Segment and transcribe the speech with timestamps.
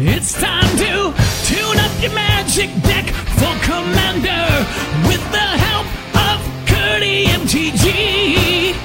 [0.00, 1.12] It's time to
[1.44, 4.46] tune up your magic deck for Commander
[5.08, 8.76] with the help of Curdy MTG.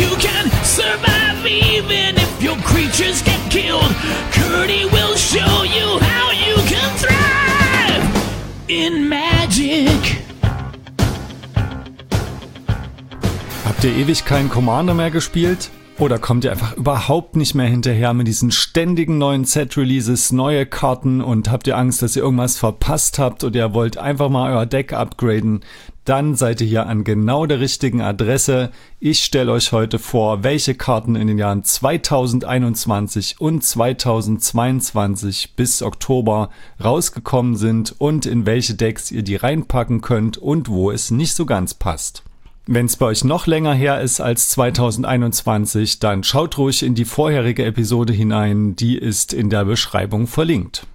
[0.00, 3.92] You can survive even if your creatures get killed.
[4.32, 10.22] Curdy will show you how you can thrive in magic.
[13.66, 15.70] Habt ihr ewig keinen Commander mehr gespielt?
[15.98, 21.20] Oder kommt ihr einfach überhaupt nicht mehr hinterher mit diesen ständigen neuen Set-Releases, neue Karten
[21.20, 24.64] und habt ihr Angst, dass ihr irgendwas verpasst habt oder ihr wollt einfach mal euer
[24.64, 25.64] Deck upgraden?
[26.04, 28.70] Dann seid ihr hier an genau der richtigen Adresse.
[29.00, 36.50] Ich stelle euch heute vor, welche Karten in den Jahren 2021 und 2022 bis Oktober
[36.82, 41.44] rausgekommen sind und in welche Decks ihr die reinpacken könnt und wo es nicht so
[41.44, 42.22] ganz passt.
[42.70, 47.06] Wenn es bei euch noch länger her ist als 2021, dann schaut ruhig in die
[47.06, 50.86] vorherige Episode hinein, die ist in der Beschreibung verlinkt.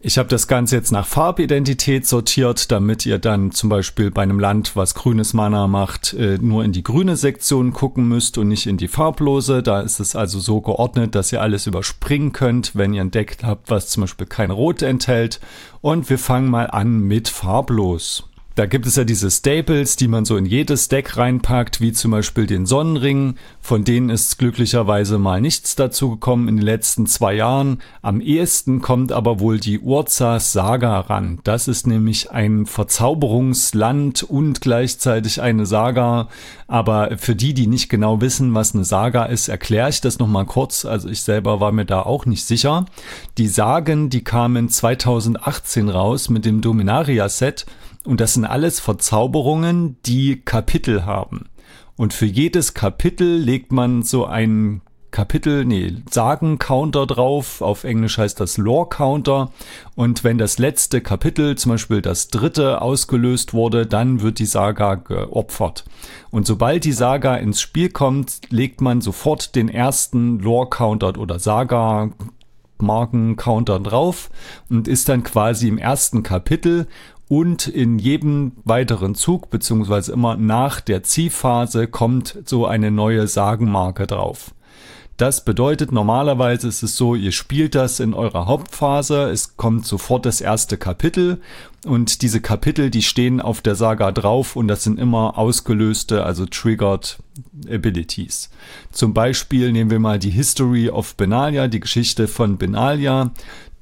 [0.00, 4.40] Ich habe das Ganze jetzt nach Farbidentität sortiert, damit ihr dann zum Beispiel bei einem
[4.40, 8.66] Land, was grünes Mana macht, äh, nur in die grüne Sektion gucken müsst und nicht
[8.66, 9.62] in die farblose.
[9.62, 13.36] Da ist es also so geordnet, dass ihr alles überspringen könnt, wenn ihr ein Deck
[13.42, 15.38] habt, was zum Beispiel kein Rot enthält.
[15.82, 18.29] Und wir fangen mal an mit farblos.
[18.60, 22.10] Da gibt es ja diese Staples, die man so in jedes Deck reinpackt, wie zum
[22.10, 23.36] Beispiel den Sonnenring.
[23.58, 27.80] Von denen ist glücklicherweise mal nichts dazu gekommen in den letzten zwei Jahren.
[28.02, 31.38] Am ehesten kommt aber wohl die Urzas Saga ran.
[31.42, 36.28] Das ist nämlich ein Verzauberungsland und gleichzeitig eine Saga.
[36.66, 40.44] Aber für die, die nicht genau wissen, was eine Saga ist, erkläre ich das nochmal
[40.44, 40.84] kurz.
[40.84, 42.84] Also ich selber war mir da auch nicht sicher.
[43.38, 47.64] Die Sagen, die kamen 2018 raus mit dem Dominaria-Set.
[48.04, 51.46] Und das sind alles Verzauberungen, die Kapitel haben.
[51.96, 57.60] Und für jedes Kapitel legt man so ein Kapitel, nee, Sagen-Counter drauf.
[57.62, 59.50] Auf Englisch heißt das Lore-Counter.
[59.96, 64.94] Und wenn das letzte Kapitel, zum Beispiel das dritte, ausgelöst wurde, dann wird die Saga
[64.94, 65.84] geopfert.
[66.30, 72.10] Und sobald die Saga ins Spiel kommt, legt man sofort den ersten Lore-Counter oder Saga
[72.78, 74.30] Marken-Counter drauf
[74.70, 76.86] und ist dann quasi im ersten Kapitel
[77.30, 84.08] und in jedem weiteren Zug, beziehungsweise immer nach der Ziehphase, kommt so eine neue Sagenmarke
[84.08, 84.52] drauf.
[85.16, 90.26] Das bedeutet, normalerweise ist es so, ihr spielt das in eurer Hauptphase, es kommt sofort
[90.26, 91.40] das erste Kapitel
[91.86, 96.46] und diese Kapitel, die stehen auf der Saga drauf und das sind immer ausgelöste, also
[96.46, 97.18] triggered
[97.70, 98.50] Abilities.
[98.90, 103.30] Zum Beispiel nehmen wir mal die History of Benalia, die Geschichte von Benalia.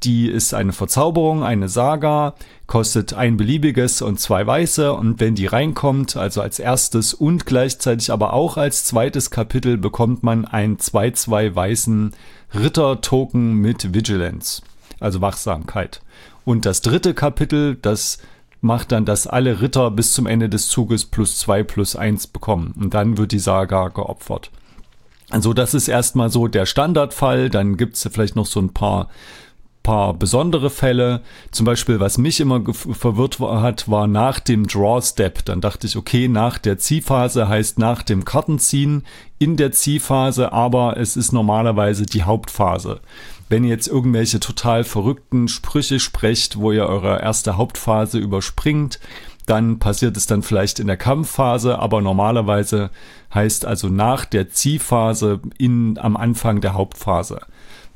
[0.05, 2.35] Die ist eine Verzauberung, eine Saga,
[2.69, 8.13] kostet ein beliebiges und zwei weiße und wenn die reinkommt, also als erstes und gleichzeitig
[8.13, 12.13] aber auch als zweites Kapitel, bekommt man einen 2-2 weißen
[12.55, 14.63] Ritter-Token mit Vigilance,
[15.01, 16.01] also Wachsamkeit.
[16.45, 18.19] Und das dritte Kapitel, das
[18.61, 22.73] macht dann, dass alle Ritter bis zum Ende des Zuges plus 2 plus 1 bekommen
[22.79, 24.51] und dann wird die Saga geopfert.
[25.31, 29.09] Also das ist erstmal so der Standardfall, dann gibt's vielleicht noch so ein paar
[29.89, 31.23] paar besondere Fälle.
[31.51, 35.47] Zum Beispiel, was mich immer verwirrt hat, war nach dem Draw Step.
[35.47, 39.07] Dann dachte ich, okay, nach der Ziehphase heißt nach dem Kartenziehen
[39.39, 43.01] in der Ziehphase, aber es ist normalerweise die Hauptphase.
[43.49, 49.01] Wenn ihr jetzt irgendwelche total verrückten Sprüche sprecht, wo ihr eure erste Hauptphase überspringt,
[49.47, 52.91] dann passiert es dann vielleicht in der Kampfphase, aber normalerweise
[53.33, 57.41] heißt also nach der Ziehphase in, am Anfang der Hauptphase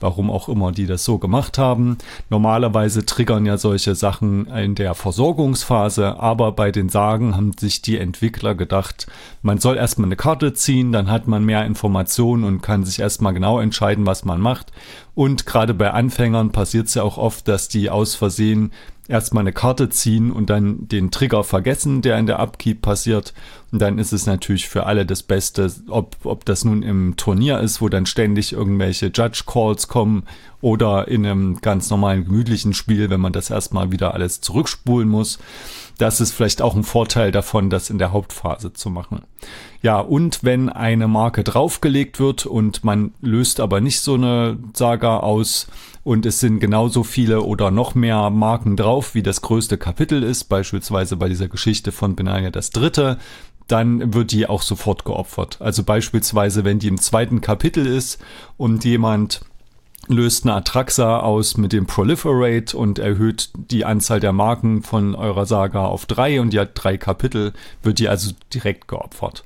[0.03, 1.99] warum auch immer die das so gemacht haben.
[2.29, 7.99] Normalerweise triggern ja solche Sachen in der Versorgungsphase, aber bei den Sagen haben sich die
[7.99, 9.07] Entwickler gedacht,
[9.43, 13.33] man soll erstmal eine Karte ziehen, dann hat man mehr Informationen und kann sich erstmal
[13.33, 14.73] genau entscheiden, was man macht.
[15.15, 18.73] Und gerade bei Anfängern passiert es ja auch oft, dass die aus Versehen
[19.09, 23.35] erstmal eine Karte ziehen und dann den Trigger vergessen, der in der Upkeep passiert.
[23.75, 27.81] Dann ist es natürlich für alle das Beste, ob, ob das nun im Turnier ist,
[27.81, 30.25] wo dann ständig irgendwelche Judge Calls kommen
[30.61, 35.39] oder in einem ganz normalen gemütlichen Spiel, wenn man das erstmal wieder alles zurückspulen muss.
[35.97, 39.23] Das ist vielleicht auch ein Vorteil davon, das in der Hauptphase zu machen.
[39.81, 45.19] Ja, und wenn eine Marke draufgelegt wird und man löst aber nicht so eine Saga
[45.19, 45.67] aus
[46.05, 50.45] und es sind genauso viele oder noch mehr Marken drauf, wie das größte Kapitel ist,
[50.45, 53.19] beispielsweise bei dieser Geschichte von Benania das dritte,
[53.73, 55.57] dann wird die auch sofort geopfert.
[55.61, 58.23] Also beispielsweise, wenn die im zweiten Kapitel ist
[58.59, 59.41] und jemand
[60.09, 65.47] löst eine Atraxa aus mit dem Proliferate und erhöht die Anzahl der Marken von eurer
[65.47, 67.53] Saga auf drei und die hat drei Kapitel,
[67.83, 69.45] wird die also direkt geopfert.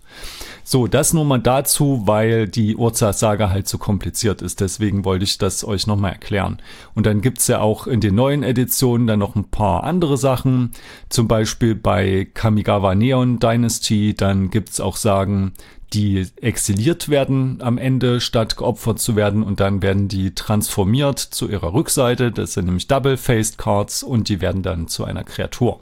[0.69, 4.61] So, das nur mal dazu, weil die Urza-Saga halt so kompliziert ist.
[4.61, 6.59] Deswegen wollte ich das euch nochmal erklären.
[6.93, 10.73] Und dann gibt's ja auch in den neuen Editionen dann noch ein paar andere Sachen.
[11.09, 14.15] Zum Beispiel bei Kamigawa Neon Dynasty.
[14.15, 15.53] Dann gibt's auch Sagen,
[15.93, 19.43] die exiliert werden am Ende, statt geopfert zu werden.
[19.43, 22.33] Und dann werden die transformiert zu ihrer Rückseite.
[22.33, 25.81] Das sind nämlich Double-Faced Cards und die werden dann zu einer Kreatur.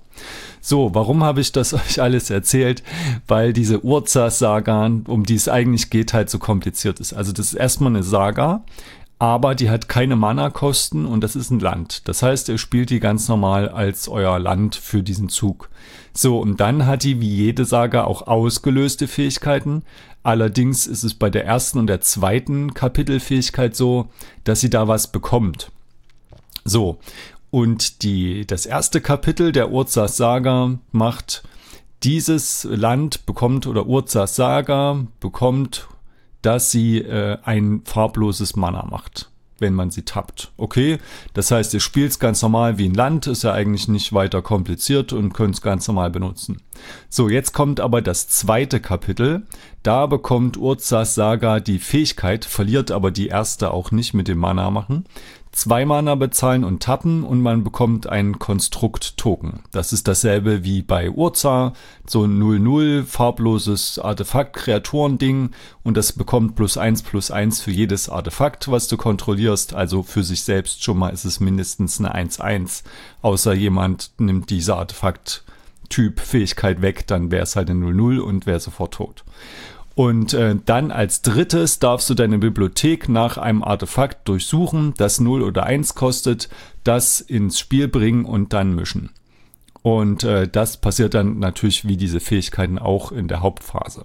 [0.60, 2.82] So, warum habe ich das euch alles erzählt?
[3.26, 7.12] Weil diese Urza-Saga, um die es eigentlich geht, halt so kompliziert ist.
[7.12, 8.64] Also das ist erstmal eine Saga,
[9.18, 12.08] aber die hat keine Mana-Kosten und das ist ein Land.
[12.08, 15.70] Das heißt, ihr spielt die ganz normal als euer Land für diesen Zug.
[16.12, 19.82] So, und dann hat die wie jede Saga auch ausgelöste Fähigkeiten.
[20.22, 24.08] Allerdings ist es bei der ersten und der zweiten Kapitelfähigkeit so,
[24.44, 25.70] dass sie da was bekommt.
[26.64, 26.98] So,
[27.50, 31.44] und die, das erste Kapitel der Urzas Saga macht
[32.02, 35.86] dieses Land bekommt oder Urzas Saga bekommt,
[36.44, 40.52] dass sie äh, ein farbloses Mana macht wenn man sie tappt.
[40.56, 40.98] Okay,
[41.32, 44.42] das heißt, ihr spielt es ganz normal wie ein Land, ist ja eigentlich nicht weiter
[44.42, 46.60] kompliziert und könnt es ganz normal benutzen.
[47.08, 49.46] So, jetzt kommt aber das zweite Kapitel.
[49.82, 54.70] Da bekommt Urzas Saga die Fähigkeit, verliert aber die erste auch nicht mit dem Mana
[54.70, 55.04] machen,
[55.54, 59.60] zwei Mana bezahlen und tappen und man bekommt einen Konstrukt-Token.
[59.70, 61.74] Das ist dasselbe wie bei Urza,
[62.06, 65.50] so ein 0-0 farbloses Artefakt-Kreaturen-Ding
[65.84, 69.74] und das bekommt plus 1 plus 1 für jedes Artefakt, was du kontrollierst.
[69.74, 72.82] Also für sich selbst schon mal ist es mindestens eine 1-1.
[73.22, 78.94] Außer jemand nimmt diese Artefakt-Typ-Fähigkeit weg, dann wäre es halt eine 0-0 und wäre sofort
[78.94, 79.24] tot.
[79.94, 85.42] Und äh, dann als drittes darfst du deine Bibliothek nach einem Artefakt durchsuchen, das 0
[85.42, 86.48] oder 1 kostet,
[86.82, 89.10] das ins Spiel bringen und dann mischen.
[89.82, 94.04] Und äh, das passiert dann natürlich wie diese Fähigkeiten auch in der Hauptphase.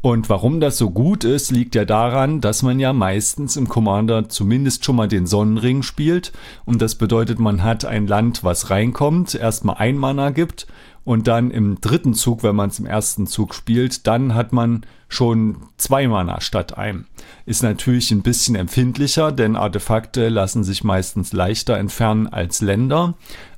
[0.00, 4.28] Und warum das so gut ist, liegt ja daran, dass man ja meistens im Commander
[4.28, 6.32] zumindest schon mal den Sonnenring spielt.
[6.64, 10.68] Und das bedeutet, man hat ein Land, was reinkommt, erstmal ein Mana gibt
[11.08, 14.84] und dann im dritten Zug, wenn man es im ersten Zug spielt, dann hat man
[15.08, 17.06] schon zwei Mana statt einem.
[17.46, 23.14] Ist natürlich ein bisschen empfindlicher, denn Artefakte lassen sich meistens leichter entfernen als Länder.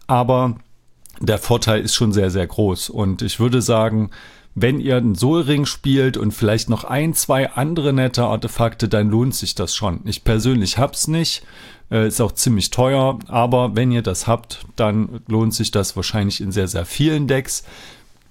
[0.06, 0.58] Aber
[1.18, 2.88] der Vorteil ist schon sehr, sehr groß.
[2.88, 4.10] Und ich würde sagen,
[4.54, 9.34] wenn ihr einen Soulring spielt und vielleicht noch ein, zwei andere nette Artefakte, dann lohnt
[9.34, 10.02] sich das schon.
[10.04, 11.42] Ich persönlich hab's nicht.
[11.90, 16.40] Äh, ist auch ziemlich teuer, aber wenn ihr das habt, dann lohnt sich das wahrscheinlich
[16.40, 17.64] in sehr, sehr vielen Decks.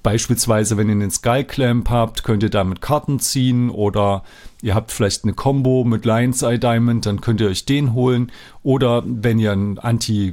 [0.01, 4.23] Beispielsweise, wenn ihr den Sky Clamp habt, könnt ihr damit Karten ziehen oder
[4.61, 8.31] ihr habt vielleicht eine Combo mit Lion's Eye Diamond, dann könnt ihr euch den holen.
[8.63, 10.31] Oder wenn ihr ein Anti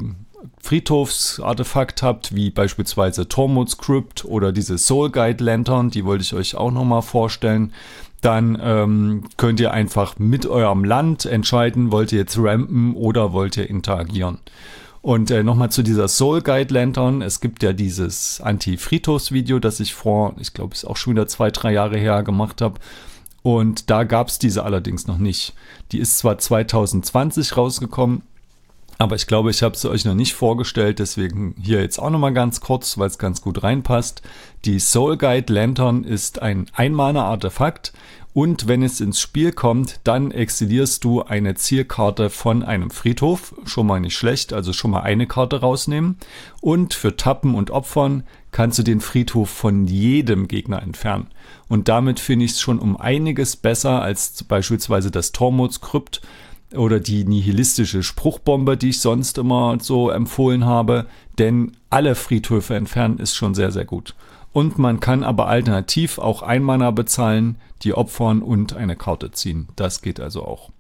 [0.63, 6.55] Friedhofsartefakt habt, wie beispielsweise Tormod's Crypt oder diese Soul Guide Lantern, die wollte ich euch
[6.55, 7.73] auch nochmal vorstellen
[8.27, 13.57] dann ähm, könnt ihr einfach mit eurem Land entscheiden, wollt ihr jetzt rampen oder wollt
[13.57, 14.39] ihr interagieren.
[15.01, 17.23] Und äh, nochmal zu dieser Soul Guide Lantern.
[17.23, 21.53] Es gibt ja dieses Anti-Fritos-Video, das ich vor, ich glaube, ist auch schon wieder zwei,
[21.53, 22.81] drei Jahre her gemacht habe.
[23.43, 25.55] Und da gab es diese allerdings noch nicht.
[25.93, 28.23] Die ist zwar 2020 rausgekommen,
[28.99, 32.33] aber ich glaube, ich habe sie euch noch nicht vorgestellt, deswegen hier jetzt auch nochmal
[32.33, 34.23] ganz kurz, weil es ganz gut reinpasst.
[34.65, 37.93] Die Soul Guide Lantern ist ein Einmaler-Artefakt
[38.37, 43.55] und wenn es ins Spiel kommt, dann exilierst du eine Zielkarte von einem Friedhof.
[43.65, 46.19] Schon mal nicht schlecht, also schon mal eine Karte rausnehmen.
[46.61, 51.29] Und für Tappen und Opfern kannst du den Friedhof von jedem Gegner entfernen.
[51.69, 56.21] Und damit finde ich es schon um einiges besser als beispielsweise das Tormuts Krypt
[56.75, 61.07] oder die nihilistische Spruchbombe, die ich sonst immer so empfohlen habe,
[61.39, 64.15] denn alle Friedhöfe entfernen ist schon sehr, sehr gut.
[64.53, 69.69] Und man kann aber alternativ auch ein Mana bezahlen, die opfern und eine Karte ziehen.
[69.77, 70.71] Das geht also auch.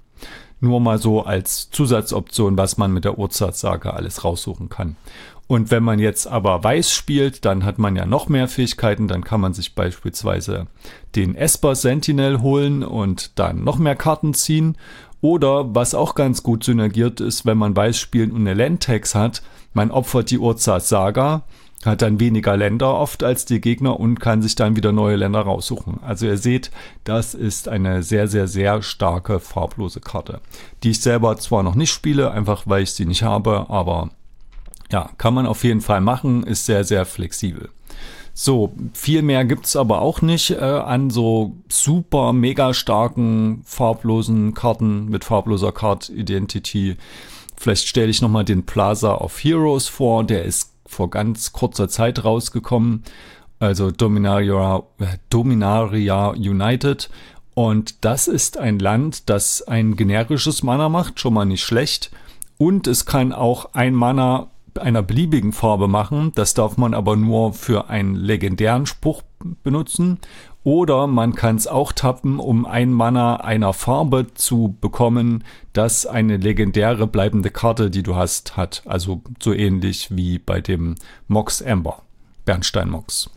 [0.60, 4.96] Nur mal so als Zusatzoption, was man mit der Urzartsage alles raussuchen kann.
[5.46, 9.06] Und wenn man jetzt aber weiß spielt, dann hat man ja noch mehr Fähigkeiten.
[9.06, 10.66] Dann kann man sich beispielsweise
[11.14, 14.76] den Esper Sentinel holen und dann noch mehr Karten ziehen.
[15.26, 19.42] Oder was auch ganz gut synergiert ist, wenn man weiß spielen und eine Landtax hat,
[19.74, 21.42] man opfert die Urzas Saga,
[21.84, 25.40] hat dann weniger Länder oft als die Gegner und kann sich dann wieder neue Länder
[25.40, 25.98] raussuchen.
[26.00, 26.70] Also ihr seht,
[27.02, 30.40] das ist eine sehr, sehr, sehr starke farblose Karte,
[30.84, 34.10] die ich selber zwar noch nicht spiele, einfach weil ich sie nicht habe, aber
[34.92, 37.70] ja, kann man auf jeden Fall machen, ist sehr, sehr flexibel.
[38.38, 45.06] So, viel mehr gibt's aber auch nicht äh, an so super mega starken farblosen Karten
[45.06, 46.98] mit farbloser Card Identity.
[47.56, 52.26] Vielleicht stelle ich nochmal den Plaza of Heroes vor, der ist vor ganz kurzer Zeit
[52.26, 53.04] rausgekommen.
[53.58, 57.08] Also Dominaria, äh, Dominaria United.
[57.54, 62.10] Und das ist ein Land, das ein generisches Mana macht, schon mal nicht schlecht.
[62.58, 66.32] Und es kann auch ein Mana einer beliebigen Farbe machen.
[66.34, 69.22] Das darf man aber nur für einen legendären Spruch
[69.62, 70.18] benutzen.
[70.64, 76.38] Oder man kann es auch tappen, um ein Mana einer Farbe zu bekommen, das eine
[76.38, 78.82] legendäre bleibende Karte, die du hast, hat.
[78.84, 80.96] Also so ähnlich wie bei dem
[81.28, 82.02] Mox Amber,
[82.44, 83.30] Bernstein Mox.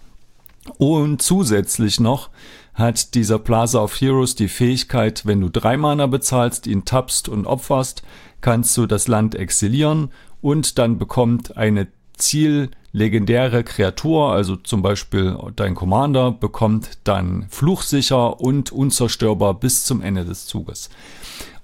[0.78, 2.30] Und zusätzlich noch
[2.74, 7.46] hat dieser Plaza of Heroes die Fähigkeit, wenn du drei Mana bezahlst, ihn tappst und
[7.46, 8.04] opferst,
[8.42, 15.38] kannst du das Land exilieren und dann bekommt eine Ziel legendäre Kreatur, also zum Beispiel
[15.56, 20.90] dein Commander, bekommt dann fluchsicher und unzerstörbar bis zum Ende des Zuges.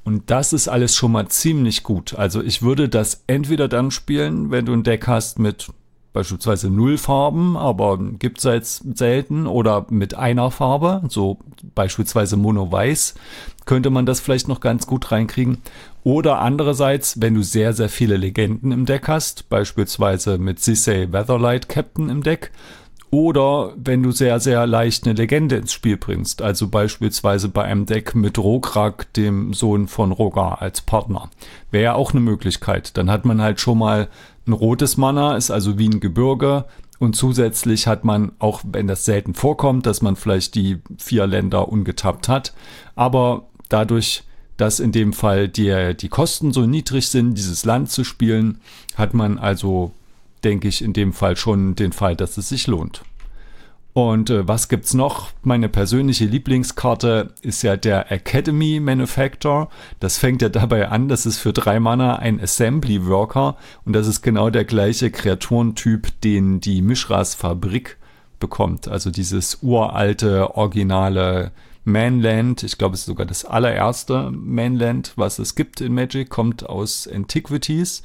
[0.03, 2.13] Und das ist alles schon mal ziemlich gut.
[2.13, 5.72] Also ich würde das entweder dann spielen, wenn du ein Deck hast mit
[6.13, 11.39] beispielsweise null Farben, aber gibt es jetzt selten oder mit einer Farbe, so
[11.74, 13.15] beispielsweise Mono-Weiß,
[13.65, 15.58] könnte man das vielleicht noch ganz gut reinkriegen.
[16.06, 21.68] Oder andererseits, wenn du sehr, sehr viele Legenden im Deck hast, beispielsweise mit Sisei Weatherlight
[21.68, 22.52] Captain im Deck,
[23.10, 27.88] oder wenn du sehr, sehr leicht eine Legende ins Spiel bringst, also beispielsweise bei einem
[27.88, 31.32] Deck mit Rograk, dem Sohn von Rogar, als Partner.
[31.72, 32.98] Wäre ja auch eine Möglichkeit.
[32.98, 34.08] Dann hat man halt schon mal
[34.46, 36.66] ein rotes Mana, ist also wie ein Gebirge.
[37.00, 41.68] Und zusätzlich hat man, auch wenn das selten vorkommt, dass man vielleicht die vier Länder
[41.68, 42.54] ungetappt hat.
[42.96, 44.24] Aber dadurch,
[44.58, 48.60] dass in dem Fall die, die Kosten so niedrig sind, dieses Land zu spielen,
[48.96, 49.92] hat man also
[50.44, 53.04] denke ich in dem Fall schon den Fall, dass es sich lohnt.
[53.94, 55.32] Und äh, was gibt's noch?
[55.42, 59.70] Meine persönliche Lieblingskarte ist ja der Academy Manufactor.
[60.02, 64.06] Das fängt ja dabei an, dass es für drei Mana ein Assembly Worker und das
[64.08, 67.98] ist genau der gleiche Kreaturentyp, den die Mishras Fabrik
[68.40, 68.90] bekommt.
[68.90, 71.52] Also dieses uralte, originale
[71.86, 72.63] Manland.
[72.63, 77.08] Ich glaube, es ist sogar das allererste Manland, was es gibt in Magic, kommt aus
[77.08, 78.04] Antiquities.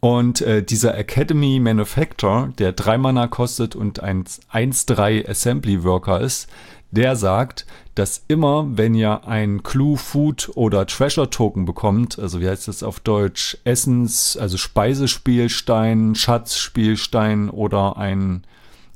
[0.00, 6.48] Und äh, dieser Academy Manufactor, der drei Mana kostet und ein 1-3 Assembly Worker ist,
[6.90, 12.48] der sagt, dass immer, wenn ihr ein Clue Food oder Treasure Token bekommt, also wie
[12.48, 18.42] heißt das auf Deutsch, Essens, also Speisespielstein, Schatzspielstein oder ein,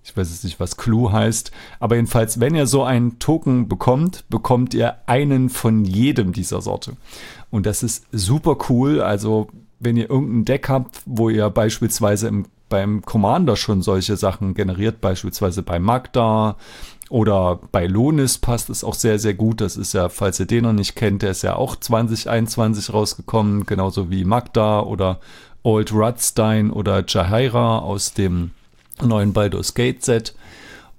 [0.05, 4.25] ich weiß jetzt nicht, was Clue heißt, aber jedenfalls, wenn ihr so einen Token bekommt,
[4.29, 6.93] bekommt ihr einen von jedem dieser Sorte.
[7.51, 9.49] Und das ist super cool, also
[9.81, 15.01] wenn ihr irgendein Deck habt, wo ihr beispielsweise im, beim Commander schon solche Sachen generiert,
[15.01, 16.57] beispielsweise bei Magda
[17.09, 19.61] oder bei Lonis passt es auch sehr, sehr gut.
[19.61, 23.65] Das ist ja, falls ihr den noch nicht kennt, der ist ja auch 2021 rausgekommen,
[23.65, 25.21] genauso wie Magda oder
[25.63, 28.51] Old Rudstein oder Jahaira aus dem
[29.03, 30.35] neuen Baldur's Gate Set.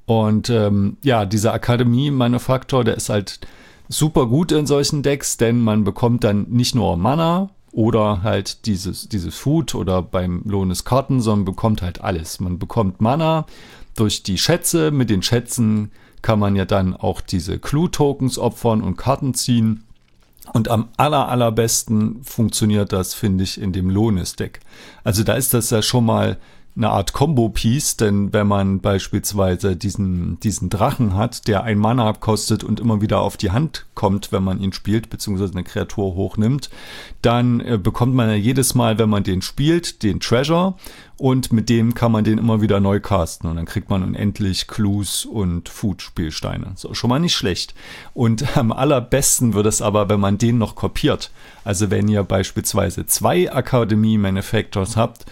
[0.05, 3.39] Und ähm, ja, dieser Akademie-Manufaktor, der ist halt
[3.89, 9.09] super gut in solchen Decks, denn man bekommt dann nicht nur Mana, oder halt dieses,
[9.09, 12.39] dieses Food oder beim Lohn des Karten, sondern bekommt halt alles.
[12.39, 13.45] Man bekommt Mana
[13.95, 14.91] durch die Schätze.
[14.91, 19.83] Mit den Schätzen kann man ja dann auch diese Clue-Tokens opfern und Karten ziehen.
[20.53, 24.61] Und am aller, allerbesten funktioniert das, finde ich, in dem Lohnes-Deck.
[25.03, 26.37] Also da ist das ja schon mal
[26.77, 32.65] eine Art Combo-Piece, denn wenn man beispielsweise diesen, diesen Drachen hat, der ein Mana kostet
[32.65, 36.69] und immer wieder auf die Hand kommt, wenn man ihn spielt, beziehungsweise eine Kreatur hochnimmt,
[37.21, 40.75] dann äh, bekommt man ja jedes Mal, wenn man den spielt, den Treasure
[41.17, 44.67] und mit dem kann man den immer wieder neu casten und dann kriegt man unendlich
[44.67, 46.73] Clues und Food-Spielsteine.
[46.75, 47.73] So, schon mal nicht schlecht.
[48.13, 51.31] Und am allerbesten wird es aber, wenn man den noch kopiert.
[51.63, 55.25] Also wenn ihr beispielsweise zwei Akademie Manufactors habt,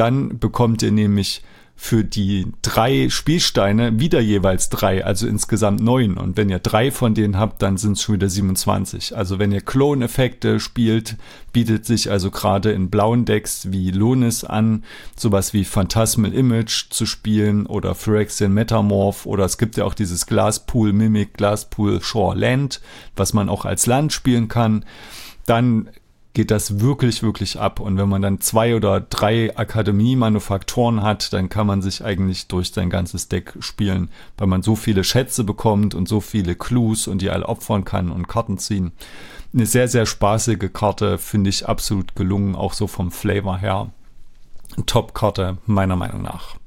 [0.00, 1.42] dann bekommt ihr nämlich
[1.76, 6.16] für die drei Spielsteine wieder jeweils drei, also insgesamt neun.
[6.16, 9.16] Und wenn ihr drei von denen habt, dann sind es schon wieder 27.
[9.16, 11.16] Also wenn ihr Clone-Effekte spielt,
[11.52, 14.84] bietet sich also gerade in blauen Decks wie Lonis an,
[15.16, 20.26] sowas wie Phantasmal Image zu spielen oder Phyrexian Metamorph oder es gibt ja auch dieses
[20.26, 22.80] Glasspool Mimic, Glasspool Shore Land,
[23.16, 24.84] was man auch als Land spielen kann.
[25.46, 25.88] Dann
[26.32, 27.80] geht das wirklich, wirklich ab.
[27.80, 32.72] Und wenn man dann zwei oder drei Akademie-Manufaktoren hat, dann kann man sich eigentlich durch
[32.72, 37.22] sein ganzes Deck spielen, weil man so viele Schätze bekommt und so viele Clues und
[37.22, 38.92] die alle opfern kann und Karten ziehen.
[39.52, 43.90] Eine sehr, sehr spaßige Karte, finde ich absolut gelungen, auch so vom Flavor her.
[44.86, 46.59] Top-Karte, meiner Meinung nach.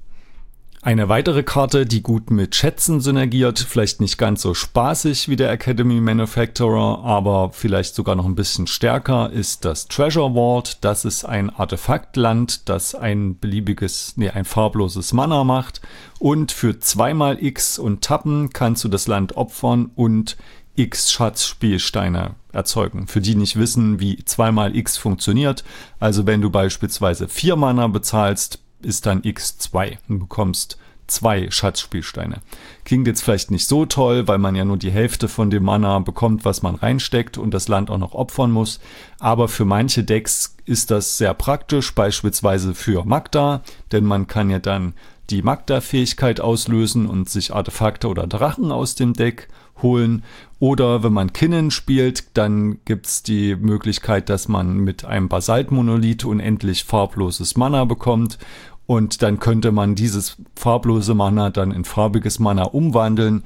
[0.85, 5.49] Eine weitere Karte, die gut mit Schätzen synergiert, vielleicht nicht ganz so spaßig wie der
[5.49, 10.79] Academy Manufacturer, aber vielleicht sogar noch ein bisschen stärker, ist das Treasure Vault.
[10.81, 15.79] Das ist ein Artefaktland, das ein beliebiges, nee, ein farbloses Mana macht.
[16.19, 20.35] Und für zweimal X und Tappen kannst du das Land opfern und
[20.75, 23.07] X Schatzspielsteine erzeugen.
[23.07, 25.63] Für die nicht wissen, wie zweimal X funktioniert.
[26.01, 32.41] Also wenn du beispielsweise vier Mana bezahlst, ist dann x2 und bekommst zwei Schatzspielsteine.
[32.85, 35.99] Klingt jetzt vielleicht nicht so toll, weil man ja nur die Hälfte von dem Mana
[35.99, 38.79] bekommt, was man reinsteckt und das Land auch noch opfern muss.
[39.19, 43.61] Aber für manche Decks ist das sehr praktisch, beispielsweise für Magda,
[43.91, 44.93] denn man kann ja dann
[45.29, 49.47] die Magda-Fähigkeit auslösen und sich Artefakte oder Drachen aus dem Deck
[49.81, 50.23] holen.
[50.59, 56.25] Oder wenn man Kinnen spielt, dann gibt es die Möglichkeit, dass man mit einem Basaltmonolith
[56.25, 58.37] unendlich farbloses Mana bekommt
[58.85, 63.43] und dann könnte man dieses farblose Mana dann in farbiges Mana umwandeln,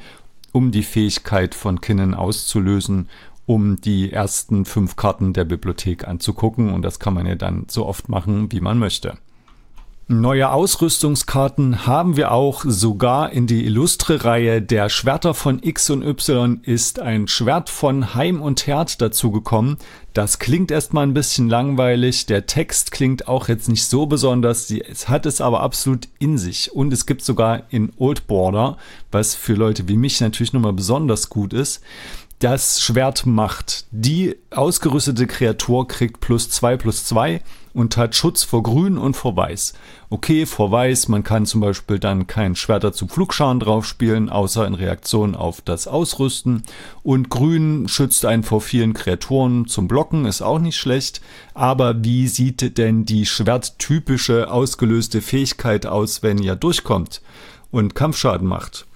[0.51, 3.10] um die Fähigkeit von Kinnen auszulösen,
[3.46, 6.74] um die ersten fünf Karten der Bibliothek anzugucken.
[6.74, 9.17] Und das kann man ja dann so oft machen, wie man möchte.
[10.10, 14.62] Neue Ausrüstungskarten haben wir auch sogar in die illustre Reihe.
[14.62, 19.78] Der Schwerter von X und Y ist ein Schwert von Heim und Herd dazugekommen.
[20.14, 22.26] Das klingt erstmal ein bisschen langweilig.
[22.26, 24.72] Der Text klingt auch jetzt nicht so besonders.
[24.72, 26.72] Es hat es aber absolut in sich.
[26.72, 28.78] Und es gibt sogar in Old Border,
[29.12, 31.82] was für Leute wie mich natürlich nochmal besonders gut ist.
[32.40, 33.84] Das Schwert macht.
[33.92, 37.42] Die ausgerüstete Kreatur kriegt plus zwei plus zwei
[37.78, 39.74] und hat Schutz vor Grün und vor Weiß.
[40.10, 44.66] Okay, vor Weiß, man kann zum Beispiel dann kein Schwerter zu Pflugscharen drauf spielen, außer
[44.66, 46.64] in Reaktion auf das Ausrüsten.
[47.04, 51.22] Und Grün schützt einen vor vielen Kreaturen zum Blocken, ist auch nicht schlecht.
[51.54, 57.22] Aber wie sieht denn die schwerttypische ausgelöste Fähigkeit aus, wenn ihr durchkommt
[57.70, 58.88] und Kampfschaden macht?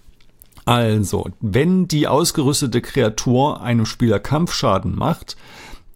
[0.65, 5.35] Also, wenn die ausgerüstete Kreatur einem Spieler Kampfschaden macht,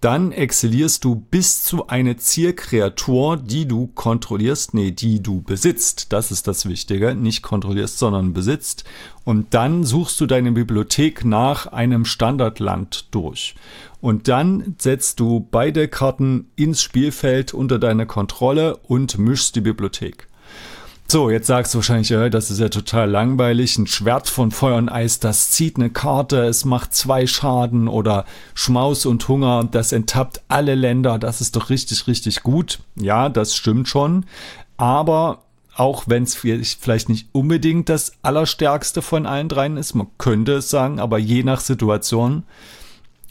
[0.06, 6.14] dann exilierst du bis zu eine Zielkreatur, die du kontrollierst, nee, die du besitzt.
[6.14, 7.16] Das ist das Wichtige.
[7.16, 8.84] Nicht kontrollierst, sondern besitzt.
[9.24, 13.56] Und dann suchst du deine Bibliothek nach einem Standardland durch.
[14.00, 20.28] Und dann setzt du beide Karten ins Spielfeld unter deine Kontrolle und mischst die Bibliothek.
[21.08, 23.78] So, jetzt sagst du wahrscheinlich, ja, das ist ja total langweilig.
[23.78, 28.26] Ein Schwert von Feuer und Eis, das zieht eine Karte, es macht zwei Schaden oder
[28.56, 32.80] Schmaus und Hunger, das enttappt alle Länder, das ist doch richtig, richtig gut.
[32.96, 34.26] Ja, das stimmt schon.
[34.78, 35.44] Aber
[35.76, 40.72] auch wenn es vielleicht nicht unbedingt das Allerstärkste von allen dreien ist, man könnte es
[40.72, 42.44] sagen, aber je nach Situation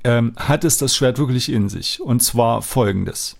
[0.04, 2.00] ähm, hat es das Schwert wirklich in sich.
[2.00, 3.36] Und zwar folgendes.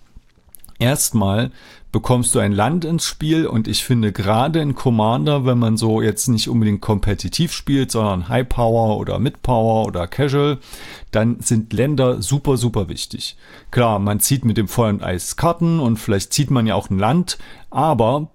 [0.77, 1.51] Erstmal
[1.95, 6.01] bekommst du ein Land ins Spiel und ich finde gerade in Commander, wenn man so
[6.01, 10.57] jetzt nicht unbedingt kompetitiv spielt, sondern High Power oder Mid Power oder Casual,
[11.11, 13.37] dann sind Länder super, super wichtig.
[13.71, 16.89] Klar, man zieht mit dem Feuer und Eis Karten und vielleicht zieht man ja auch
[16.89, 17.37] ein Land,
[17.69, 18.29] aber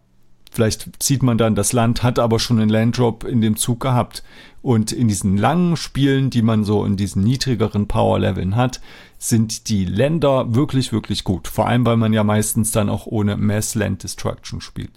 [0.52, 4.24] Vielleicht sieht man dann, das Land hat aber schon einen Landdrop in dem Zug gehabt.
[4.62, 8.80] Und in diesen langen Spielen, die man so in diesen niedrigeren Power-Leveln hat,
[9.18, 11.48] sind die Länder wirklich, wirklich gut.
[11.48, 14.90] Vor allem, weil man ja meistens dann auch ohne Mass Land Destruction spielt.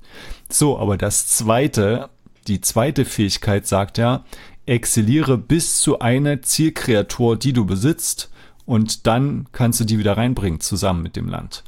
[0.50, 2.10] So, aber das zweite,
[2.48, 4.26] die zweite Fähigkeit sagt ja,
[4.66, 8.30] exiliere bis zu einer Zielkreatur, die du besitzt,
[8.66, 11.64] und dann kannst du die wieder reinbringen, zusammen mit dem Land.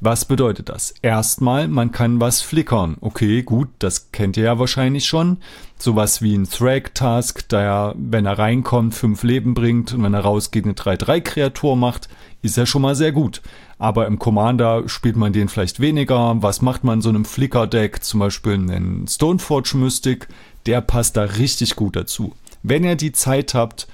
[0.00, 0.94] Was bedeutet das?
[1.02, 2.96] Erstmal, man kann was flickern.
[3.00, 5.38] Okay, gut, das kennt ihr ja wahrscheinlich schon.
[5.78, 10.64] Sowas wie ein Thrag-Task, der, wenn er reinkommt, fünf Leben bringt und wenn er rausgeht,
[10.64, 12.08] eine 3-3-Kreatur macht,
[12.42, 13.40] ist ja schon mal sehr gut.
[13.78, 16.42] Aber im Commander spielt man den vielleicht weniger.
[16.42, 18.04] Was macht man so einem Flicker-Deck?
[18.04, 20.28] Zum Beispiel einen Stoneforge Mystic,
[20.66, 22.34] der passt da richtig gut dazu.
[22.62, 23.86] Wenn ihr die Zeit habt,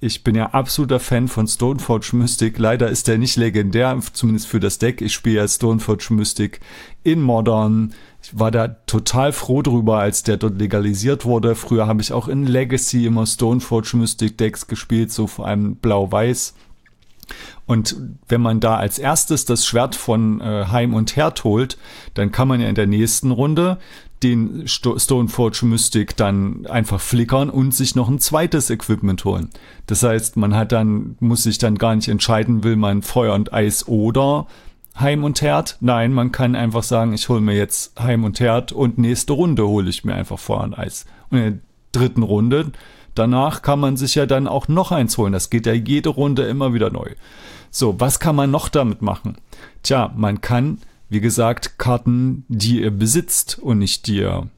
[0.00, 2.58] ich bin ja absoluter Fan von Stoneforge Mystic.
[2.58, 5.00] Leider ist der nicht legendär, zumindest für das Deck.
[5.00, 6.60] Ich spiele ja Stoneforge Mystic
[7.02, 7.94] in Modern.
[8.22, 11.54] Ich war da total froh drüber, als der dort legalisiert wurde.
[11.54, 16.54] Früher habe ich auch in Legacy immer Stoneforge Mystic Decks gespielt, so vor allem blau-weiß.
[17.64, 17.96] Und
[18.28, 21.78] wenn man da als erstes das Schwert von äh, Heim und Herd holt,
[22.14, 23.78] dann kann man ja in der nächsten Runde
[24.22, 29.50] den Sto Stoneforge Mystic dann einfach flickern und sich noch ein zweites Equipment holen.
[29.86, 33.52] Das heißt, man hat dann, muss sich dann gar nicht entscheiden, will man Feuer und
[33.52, 34.46] Eis oder
[34.98, 35.76] Heim und Herd.
[35.80, 39.66] Nein, man kann einfach sagen, ich hole mir jetzt Heim und Herd und nächste Runde
[39.66, 41.04] hole ich mir einfach Feuer und Eis.
[41.30, 41.60] Und in der
[41.92, 42.72] dritten Runde,
[43.14, 45.34] danach kann man sich ja dann auch noch eins holen.
[45.34, 47.10] Das geht ja jede Runde immer wieder neu.
[47.70, 49.36] So, was kann man noch damit machen?
[49.82, 54.48] Tja, man kann wie gesagt, Karten, die ihr besitzt und nicht die ihr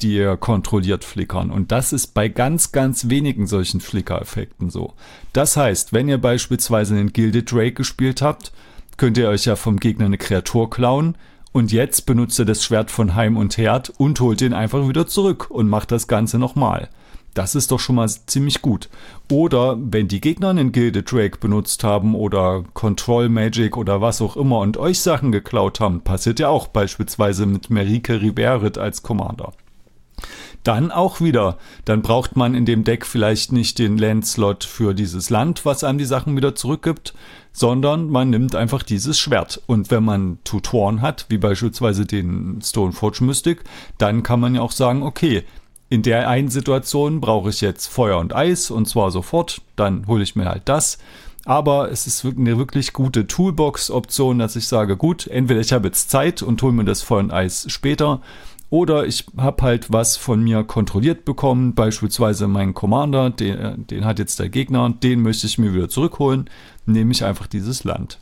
[0.00, 1.50] die ihr kontrolliert flickern.
[1.50, 4.94] Und das ist bei ganz, ganz wenigen solchen Flickereffekten so.
[5.32, 8.52] Das heißt, wenn ihr beispielsweise einen Gilded Drake gespielt habt,
[8.96, 11.16] könnt ihr euch ja vom Gegner eine Kreatur klauen
[11.52, 15.06] und jetzt benutzt ihr das Schwert von Heim und Herd und holt ihn einfach wieder
[15.06, 16.88] zurück und macht das Ganze nochmal.
[17.34, 18.88] Das ist doch schon mal ziemlich gut.
[19.30, 24.36] Oder wenn die Gegner einen Gilded Drake benutzt haben oder Control Magic oder was auch
[24.36, 29.52] immer und euch Sachen geklaut haben, passiert ja auch beispielsweise mit Merike Riberit als Commander.
[30.64, 35.30] Dann auch wieder, dann braucht man in dem Deck vielleicht nicht den Landslot für dieses
[35.30, 37.14] Land, was einem die Sachen wieder zurückgibt,
[37.52, 39.62] sondern man nimmt einfach dieses Schwert.
[39.66, 43.64] Und wenn man Tutoren hat, wie beispielsweise den Stoneforge Mystic,
[43.98, 45.44] dann kann man ja auch sagen, okay,
[45.90, 50.22] in der einen Situation brauche ich jetzt Feuer und Eis und zwar sofort, dann hole
[50.22, 50.98] ich mir halt das.
[51.44, 56.10] Aber es ist eine wirklich gute Toolbox-Option, dass ich sage, gut, entweder ich habe jetzt
[56.10, 58.20] Zeit und hole mir das Feuer und Eis später
[58.70, 64.18] oder ich habe halt was von mir kontrolliert bekommen, beispielsweise meinen Commander, den, den hat
[64.18, 66.50] jetzt der Gegner, den möchte ich mir wieder zurückholen,
[66.84, 68.18] nehme ich einfach dieses Land.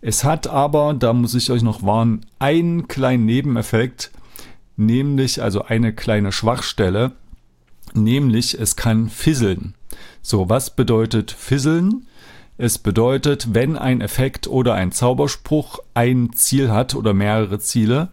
[0.00, 4.10] Es hat aber, da muss ich euch noch warnen, einen kleinen Nebeneffekt,
[4.76, 7.12] nämlich also eine kleine Schwachstelle,
[7.94, 9.74] nämlich es kann fisseln.
[10.22, 12.06] So, was bedeutet fisseln?
[12.56, 18.10] Es bedeutet, wenn ein Effekt oder ein Zauberspruch ein Ziel hat oder mehrere Ziele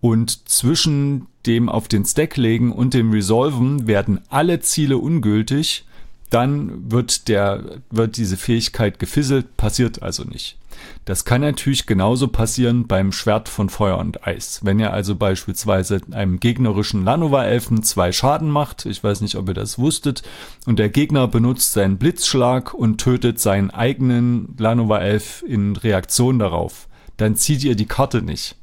[0.00, 5.86] und zwischen dem auf den Stack legen und dem Resolven werden alle Ziele ungültig,
[6.30, 10.58] dann wird der, wird diese Fähigkeit gefisselt, passiert also nicht.
[11.04, 14.60] Das kann natürlich genauso passieren beim Schwert von Feuer und Eis.
[14.62, 19.54] Wenn ihr also beispielsweise einem gegnerischen Lanova-Elfen zwei Schaden macht, ich weiß nicht, ob ihr
[19.54, 20.22] das wusstet,
[20.66, 27.36] und der Gegner benutzt seinen Blitzschlag und tötet seinen eigenen Lanova-Elf in Reaktion darauf, dann
[27.36, 28.56] zieht ihr die Karte nicht.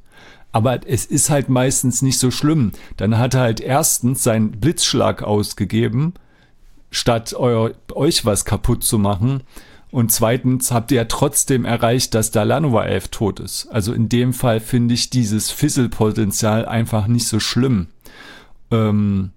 [0.51, 2.71] Aber es ist halt meistens nicht so schlimm.
[2.95, 6.13] Dann hat er halt erstens seinen Blitzschlag ausgegeben,
[6.91, 9.43] statt euer, euch was kaputt zu machen.
[9.91, 13.67] Und zweitens habt ihr ja trotzdem erreicht, dass der Lanova 11 tot ist.
[13.67, 17.87] Also in dem Fall finde ich dieses Fizzle-Potenzial einfach nicht so schlimm.
[18.71, 19.31] Ähm,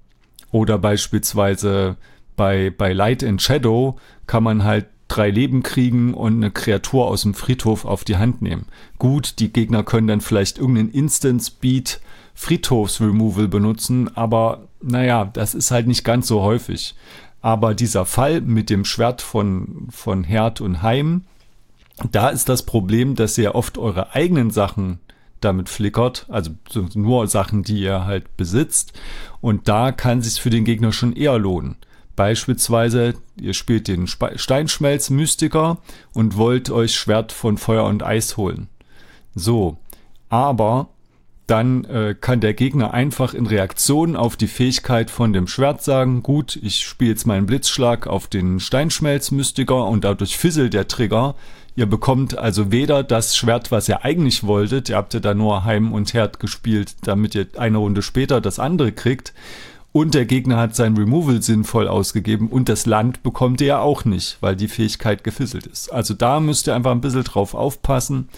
[0.51, 1.97] oder beispielsweise
[2.37, 7.23] bei, bei Light and Shadow kann man halt drei Leben kriegen und eine Kreatur aus
[7.23, 8.67] dem Friedhof auf die Hand nehmen.
[8.99, 12.01] Gut, die Gegner können dann vielleicht irgendeinen Instant Speed
[12.35, 16.95] Friedhofsremoval benutzen, aber naja, das ist halt nicht ganz so häufig.
[17.41, 21.25] Aber dieser Fall mit dem Schwert von, von Herd und Heim,
[22.11, 25.01] da ist das Problem, dass ihr oft eure eigenen Sachen
[25.41, 26.51] damit flickert, also
[26.95, 28.93] nur Sachen, die ihr halt besitzt.
[29.41, 31.77] Und da kann sich für den Gegner schon eher lohnen.
[32.17, 35.79] Beispielsweise, ihr spielt den Steinschmelz-Mystiker
[36.13, 38.69] und wollt euch Schwert von Feuer und Eis holen.
[39.37, 39.79] So,
[40.29, 40.89] aber
[41.49, 46.23] dann äh, kann der Gegner einfach in Reaktion auf die Fähigkeit von dem Schwert sagen,
[46.23, 51.35] gut, ich spiele jetzt meinen Blitzschlag auf den Steinschmelz-Mystiker und dadurch fisselt der Trigger.
[51.75, 55.65] Ihr bekommt also weder das Schwert, was ihr eigentlich wolltet, ihr habt ja da nur
[55.65, 59.33] Heim und Herd gespielt, damit ihr eine Runde später das andere kriegt.
[59.91, 64.37] Und der Gegner hat sein Removal sinnvoll ausgegeben und das Land bekommt ihr auch nicht,
[64.41, 65.91] weil die Fähigkeit gefisselt ist.
[65.91, 68.29] Also da müsst ihr einfach ein bisschen drauf aufpassen.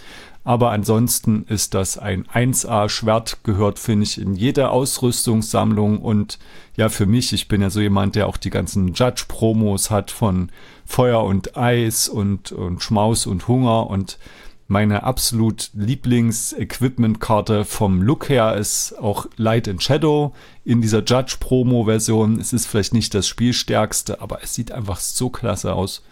[0.51, 5.99] Aber ansonsten ist das ein 1A-Schwert, gehört, finde ich, in jede Ausrüstungssammlung.
[5.99, 6.41] Und
[6.77, 10.51] ja, für mich, ich bin ja so jemand, der auch die ganzen Judge-Promos hat von
[10.85, 13.87] Feuer und Eis und, und Schmaus und Hunger.
[13.87, 14.19] Und
[14.67, 20.35] meine absolut Lieblings-Equipment-Karte vom Look her ist auch Light and Shadow
[20.65, 22.41] in dieser Judge-Promo-Version.
[22.41, 26.03] Es ist vielleicht nicht das Spielstärkste, aber es sieht einfach so klasse aus.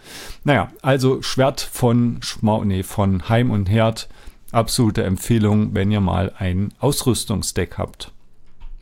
[0.45, 4.07] Naja, also Schwert von Schmau, nee, von Heim und Herd
[4.51, 8.11] absolute Empfehlung, wenn ihr mal ein Ausrüstungsdeck habt.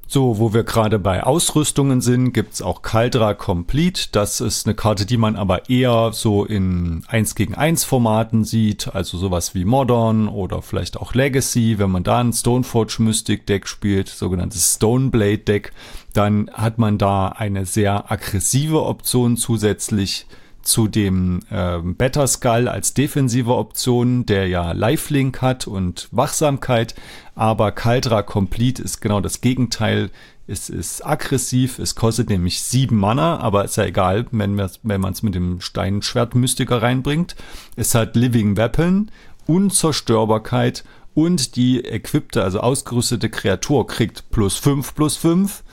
[0.10, 4.03] So, wo wir gerade bei Ausrüstungen sind, gibt's auch Caldra Complete.
[4.13, 8.95] Das ist eine Karte, die man aber eher so in 1 gegen 1 Formaten sieht,
[8.95, 11.77] also sowas wie Modern oder vielleicht auch Legacy.
[11.77, 15.73] Wenn man da ein Stoneforge Mystic Deck spielt, sogenanntes Stoneblade Deck,
[16.13, 20.25] dann hat man da eine sehr aggressive Option zusätzlich
[20.67, 26.93] zu dem äh, Better Skull als defensive Option, der ja Lifelink hat und Wachsamkeit,
[27.36, 30.12] aber Kaldra Complete ist genau das Gegenteil.
[30.45, 35.13] Es ist aggressiv, es kostet nämlich sieben Mana, aber ist ja egal, wenn, wenn man
[35.13, 37.36] es mit dem Steinschwert-Mystiker reinbringt.
[37.75, 39.12] Es hat Living Weapon,
[39.45, 45.63] Unzerstörbarkeit und die equipte, also ausgerüstete Kreatur kriegt plus fünf plus fünf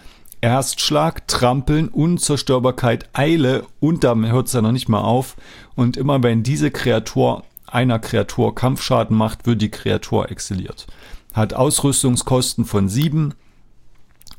[0.44, 5.36] Erstschlag, Trampeln, Unzerstörbarkeit, Eile und damit hört es ja noch nicht mal auf.
[5.74, 10.86] Und immer wenn diese Kreatur einer Kreatur Kampfschaden macht, wird die Kreatur exiliert.
[11.32, 13.32] Hat Ausrüstungskosten von 7,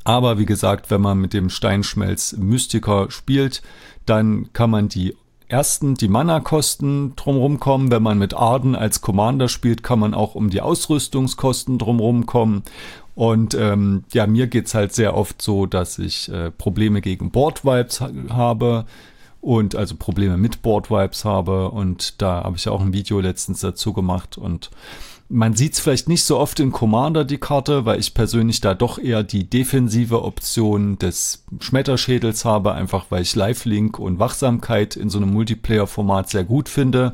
[0.03, 3.63] Aber wie gesagt, wenn man mit dem Steinschmelz Mystiker spielt,
[4.05, 5.15] dann kann man die
[5.47, 7.89] ersten, die Mana-Kosten drumherum kommen.
[7.89, 12.61] Wenn man mit Arden als Commander spielt, kann man auch um die Ausrüstungskosten drumherum kommen.
[13.15, 18.01] Und ähm, ja, mir geht's halt sehr oft so, dass ich äh, Probleme gegen Board-Vibes
[18.01, 18.85] ha habe
[19.39, 21.71] und also Probleme mit Board-Vibes habe.
[21.71, 24.69] Und da habe ich auch ein Video letztens dazu gemacht und
[25.27, 28.75] man sieht es vielleicht nicht so oft in Commander, die Karte, weil ich persönlich da
[28.75, 35.09] doch eher die defensive Option des Schmetterschädels habe, einfach weil ich Lifelink und Wachsamkeit in
[35.09, 37.13] so einem Multiplayer-Format sehr gut finde.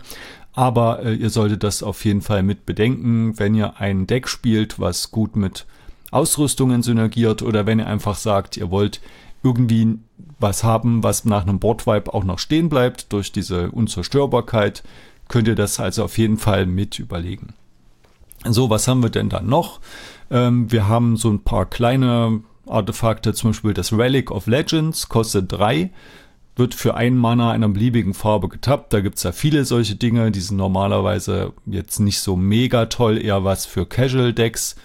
[0.53, 4.79] Aber äh, ihr solltet das auf jeden Fall mit bedenken, wenn ihr ein Deck spielt,
[4.79, 5.65] was gut mit
[6.11, 9.01] Ausrüstungen synergiert oder wenn ihr einfach sagt, ihr wollt
[9.43, 9.97] irgendwie
[10.39, 14.83] was haben, was nach einem Boardwipe auch noch stehen bleibt durch diese Unzerstörbarkeit,
[15.27, 17.53] könnt ihr das also auf jeden Fall mit überlegen.
[18.43, 19.79] So, was haben wir denn da noch?
[20.29, 25.51] Ähm, wir haben so ein paar kleine Artefakte, zum Beispiel das Relic of Legends, kostet
[25.51, 25.91] 3,
[26.55, 28.93] wird für ein Mana einer beliebigen Farbe getappt.
[28.93, 33.23] Da gibt es ja viele solche Dinge, die sind normalerweise jetzt nicht so mega toll,
[33.23, 34.75] eher was für Casual Decks.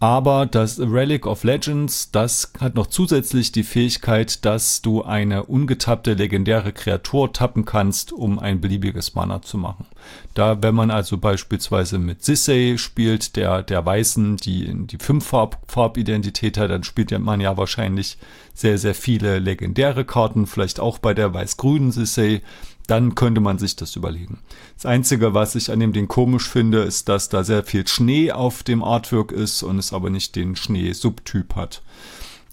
[0.00, 6.14] Aber das Relic of Legends, das hat noch zusätzlich die Fähigkeit, dass du eine ungetappte
[6.14, 9.86] legendäre Kreatur tappen kannst, um ein beliebiges Mana zu machen.
[10.34, 15.58] Da, wenn man also beispielsweise mit Sisei spielt, der, der Weißen, die die fünf Farb,
[15.68, 18.18] Farbidentität hat, dann spielt man ja wahrscheinlich
[18.52, 22.42] sehr, sehr viele legendäre Karten, vielleicht auch bei der weiß-grünen Sisei
[22.86, 24.38] dann könnte man sich das überlegen.
[24.76, 28.32] Das Einzige, was ich an dem Ding komisch finde, ist, dass da sehr viel Schnee
[28.32, 31.82] auf dem Artwork ist und es aber nicht den Schnee-Subtyp hat.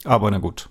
[0.03, 0.69] Aber na gut.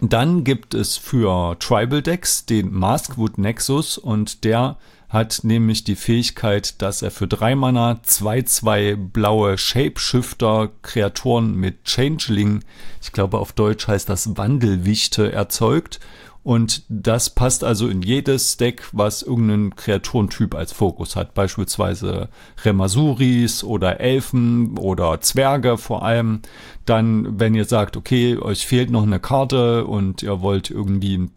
[0.00, 4.76] Dann gibt es für Tribal Decks den Maskwood Nexus und der
[5.08, 11.84] hat nämlich die Fähigkeit, dass er für drei Mana zwei, zwei blaue Shapeshifter Kreaturen mit
[11.84, 12.62] Changeling,
[13.02, 15.98] ich glaube auf Deutsch heißt das Wandelwichte, erzeugt
[16.42, 21.34] und das passt also in jedes Deck, was irgendeinen Kreaturentyp als Fokus hat.
[21.34, 22.28] Beispielsweise
[22.64, 26.40] Remasuris oder Elfen oder Zwerge vor allem.
[26.86, 31.30] Dann, wenn ihr sagt, okay, euch fehlt noch eine Karte und ihr wollt irgendwie ein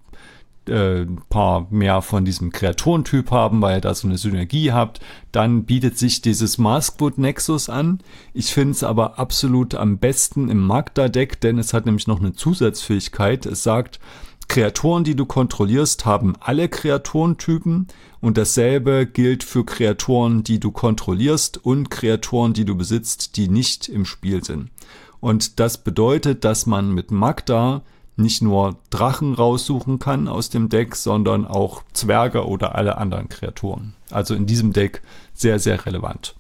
[0.68, 5.00] äh, paar mehr von diesem Kreaturentyp haben, weil ihr da so eine Synergie habt,
[5.32, 8.00] dann bietet sich dieses Maskwood Nexus an.
[8.34, 12.34] Ich finde es aber absolut am besten im Magda-Deck, denn es hat nämlich noch eine
[12.34, 13.46] Zusatzfähigkeit.
[13.46, 14.00] Es sagt,
[14.52, 17.88] Kreaturen, die du kontrollierst, haben alle Kreaturentypen
[18.20, 23.88] und dasselbe gilt für Kreaturen, die du kontrollierst und Kreaturen, die du besitzt, die nicht
[23.88, 24.70] im Spiel sind.
[25.22, 27.82] Und das bedeutet, dass man mit Magda
[28.18, 33.94] nicht nur Drachen raussuchen kann aus dem Deck, sondern auch Zwerge oder alle anderen Kreaturen.
[34.10, 35.02] Also in diesem Deck
[35.34, 36.36] sehr, sehr relevant.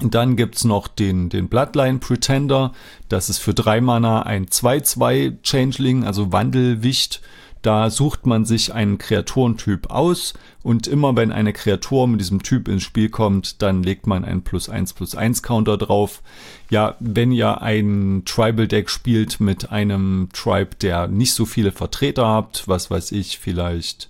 [0.00, 2.72] Und dann gibt's noch den, den Bloodline Pretender.
[3.08, 7.20] Das ist für drei Mana ein 2-2 Changeling, also Wandelwicht.
[7.62, 12.68] Da sucht man sich einen Kreaturentyp aus und immer wenn eine Kreatur mit diesem Typ
[12.68, 16.22] ins Spiel kommt, dann legt man einen plus 1 plus 1 Counter drauf.
[16.70, 22.26] Ja, wenn ihr ein Tribal Deck spielt mit einem Tribe, der nicht so viele Vertreter
[22.26, 24.08] habt, was weiß ich, vielleicht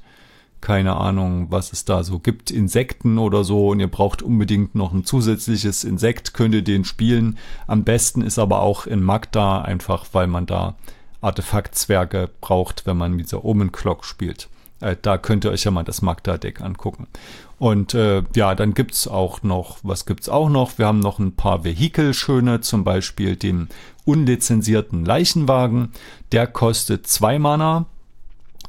[0.60, 4.92] keine Ahnung, was es da so gibt, Insekten oder so und ihr braucht unbedingt noch
[4.92, 7.38] ein zusätzliches Insekt, könnt ihr den spielen.
[7.66, 10.76] Am besten ist aber auch in Magda, einfach weil man da
[11.20, 14.48] Artefaktzwerge braucht, wenn man mit dieser Omen Clock spielt.
[14.80, 17.08] Äh, da könnt ihr euch ja mal das Magda-Deck angucken.
[17.58, 20.78] Und äh, ja, dann gibt's auch noch, was gibt's auch noch?
[20.78, 23.68] Wir haben noch ein paar Vehikel schöne, zum Beispiel den
[24.04, 25.92] unlizenzierten Leichenwagen.
[26.30, 27.86] Der kostet zwei Mana,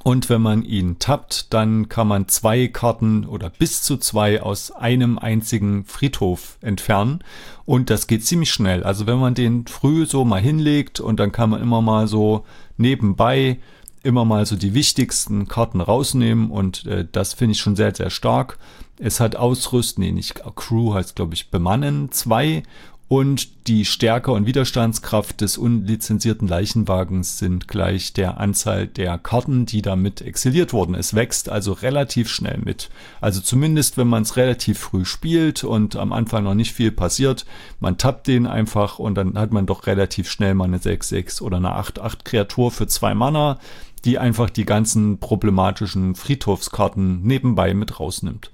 [0.03, 4.71] und wenn man ihn tappt, dann kann man zwei Karten oder bis zu zwei aus
[4.71, 7.23] einem einzigen Friedhof entfernen.
[7.65, 8.83] Und das geht ziemlich schnell.
[8.83, 12.45] Also wenn man den früh so mal hinlegt und dann kann man immer mal so
[12.77, 13.59] nebenbei
[14.01, 18.09] immer mal so die wichtigsten Karten rausnehmen und äh, das finde ich schon sehr, sehr
[18.09, 18.57] stark.
[18.97, 22.63] Es hat Ausrüsten, nee, nicht Crew heißt glaube ich Bemannen zwei
[23.09, 29.81] und die Stärke und Widerstandskraft des unlizenzierten Leichenwagens sind gleich der Anzahl der Karten, die
[29.81, 30.93] damit exiliert wurden.
[30.93, 32.91] Es wächst also relativ schnell mit.
[33.19, 37.47] Also zumindest, wenn man es relativ früh spielt und am Anfang noch nicht viel passiert,
[37.79, 41.57] man tappt den einfach und dann hat man doch relativ schnell mal eine 6-6 oder
[41.57, 43.57] eine 8-8 Kreatur für zwei Mana,
[44.05, 48.51] die einfach die ganzen problematischen Friedhofskarten nebenbei mit rausnimmt.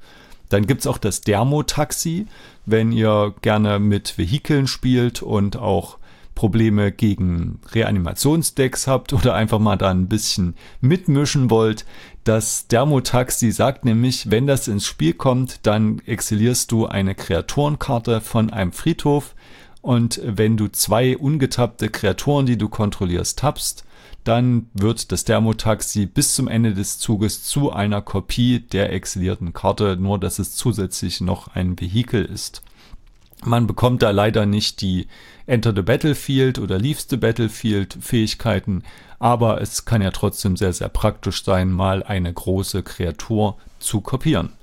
[0.49, 2.27] Dann gibt's auch das Dermo-Taxi,
[2.65, 5.97] wenn ihr gerne mit Vehikeln spielt und auch
[6.35, 11.85] Probleme gegen Reanimationsdecks habt oder einfach mal da ein bisschen mitmischen wollt.
[12.25, 18.51] Das Dermotaxi sagt nämlich, wenn das ins Spiel kommt, dann exilierst du eine Kreaturenkarte von
[18.51, 19.33] einem Friedhof
[19.85, 23.85] Und wenn du zwei ungetappte Kreaturen, die du kontrollierst, tappst,
[24.23, 29.95] dann wird das Thermotaxi bis zum Ende des Zuges zu einer Kopie der exilierten Karte,
[29.95, 32.63] nur dass es zusätzlich noch ein Vehikel ist.
[33.43, 35.05] Man bekommt da leider nicht die
[35.45, 38.81] Enter the Battlefield oder Leaves the Battlefield Fähigkeiten,
[39.19, 44.53] aber es kann ja trotzdem sehr, sehr praktisch sein, mal eine große Kreatur zu kopieren.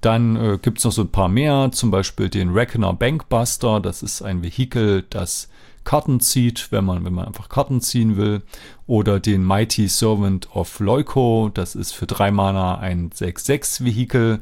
[0.00, 4.02] Dann äh, gibt es noch so ein paar mehr, zum Beispiel den Reckoner Bankbuster, das
[4.02, 5.48] ist ein Vehikel, das
[5.88, 8.42] Karten zieht, wenn man, wenn man einfach Karten ziehen will.
[8.86, 14.40] Oder den Mighty Servant of Leuko, das ist für drei Mana ein 6-6-Vehikel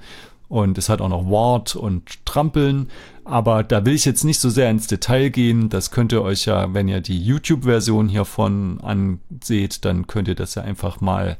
[0.49, 2.88] und es hat auch noch Ward und Trampeln.
[3.25, 5.69] Aber da will ich jetzt nicht so sehr ins Detail gehen.
[5.69, 10.55] Das könnt ihr euch ja, wenn ihr die YouTube-Version hiervon anseht, dann könnt ihr das
[10.55, 11.37] ja einfach mal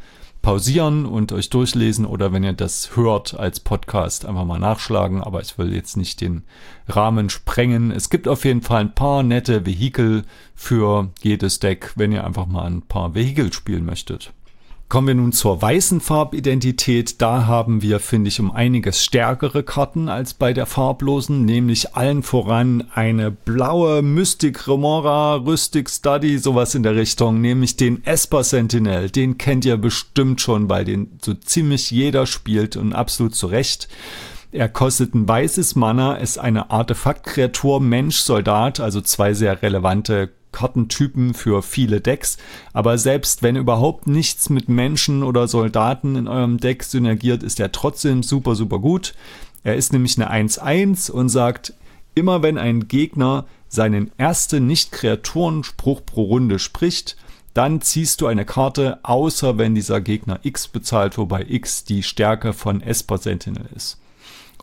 [0.47, 5.21] pausieren und euch durchlesen oder wenn ihr das hört als Podcast einfach mal nachschlagen.
[5.21, 6.45] Aber ich will jetzt nicht den
[6.87, 7.91] Rahmen sprengen.
[7.91, 10.23] Es gibt auf jeden Fall ein paar nette Vehikel
[10.55, 14.33] für jedes Deck, wenn ihr einfach mal ein paar Vehikel spielen möchtet.
[14.89, 17.21] Kommen wir nun zur weißen Farbidentität.
[17.21, 22.23] Da haben wir, finde ich, um einiges stärkere Karten als bei der farblosen, nämlich allen
[22.23, 29.11] voran eine blaue Mystic Remora Rüstic Study, sowas in der Richtung, nämlich den Esper Sentinel.
[29.11, 33.89] Den kennt ihr bestimmt schon, weil den so ziemlich jeder spielt und absolut zu Recht.
[34.53, 41.35] Er kostet ein weißes Mana, ist eine Artefaktkreatur, Mensch, Soldat, also zwei sehr relevante Kartentypen
[41.35, 42.39] für viele Decks.
[42.73, 47.73] Aber selbst wenn überhaupt nichts mit Menschen oder Soldaten in eurem Deck synergiert, ist er
[47.73, 49.15] trotzdem super, super gut.
[49.65, 51.75] Er ist nämlich eine 1-1 und sagt,
[52.15, 57.19] immer wenn ein Gegner seinen ersten Nicht-Kreaturen-Spruch pro Runde spricht,
[57.53, 62.55] dann ziehst du eine Karte, außer wenn dieser Gegner X bezahlt, wobei X die Stärke
[62.55, 63.99] von Esper Sentinel ist.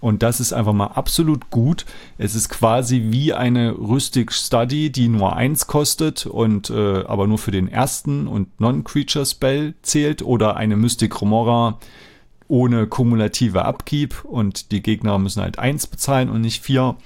[0.03, 1.85] Und das ist einfach mal absolut gut.
[2.17, 7.37] Es ist quasi wie eine Rüstig Study, die nur eins kostet und äh, aber nur
[7.37, 11.79] für den ersten und Non-Creature Spell zählt oder eine Mystic Remora
[12.49, 16.97] ohne kumulative Upkeep und die Gegner müssen halt eins bezahlen und nicht vier.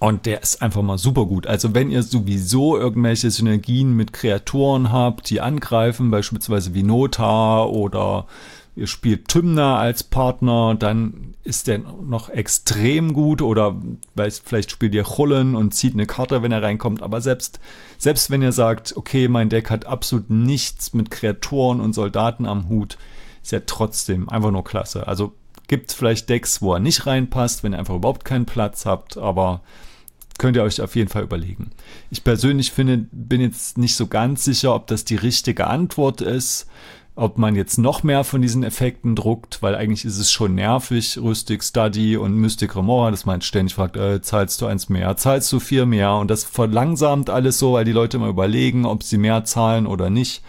[0.00, 1.46] Und der ist einfach mal super gut.
[1.46, 8.26] Also wenn ihr sowieso irgendwelche Synergien mit Kreaturen habt, die angreifen, beispielsweise wie Notar oder
[8.74, 13.80] ihr spielt Tymna als Partner, dann ist der noch extrem gut oder
[14.14, 17.02] weiß, vielleicht spielt ihr Chullen und zieht eine Karte, wenn er reinkommt.
[17.02, 17.58] Aber selbst,
[17.96, 22.68] selbst wenn ihr sagt, okay, mein Deck hat absolut nichts mit Kreaturen und Soldaten am
[22.68, 22.98] Hut,
[23.42, 25.08] ist er trotzdem einfach nur klasse.
[25.08, 25.32] Also
[25.68, 29.62] gibt vielleicht Decks, wo er nicht reinpasst, wenn ihr einfach überhaupt keinen Platz habt, aber
[30.38, 31.70] könnt ihr euch auf jeden Fall überlegen.
[32.10, 36.68] Ich persönlich finde, bin jetzt nicht so ganz sicher, ob das die richtige Antwort ist
[37.18, 41.18] ob man jetzt noch mehr von diesen Effekten druckt, weil eigentlich ist es schon nervig,
[41.20, 45.52] Rustic Study und Mystic Remora, dass man ständig fragt, äh, zahlst du eins mehr, zahlst
[45.52, 49.18] du vier mehr und das verlangsamt alles so, weil die Leute immer überlegen, ob sie
[49.18, 50.42] mehr zahlen oder nicht.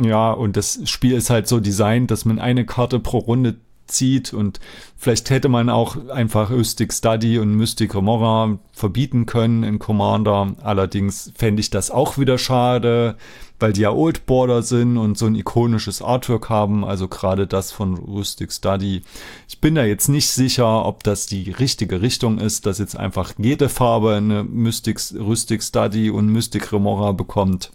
[0.00, 4.32] Ja, und das Spiel ist halt so designt, dass man eine Karte pro Runde zieht
[4.32, 4.60] und
[4.96, 10.54] vielleicht hätte man auch einfach Mystic Study und Mystic Remora verbieten können in Commander.
[10.62, 13.16] Allerdings fände ich das auch wieder schade,
[13.62, 17.70] weil die ja Old Border sind und so ein ikonisches Artwork haben, also gerade das
[17.70, 19.02] von Rustic Study.
[19.48, 23.32] Ich bin da jetzt nicht sicher, ob das die richtige Richtung ist, dass jetzt einfach
[23.38, 27.70] jede Farbe eine Mystic, Rustic Study und Mystic Remora bekommt.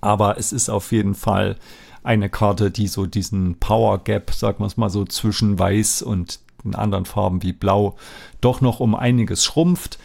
[0.00, 1.56] Aber es ist auf jeden Fall
[2.02, 6.40] eine Karte, die so diesen Power Gap, sagen wir es mal so, zwischen Weiß und
[6.64, 7.96] den anderen Farben wie Blau
[8.40, 9.98] doch noch um einiges schrumpft.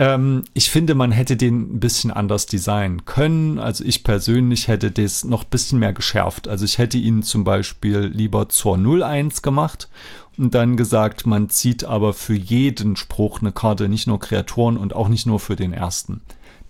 [0.00, 3.58] Ähm, ich finde, man hätte den ein bisschen anders designen können.
[3.58, 6.48] Also ich persönlich hätte das noch ein bisschen mehr geschärft.
[6.48, 9.90] Also ich hätte ihn zum Beispiel lieber zur 01 gemacht
[10.38, 14.94] und dann gesagt, man zieht aber für jeden Spruch eine Karte, nicht nur Kreaturen und
[14.94, 16.22] auch nicht nur für den ersten.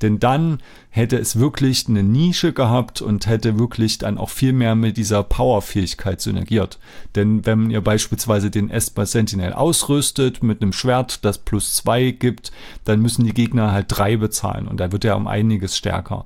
[0.02, 0.58] Denn dann
[0.90, 5.22] hätte es wirklich eine Nische gehabt und hätte wirklich dann auch viel mehr mit dieser
[5.22, 6.78] Powerfähigkeit synergiert.
[7.14, 12.50] Denn wenn ihr beispielsweise den Esper Sentinel ausrüstet mit einem Schwert, das plus zwei gibt,
[12.84, 16.24] dann müssen die Gegner halt drei bezahlen und da wird er um einiges stärker.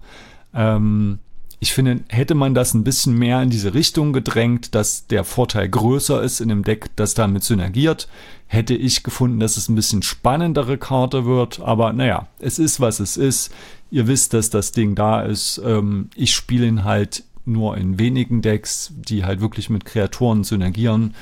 [0.54, 1.18] Ähm,
[1.64, 5.66] ich finde, hätte man das ein bisschen mehr in diese Richtung gedrängt, dass der Vorteil
[5.66, 8.06] größer ist in dem Deck, das damit synergiert,
[8.48, 11.60] hätte ich gefunden, dass es ein bisschen spannendere Karte wird.
[11.60, 13.50] Aber naja, es ist, was es ist.
[13.90, 15.58] Ihr wisst, dass das Ding da ist.
[15.64, 21.14] Ähm, ich spiele ihn halt nur in wenigen Decks, die halt wirklich mit Kreaturen synergieren.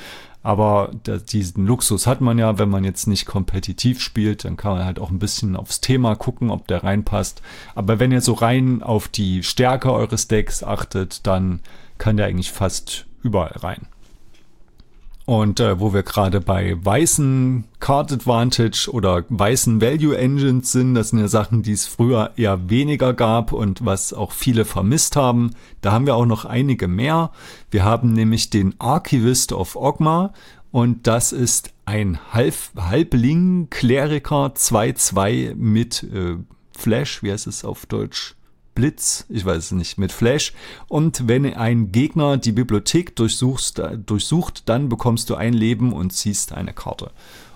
[0.43, 0.91] Aber
[1.31, 4.99] diesen Luxus hat man ja, wenn man jetzt nicht kompetitiv spielt, dann kann man halt
[4.99, 7.41] auch ein bisschen aufs Thema gucken, ob der reinpasst.
[7.75, 11.61] Aber wenn ihr so rein auf die Stärke eures Decks achtet, dann
[11.97, 13.87] kann der eigentlich fast überall rein.
[15.25, 21.09] Und äh, wo wir gerade bei weißen Card Advantage oder weißen Value Engines sind, das
[21.09, 25.51] sind ja Sachen, die es früher eher weniger gab und was auch viele vermisst haben.
[25.79, 27.31] Da haben wir auch noch einige mehr.
[27.71, 30.33] Wir haben nämlich den Archivist of Ogma
[30.71, 36.35] und das ist ein Halb Halbling Kleriker 2-2 mit äh,
[36.77, 38.35] Flash, wie heißt es auf Deutsch?
[38.75, 40.53] Blitz, ich weiß es nicht, mit Flash.
[40.87, 46.53] Und wenn ein Gegner die Bibliothek durchsuchst, durchsucht, dann bekommst du ein Leben und ziehst
[46.53, 47.11] eine Karte.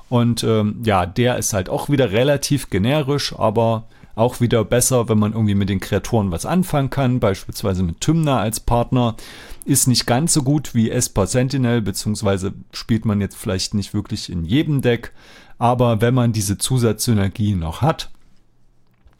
[0.09, 5.19] Und ähm, ja, der ist halt auch wieder relativ generisch, aber auch wieder besser, wenn
[5.19, 9.15] man irgendwie mit den Kreaturen was anfangen kann, beispielsweise mit Tymna als Partner.
[9.63, 14.31] Ist nicht ganz so gut wie Esper Sentinel, beziehungsweise spielt man jetzt vielleicht nicht wirklich
[14.31, 15.11] in jedem Deck.
[15.59, 18.09] Aber wenn man diese Zusatzsynergie noch hat,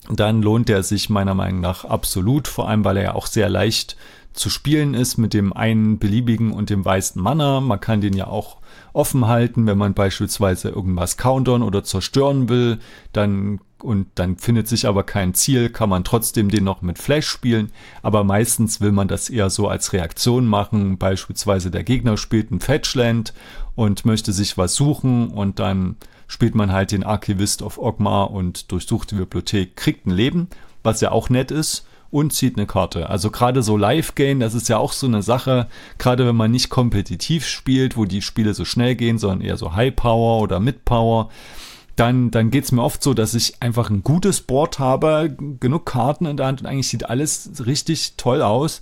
[0.09, 3.49] dann lohnt er sich meiner Meinung nach absolut, vor allem weil er ja auch sehr
[3.49, 3.97] leicht
[4.33, 7.59] zu spielen ist mit dem einen beliebigen und dem weißen Mana.
[7.59, 8.57] Man kann den ja auch
[8.93, 12.79] offen halten, wenn man beispielsweise irgendwas countern oder zerstören will,
[13.13, 17.27] dann und dann findet sich aber kein Ziel, kann man trotzdem den noch mit Flash
[17.27, 22.49] spielen, aber meistens will man das eher so als Reaktion machen, beispielsweise der Gegner spielt
[22.49, 23.35] ein Fetchland
[23.75, 25.95] und möchte sich was suchen und dann
[26.27, 30.47] spielt man halt den Archivist of Ogmar und durchsucht die Bibliothek, kriegt ein Leben,
[30.83, 33.09] was ja auch nett ist und zieht eine Karte.
[33.09, 35.67] Also gerade so Live-Game, das ist ja auch so eine Sache,
[35.97, 39.75] gerade wenn man nicht kompetitiv spielt, wo die Spiele so schnell gehen, sondern eher so
[39.75, 41.29] High-Power oder Mid-Power,
[41.95, 45.85] dann, dann geht es mir oft so, dass ich einfach ein gutes Board habe, genug
[45.85, 48.81] Karten in der Hand und eigentlich sieht alles richtig toll aus,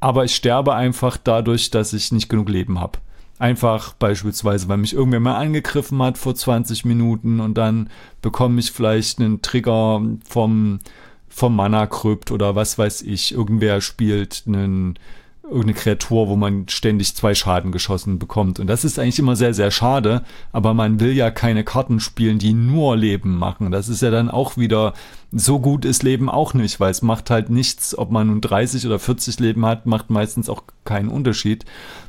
[0.00, 2.98] aber ich sterbe einfach dadurch, dass ich nicht genug Leben habe.
[3.38, 7.88] Einfach beispielsweise, weil mich irgendwer mal angegriffen hat vor 20 Minuten und dann
[8.20, 10.80] bekomme ich vielleicht einen Trigger vom,
[11.28, 13.32] vom Mana-Krypt oder was weiß ich.
[13.32, 14.98] Irgendwer spielt einen
[15.48, 18.60] irgendeine Kreatur, wo man ständig zwei Schaden geschossen bekommt.
[18.60, 20.22] Und das ist eigentlich immer sehr, sehr schade.
[20.52, 23.70] Aber man will ja keine Karten spielen, die nur Leben machen.
[23.70, 24.94] Das ist ja dann auch wieder,
[25.30, 28.86] so gut ist Leben auch nicht, weil es macht halt nichts, ob man nun 30
[28.86, 31.64] oder 40 Leben hat, macht meistens auch keinen Unterschied.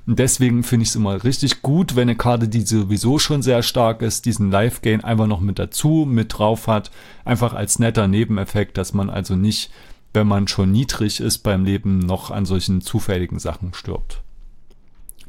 [0.08, 3.62] Und deswegen finde ich es immer richtig gut, wenn eine Karte, die sowieso schon sehr
[3.62, 6.92] stark ist, diesen Life-Gain einfach noch mit dazu, mit drauf hat.
[7.26, 9.70] Einfach als netter Nebeneffekt, dass man also nicht
[10.14, 14.22] wenn man schon niedrig ist beim Leben, noch an solchen zufälligen Sachen stirbt.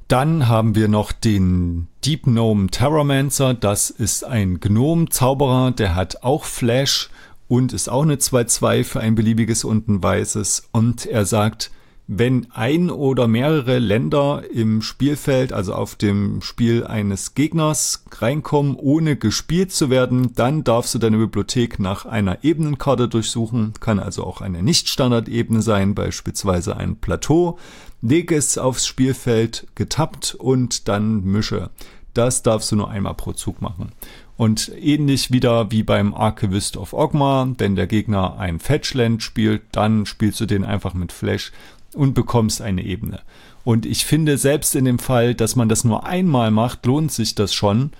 [0.08, 3.54] Dann haben wir noch den Deep Gnome Terramancer.
[3.54, 7.10] Das ist ein Gnome-Zauberer, der hat auch Flash
[7.46, 10.68] und ist auch eine 2-2 für ein beliebiges und ein weißes.
[10.72, 11.70] Und er sagt,
[12.12, 19.14] wenn ein oder mehrere Länder im Spielfeld, also auf dem Spiel eines Gegners reinkommen, ohne
[19.14, 24.40] gespielt zu werden, dann darfst du deine Bibliothek nach einer Ebenenkarte durchsuchen, kann also auch
[24.40, 27.60] eine Nicht-Standard-Ebene sein, beispielsweise ein Plateau,
[28.02, 31.70] leg es aufs Spielfeld getappt und dann mische.
[32.12, 33.92] Das darfst du nur einmal pro Zug machen.
[34.36, 40.06] Und ähnlich wieder wie beim Archivist of Ogma, wenn der Gegner ein Fetchland spielt, dann
[40.06, 41.52] spielst du den einfach mit Flash
[41.94, 43.20] und bekommst eine Ebene.
[43.64, 47.34] Und ich finde, selbst in dem Fall, dass man das nur einmal macht, lohnt sich
[47.34, 47.90] das schon,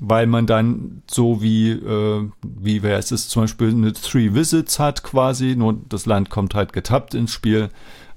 [0.00, 4.78] weil man dann so wie, äh, wie wer es ist, zum Beispiel eine Three Visits
[4.78, 7.68] hat quasi, nur das Land kommt halt getappt ins Spiel,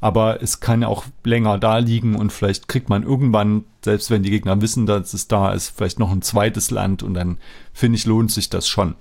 [0.01, 4.31] aber es kann auch länger da liegen und vielleicht kriegt man irgendwann, selbst wenn die
[4.31, 7.37] Gegner wissen, dass es da ist, vielleicht noch ein zweites Land und dann
[7.73, 8.95] finde ich, lohnt sich das schon.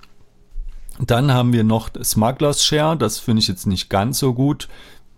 [0.99, 4.69] Dann haben wir noch Smugglers Share, das finde ich jetzt nicht ganz so gut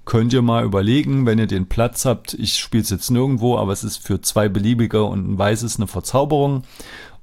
[0.08, 2.34] könnt ihr mal überlegen, wenn ihr den Platz habt.
[2.34, 5.88] Ich spiele es jetzt nirgendwo, aber es ist für zwei beliebige und ein weißes eine
[5.88, 6.64] Verzauberung.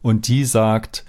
[0.03, 1.05] Und die sagt,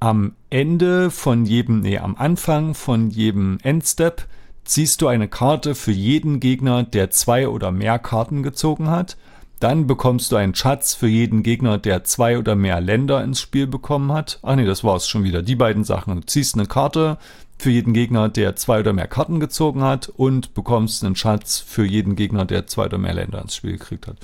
[0.00, 4.26] am Ende von jedem, nee, am Anfang von jedem Endstep
[4.64, 9.16] ziehst du eine Karte für jeden Gegner, der zwei oder mehr Karten gezogen hat.
[9.60, 13.68] Dann bekommst du einen Schatz für jeden Gegner, der zwei oder mehr Länder ins Spiel
[13.68, 14.40] bekommen hat.
[14.42, 15.42] Ach nee, das war's schon wieder.
[15.42, 16.16] Die beiden Sachen.
[16.16, 17.18] Du ziehst eine Karte
[17.58, 21.84] für jeden Gegner, der zwei oder mehr Karten gezogen hat und bekommst einen Schatz für
[21.84, 24.16] jeden Gegner, der zwei oder mehr Länder ins Spiel gekriegt hat.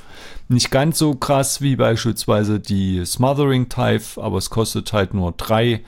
[0.48, 5.82] Nicht ganz so krass wie beispielsweise die Smothering Type, aber es kostet halt nur drei.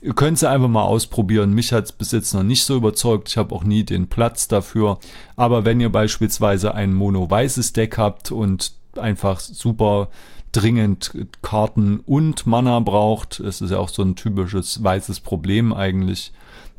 [0.00, 1.54] Ihr könnt es einfach mal ausprobieren.
[1.54, 3.28] Mich hat es bis jetzt noch nicht so überzeugt.
[3.28, 4.98] Ich habe auch nie den Platz dafür.
[5.34, 10.08] Aber wenn ihr beispielsweise ein mono-weißes Deck habt und einfach super
[10.52, 16.32] dringend Karten und Mana braucht, es ist ja auch so ein typisches weißes Problem eigentlich,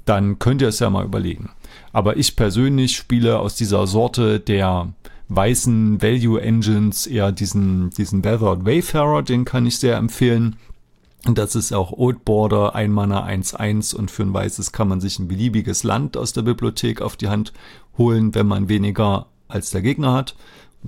[0.10, 1.52] dann könnt ihr es ja mal überlegen.
[1.94, 4.92] Aber ich persönlich spiele aus dieser Sorte der
[5.28, 10.56] weißen Value Engines eher diesen, diesen Weathered Wayfarer, den kann ich sehr empfehlen.
[11.26, 15.20] Das ist auch Old Border, ein Mana 1-1 und für ein weißes kann man sich
[15.20, 17.54] ein beliebiges Land aus der Bibliothek auf die Hand
[17.98, 20.36] holen, wenn man weniger als der Gegner hat.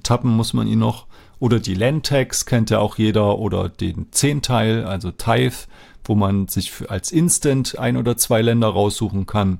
[0.02, 1.06] tappen muss man ihn noch.
[1.38, 5.68] Oder die Landtags kennt ja auch jeder oder den Zehnteil, also Tithe,
[6.04, 9.60] wo man sich als Instant ein oder zwei Länder raussuchen kann.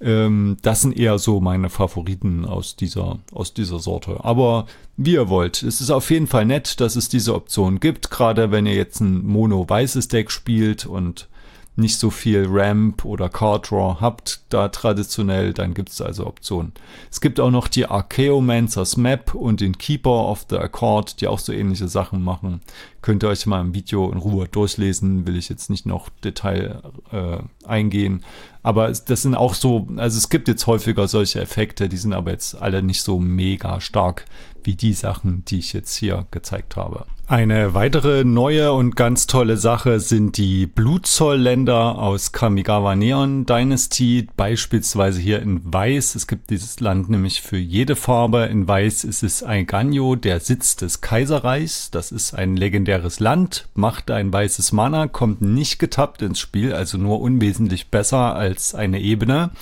[0.00, 4.24] Ähm, das sind eher so meine Favoriten aus dieser, aus dieser Sorte.
[4.24, 4.66] Aber
[4.96, 5.62] wie ihr wollt.
[5.62, 9.00] Es ist auf jeden Fall nett, dass es diese Option gibt, gerade wenn ihr jetzt
[9.00, 11.28] ein mono-weißes Deck spielt und
[11.74, 16.72] nicht so viel Ramp oder Card Draw habt, da traditionell, dann gibt es also Optionen.
[17.10, 21.38] Es gibt auch noch die Archaeomancers Map und den Keeper of the Accord, die auch
[21.38, 22.60] so ähnliche Sachen machen.
[23.00, 26.82] Könnt ihr euch mal im Video in Ruhe durchlesen, will ich jetzt nicht noch Detail
[27.10, 28.22] äh, eingehen.
[28.62, 32.32] Aber das sind auch so, also es gibt jetzt häufiger solche Effekte, die sind aber
[32.32, 34.26] jetzt alle nicht so mega stark
[34.64, 37.06] wie die Sachen, die ich jetzt hier gezeigt habe.
[37.32, 45.18] Eine weitere neue und ganz tolle Sache sind die Blutzollländer aus Kamigawa Neon Dynasty, beispielsweise
[45.18, 46.14] hier in Weiß.
[46.14, 48.44] Es gibt dieses Land nämlich für jede Farbe.
[48.50, 51.90] In Weiß ist es Aiganyo, der Sitz des Kaiserreichs.
[51.90, 56.98] Das ist ein legendäres Land, macht ein weißes Mana, kommt nicht getappt ins Spiel, also
[56.98, 59.52] nur unwesentlich besser als eine Ebene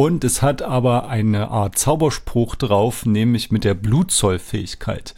[0.00, 5.14] und es hat aber eine Art Zauberspruch drauf, nämlich mit der Blutzollfähigkeit.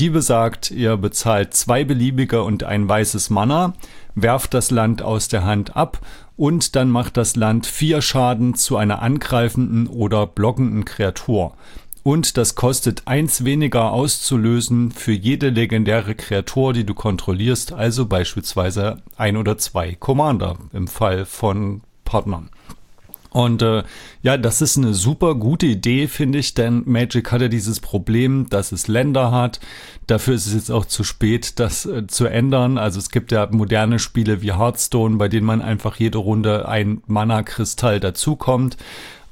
[0.00, 3.74] Die besagt, ihr bezahlt zwei beliebige und ein weißes Mana,
[4.16, 6.00] werft das Land aus der Hand ab
[6.36, 11.54] und dann macht das Land vier Schaden zu einer angreifenden oder blockenden Kreatur.
[12.02, 18.96] Und das kostet eins weniger auszulösen für jede legendäre Kreatur, die du kontrollierst, also beispielsweise
[19.16, 22.50] ein oder zwei Commander im Fall von Partnern.
[23.36, 23.82] Und äh,
[24.22, 28.72] ja, das ist eine super gute Idee, finde ich, denn Magic hatte dieses Problem, dass
[28.72, 29.60] es Länder hat.
[30.06, 32.78] Dafür ist es jetzt auch zu spät, das äh, zu ändern.
[32.78, 37.02] Also es gibt ja moderne Spiele wie Hearthstone, bei denen man einfach jede Runde ein
[37.08, 38.78] Mana-Kristall dazukommt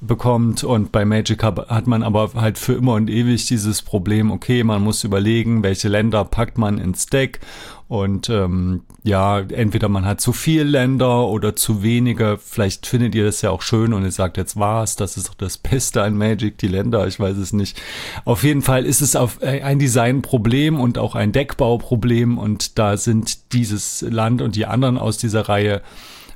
[0.02, 4.62] bekommt und bei Magic hat man aber halt für immer und ewig dieses Problem, okay,
[4.62, 7.40] man muss überlegen, welche Länder packt man ins Deck
[7.88, 12.38] und ähm, ja, entweder man hat zu viel Länder oder zu wenige.
[12.42, 15.34] Vielleicht findet ihr das ja auch schön und ihr sagt jetzt was, das ist doch
[15.34, 17.78] das Beste an Magic, die Länder, ich weiß es nicht.
[18.24, 22.96] Auf jeden Fall ist es auf äh, ein Designproblem und auch ein Deckbauproblem und da
[22.96, 25.82] sind dieses Land und die anderen aus dieser Reihe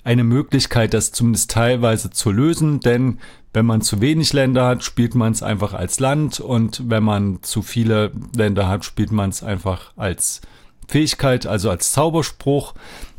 [0.05, 3.19] eine Möglichkeit, das zumindest teilweise zu lösen, denn
[3.55, 7.39] wenn man zu wenig Länder hat, spielt man es einfach als Land und wenn man
[7.43, 10.43] zu viele Länder hat, spielt man es einfach als
[10.89, 12.74] Fähigkeit, also als Zauberspruch.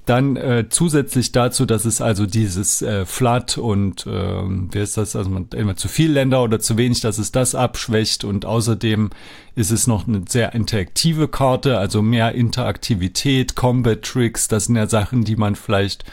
[0.05, 5.15] Dann äh, zusätzlich dazu, dass es also dieses äh, Flat und äh, wie ist das,
[5.15, 9.11] also man immer zu viel Länder oder zu wenig, dass es das abschwächt und außerdem
[9.53, 14.87] ist es noch eine sehr interaktive Karte, also mehr Interaktivität, Combat Tricks, das sind ja
[14.87, 16.05] Sachen, die man vielleicht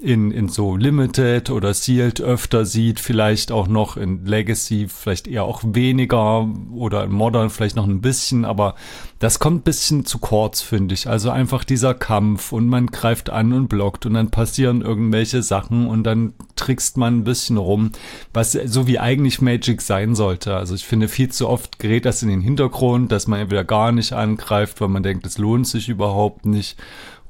[0.00, 5.44] in, in so Limited oder Sealed öfter sieht, vielleicht auch noch in Legacy, vielleicht eher
[5.44, 8.74] auch weniger oder in Modern vielleicht noch ein bisschen, aber
[9.18, 11.08] das kommt ein bisschen zu kurz, finde ich.
[11.08, 15.88] Also einfach dieser Kampf und man greift an und blockt und dann passieren irgendwelche Sachen
[15.88, 17.90] und dann trickst man ein bisschen rum,
[18.32, 20.54] was so wie eigentlich Magic sein sollte.
[20.54, 23.90] Also ich finde viel zu oft gerät das in den Hintergrund, dass man entweder gar
[23.90, 26.76] nicht angreift, weil man denkt, es lohnt sich überhaupt nicht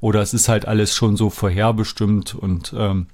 [0.01, 3.07] oder es ist halt alles schon so vorherbestimmt und ähm,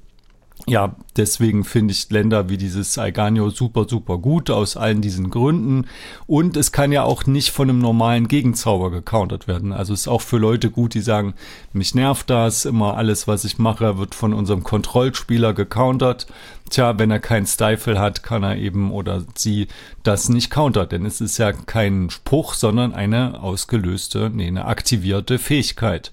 [0.68, 5.86] ja, deswegen finde ich Länder wie dieses Alganio super, super gut aus allen diesen Gründen.
[6.26, 9.74] Und es kann ja auch nicht von einem normalen Gegenzauber gecountert werden.
[9.74, 11.36] Also ist auch für Leute gut, die sagen,
[11.72, 16.26] mich nervt das, immer alles, was ich mache, wird von unserem Kontrollspieler gecountert.
[16.70, 19.68] Tja, wenn er keinen Stifle hat, kann er eben oder sie
[20.02, 25.38] das nicht countern, denn es ist ja kein Spruch, sondern eine ausgelöste, nee, eine aktivierte
[25.38, 26.12] Fähigkeit.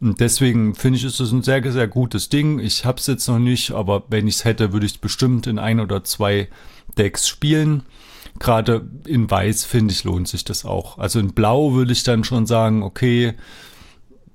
[0.00, 2.58] Und deswegen finde ich, ist es ein sehr, sehr gutes Ding.
[2.58, 5.46] Ich habe es jetzt noch nicht, aber wenn ich es hätte, würde ich es bestimmt
[5.46, 6.48] in ein oder zwei
[6.96, 7.82] Decks spielen.
[8.38, 10.98] Gerade in Weiß, finde ich, lohnt sich das auch.
[10.98, 13.34] Also in Blau würde ich dann schon sagen, okay,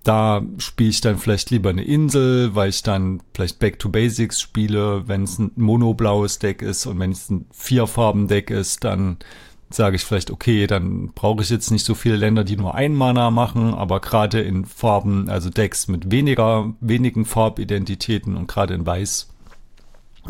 [0.04, 4.40] da spiele ich dann vielleicht lieber eine Insel, weil ich dann vielleicht Back to Basics
[4.40, 9.18] spiele, wenn es ein monoblaues Deck ist und wenn es ein Vierfarben-Deck ist, dann
[9.70, 12.94] sage ich vielleicht, okay, dann brauche ich jetzt nicht so viele Länder, die nur ein
[12.94, 18.86] Mana machen, aber gerade in Farben, also Decks mit weniger, wenigen Farbidentitäten und gerade in
[18.86, 19.30] Weiß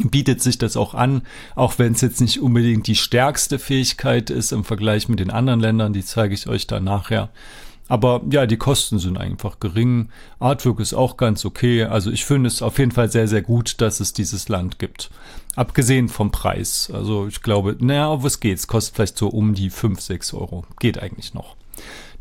[0.03, 1.21] bietet sich das auch an,
[1.55, 5.59] auch wenn es jetzt nicht unbedingt die stärkste Fähigkeit ist im Vergleich mit den anderen
[5.59, 7.29] Ländern, die zeige ich euch dann nachher.
[7.87, 10.09] Aber ja, die Kosten sind einfach gering.
[10.39, 11.83] Artwork ist auch ganz okay.
[11.83, 15.11] Also ich finde es auf jeden Fall sehr, sehr gut, dass es dieses Land gibt.
[15.55, 16.89] Abgesehen vom Preis.
[16.93, 18.67] Also ich glaube, naja, was geht's?
[18.67, 20.65] Kostet vielleicht so um die 5, 6 Euro.
[20.79, 21.55] Geht eigentlich noch.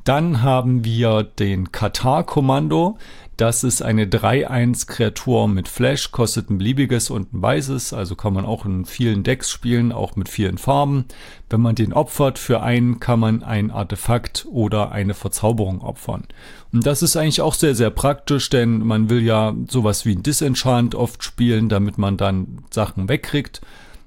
[0.04, 2.98] Dann haben wir den Katar-Kommando.
[3.36, 8.44] Das ist eine 3-1-Kreatur mit Flash, kostet ein beliebiges und ein weißes, also kann man
[8.44, 11.06] auch in vielen Decks spielen, auch mit vielen Farben.
[11.50, 16.24] Wenn man den opfert, für einen kann man ein Artefakt oder eine Verzauberung opfern.
[16.72, 20.22] Und das ist eigentlich auch sehr, sehr praktisch, denn man will ja sowas wie ein
[20.22, 23.62] Disenchant oft spielen, damit man dann Sachen wegkriegt.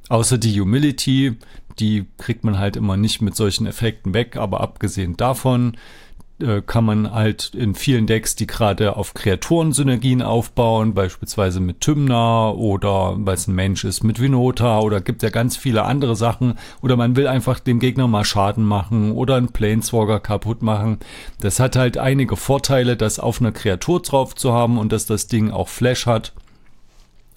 [0.09, 1.35] Außer die Humility,
[1.79, 5.77] die kriegt man halt immer nicht mit solchen Effekten weg, aber abgesehen davon
[6.39, 12.51] äh, kann man halt in vielen Decks, die gerade auf Kreaturen-Synergien aufbauen, beispielsweise mit Tymna
[12.51, 16.59] oder weil es ein Mensch ist mit Vinota oder gibt ja ganz viele andere Sachen
[16.81, 20.99] oder man will einfach dem Gegner mal Schaden machen oder einen Planeswalker kaputt machen.
[21.39, 25.27] Das hat halt einige Vorteile, das auf einer Kreatur drauf zu haben und dass das
[25.27, 26.33] Ding auch Flash hat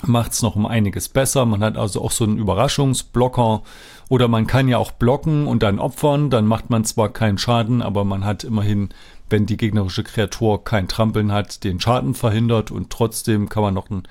[0.07, 1.45] macht es noch um einiges besser.
[1.47, 3.63] Man hat also auch so einen Überraschungsblocker
[4.09, 6.31] oder man kann ja auch blocken und dann opfern.
[6.31, 8.91] Dann macht man zwar keinen Schaden, aber man hat immerhin
[9.31, 13.91] wenn die gegnerische Kreatur kein Trampeln hat, den Schaden verhindert und trotzdem kann man noch
[13.91, 14.03] ein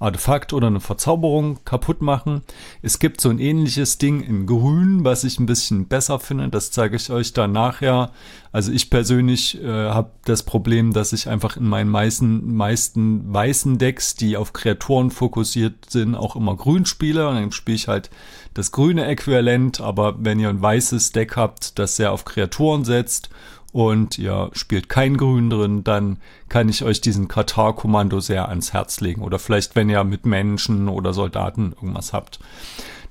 [0.00, 2.42] Artefakt oder eine Verzauberung kaputt machen.
[2.82, 6.48] Es gibt so ein ähnliches Ding in Grün, was ich ein bisschen besser finde.
[6.48, 8.12] Das zeige ich euch dann nachher.
[8.52, 13.78] Also ich persönlich äh, habe das Problem, dass ich einfach in meinen meisten, meisten weißen
[13.78, 17.28] Decks, die auf Kreaturen fokussiert sind, auch immer grün spiele.
[17.28, 18.08] Und dann spiele ich halt
[18.54, 19.80] das grüne Äquivalent.
[19.80, 23.30] Aber wenn ihr ein weißes Deck habt, das sehr auf Kreaturen setzt
[23.72, 29.00] und ihr spielt kein Grün drin, dann kann ich euch diesen Katar-Kommando sehr ans Herz
[29.00, 29.22] legen.
[29.22, 32.38] Oder vielleicht, wenn ihr mit Menschen oder Soldaten irgendwas habt.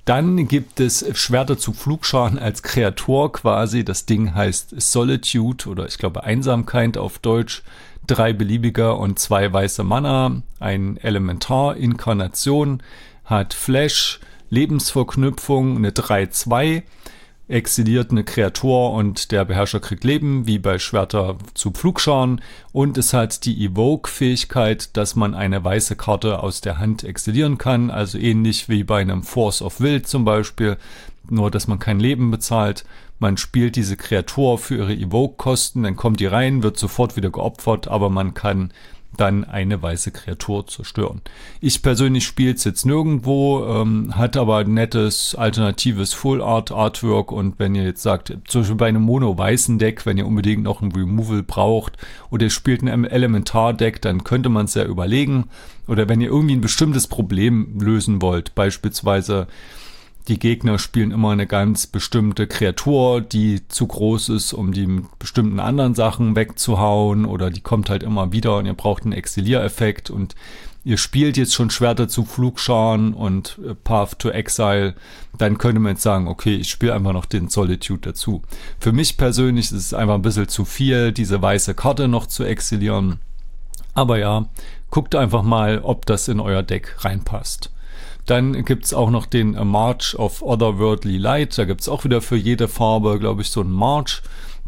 [0.05, 3.83] Dann gibt es Schwerter zu Flugscharen als Kreatur quasi.
[3.83, 7.61] Das Ding heißt Solitude oder ich glaube Einsamkeit auf Deutsch.
[8.07, 10.43] Drei beliebige und zwei weiße Mana.
[10.61, 12.81] Ein Elementar-Inkarnation
[13.25, 16.83] hat Flash, Lebensverknüpfung, eine 3-2
[17.47, 22.41] exiliert eine Kreatur und der Beherrscher kriegt Leben, wie bei Schwerter zu Pflugscharen.
[22.73, 27.89] Und es hat die Evoke-Fähigkeit, dass man eine weiße Karte aus der Hand exilieren kann.
[27.89, 30.77] Also ähnlich wie bei einem Force of Will zum Beispiel.
[31.29, 32.85] Nur, dass man kein Leben bezahlt.
[33.19, 37.87] Man spielt diese Kreatur für ihre Evoke-Kosten, dann kommt die rein, wird sofort wieder geopfert,
[37.87, 38.71] aber man kann
[39.17, 41.21] dann eine weiße Kreatur zerstören.
[41.59, 47.31] Ich persönlich spiele es jetzt nirgendwo, ähm, hat aber ein nettes alternatives Full Art Artwork
[47.31, 50.81] und wenn ihr jetzt sagt, zum Beispiel bei einem mono-weißen Deck, wenn ihr unbedingt noch
[50.81, 51.97] ein Removal braucht
[52.29, 55.45] oder ihr spielt ein Elementar-Deck, dann könnte man es ja überlegen.
[55.87, 59.47] Oder wenn ihr irgendwie ein bestimmtes Problem lösen wollt, beispielsweise
[60.27, 65.19] die Gegner spielen immer eine ganz bestimmte Kreatur, die zu groß ist, um die mit
[65.19, 70.09] bestimmten anderen Sachen wegzuhauen oder die kommt halt immer wieder und ihr braucht einen Exiliereffekt
[70.09, 70.35] und
[70.83, 74.95] ihr spielt jetzt schon Schwerter zu Flugscharen und Path to Exile,
[75.37, 78.41] dann könnte man jetzt sagen, okay, ich spiele einfach noch den Solitude dazu.
[78.79, 82.43] Für mich persönlich ist es einfach ein bisschen zu viel, diese weiße Karte noch zu
[82.43, 83.19] exilieren.
[83.93, 84.45] Aber ja,
[84.89, 87.71] guckt einfach mal, ob das in euer Deck reinpasst.
[88.27, 91.57] Dann gibt's auch noch den March of Otherworldly Light.
[91.57, 94.21] Da gibt's auch wieder für jede Farbe, glaube ich, so einen March.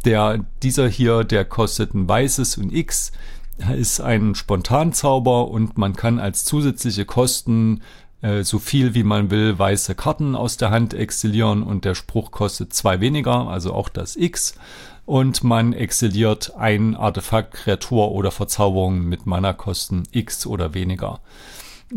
[0.05, 3.12] Der, dieser hier, der kostet ein weißes und X,
[3.78, 7.82] ist ein Spontanzauber und man kann als zusätzliche Kosten
[8.22, 12.32] äh, so viel wie man will weiße Karten aus der Hand exilieren und der Spruch
[12.32, 14.55] kostet zwei weniger, also auch das X.
[15.05, 21.20] Und man exiliert ein Artefakt, Kreatur oder Verzauberung mit Mana-Kosten X oder weniger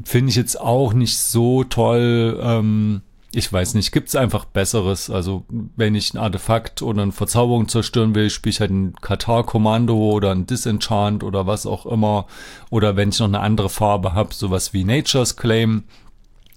[0.04, 2.40] finde ich jetzt auch nicht so toll.
[2.42, 3.02] Ähm,
[3.34, 5.08] ich weiß nicht, gibt's einfach Besseres.
[5.08, 9.96] Also, wenn ich ein Artefakt oder eine Verzauberung zerstören will, spiele ich halt ein Katar-Kommando
[9.96, 12.26] oder ein Disenchant oder was auch immer.
[12.70, 15.84] Oder wenn ich noch eine andere Farbe habe, sowas wie Nature's Claim.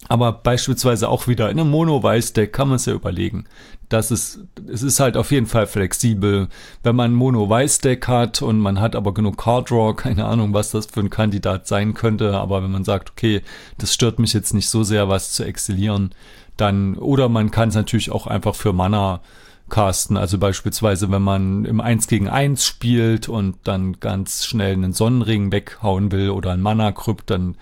[0.08, 3.46] Aber beispielsweise auch wieder in einem Mono-Weiß-Deck kann man es ja überlegen.
[3.90, 6.48] Das ist, es ist halt auf jeden Fall flexibel.
[6.84, 11.02] Wenn man Mono-Weiß-Deck hat und man hat aber genug Card-Draw, keine Ahnung, was das für
[11.02, 13.42] ein Kandidat sein könnte, aber wenn man sagt, okay,
[13.78, 16.12] das stört mich jetzt nicht so sehr, was zu exilieren,
[16.58, 19.22] dann, oder man kann es natürlich auch einfach für Mana
[19.70, 20.18] casten.
[20.18, 25.52] Also beispielsweise, wenn man im 1 gegen 1 spielt und dann ganz schnell einen Sonnenring
[25.52, 27.56] weghauen will oder ein Mana-Krypt, dann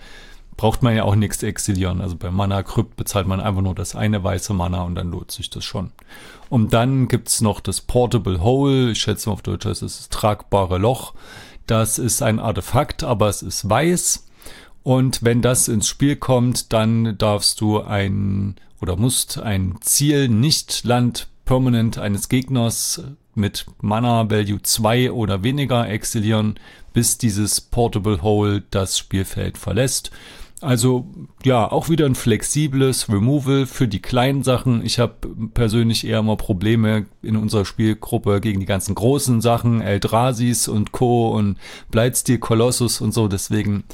[0.56, 2.00] braucht man ja auch nichts exilieren.
[2.00, 5.30] Also bei Mana Krypt bezahlt man einfach nur das eine weiße Mana und dann lohnt
[5.30, 5.92] sich das schon.
[6.48, 8.90] Und dann gibt's noch das Portable Hole.
[8.92, 11.14] Ich schätze auf Deutsch heißt es das tragbare Loch.
[11.66, 14.26] Das ist ein Artefakt, aber es ist weiß.
[14.82, 20.84] Und wenn das ins Spiel kommt, dann darfst du ein oder musst ein Ziel nicht
[20.84, 23.02] Land permanent eines Gegners
[23.34, 26.58] mit Mana Value 2 oder weniger exilieren,
[26.92, 30.10] bis dieses Portable Hole das Spielfeld verlässt.
[30.60, 31.06] Also
[31.44, 34.84] ja, auch wieder ein flexibles Removal für die kleinen Sachen.
[34.84, 35.14] Ich habe
[35.52, 41.28] persönlich eher mal Probleme in unserer Spielgruppe gegen die ganzen großen Sachen, Eldrasis und Co.
[41.28, 41.58] und
[41.90, 43.28] Blightstil Colossus und so.
[43.28, 43.84] Deswegen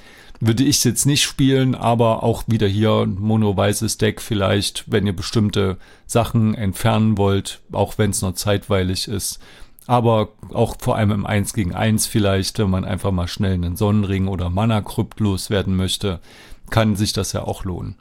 [0.41, 5.15] würde ich jetzt nicht spielen, aber auch wieder hier ein mono-weißes Deck vielleicht, wenn ihr
[5.15, 9.39] bestimmte Sachen entfernen wollt, auch wenn es nur zeitweilig ist.
[9.87, 13.77] Aber auch vor allem im 1 gegen 1 vielleicht, wenn man einfach mal schnell einen
[13.77, 16.21] Sonnenring oder Mana-Krypt loswerden möchte,
[16.71, 17.97] kann sich das ja auch lohnen.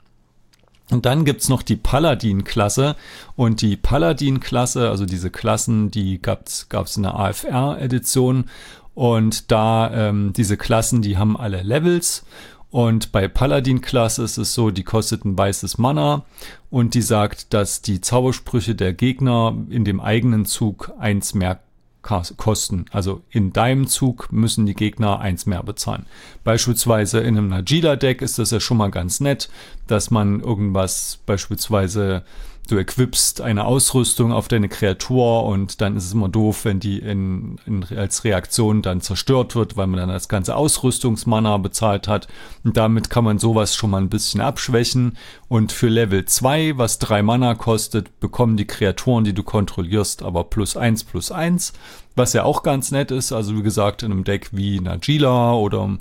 [0.90, 2.96] Und dann gibt's noch die Paladin-Klasse.
[3.36, 8.46] Und die Paladin-Klasse, also diese Klassen, die gab's gab's in der AFR-Edition.
[8.94, 12.24] Und da ähm, diese Klassen, die haben alle Levels.
[12.70, 16.24] Und bei Paladin-Klasse ist es so, die kostet ein weißes Mana
[16.70, 21.58] und die sagt, dass die Zaubersprüche der Gegner in dem eigenen Zug eins mehr
[22.02, 22.86] kosten.
[22.90, 26.06] Also in deinem Zug müssen die Gegner eins mehr bezahlen.
[26.44, 29.50] Beispielsweise in einem Najila-Deck ist das ja schon mal ganz nett,
[29.86, 32.24] dass man irgendwas beispielsweise
[32.70, 36.98] du equipst eine Ausrüstung auf deine Kreatur und dann ist es immer doof, wenn die
[36.98, 42.28] in, in, als Reaktion dann zerstört wird, weil man dann das ganze Ausrüstungsmana bezahlt hat.
[42.64, 45.16] Und damit kann man sowas schon mal ein bisschen abschwächen.
[45.48, 50.44] Und für Level 2, was drei Mana kostet, bekommen die Kreaturen, die du kontrollierst, aber
[50.44, 51.72] plus eins plus eins,
[52.14, 53.32] was ja auch ganz nett ist.
[53.32, 55.98] Also wie gesagt, in einem Deck wie Najila oder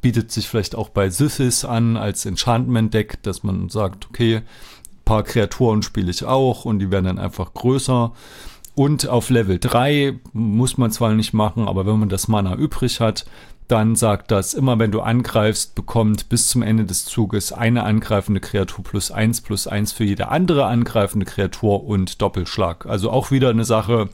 [0.00, 4.42] bietet sich vielleicht auch bei Syphis an als Enchantment-Deck, dass man sagt, okay,
[5.10, 8.12] paar Kreaturen spiele ich auch und die werden dann einfach größer.
[8.76, 13.00] Und auf Level 3 muss man zwar nicht machen, aber wenn man das Mana übrig
[13.00, 13.26] hat,
[13.66, 18.40] dann sagt das, immer wenn du angreifst, bekommt bis zum Ende des Zuges eine angreifende
[18.40, 22.86] Kreatur plus 1 plus 1 für jede andere angreifende Kreatur und Doppelschlag.
[22.86, 24.10] Also auch wieder eine Sache,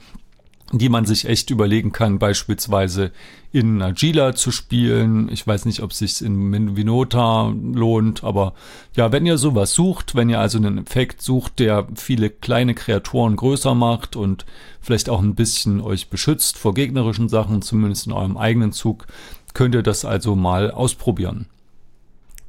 [0.73, 3.12] die man sich echt überlegen kann, beispielsweise
[3.53, 5.29] in Najila zu spielen.
[5.31, 8.55] Ich weiß nicht, ob es sich in Vinota lohnt, aber
[8.95, 13.37] ja, wenn ihr sowas sucht, wenn ihr also einen Effekt sucht, der viele kleine Kreaturen
[13.37, 14.45] größer macht und
[14.81, 19.07] vielleicht auch ein bisschen euch beschützt vor gegnerischen Sachen, zumindest in eurem eigenen Zug,
[19.55, 21.47] könnt ihr das also mal ausprobieren.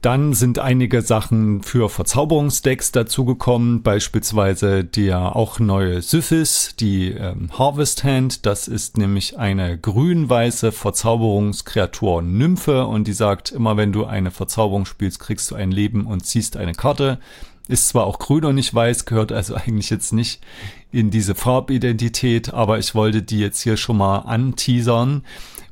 [0.01, 8.03] Dann sind einige Sachen für Verzauberungsdecks dazugekommen, beispielsweise der auch neue Syphis, die ähm, Harvest
[8.03, 8.45] Hand.
[8.45, 14.85] Das ist nämlich eine grün-weiße Verzauberungskreatur Nymphe und die sagt, immer wenn du eine Verzauberung
[14.85, 17.17] spielst, kriegst du ein Leben und ziehst eine Karte.
[17.67, 20.41] Ist zwar auch grün und nicht weiß, gehört also eigentlich jetzt nicht
[20.91, 25.23] in diese Farbidentität, aber ich wollte die jetzt hier schon mal anteasern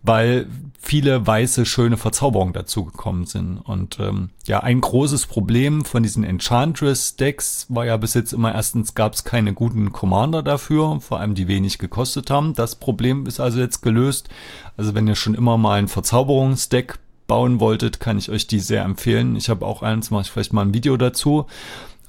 [0.06, 0.47] weil
[0.80, 3.58] viele weiße, schöne Verzauberungen dazugekommen sind.
[3.58, 8.93] Und ähm, ja, ein großes Problem von diesen Enchantress-Decks war ja bis jetzt immer erstens
[8.93, 12.53] gab es keine guten Commander dafür, vor allem die wenig gekostet haben.
[12.53, 14.30] Das Problem ist also jetzt gelöst.
[14.78, 18.84] Also wenn ihr schon immer mal ein Verzauberungsdeck bauen wolltet, kann ich euch die sehr
[18.84, 19.36] empfehlen.
[19.36, 21.47] Ich habe auch eins, mache ich vielleicht mal ein Video dazu.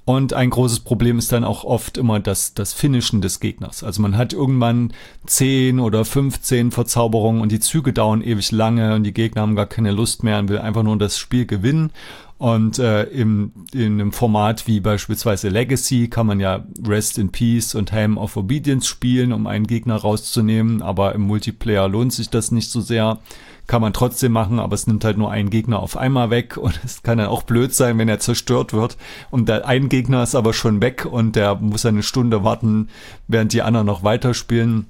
[0.06, 3.82] Und ein großes Problem ist dann auch oft immer das, das Finishen des Gegners.
[3.82, 4.92] Also man hat irgendwann
[5.26, 9.66] 10 oder 15 Verzauberungen und die Züge dauern ewig lange und die Gegner haben gar
[9.66, 11.90] keine Lust mehr und will einfach nur das Spiel gewinnen.
[12.38, 17.74] Und äh, im, in einem Format wie beispielsweise Legacy kann man ja Rest in Peace
[17.74, 22.52] und Helm of Obedience spielen, um einen Gegner rauszunehmen, aber im Multiplayer lohnt sich das
[22.52, 23.18] nicht so sehr
[23.66, 26.80] kann man trotzdem machen, aber es nimmt halt nur einen Gegner auf einmal weg und
[26.84, 28.96] es kann dann auch blöd sein, wenn er zerstört wird
[29.30, 32.88] und der ein Gegner ist aber schon weg und der muss eine Stunde warten,
[33.28, 34.86] während die anderen noch weiterspielen.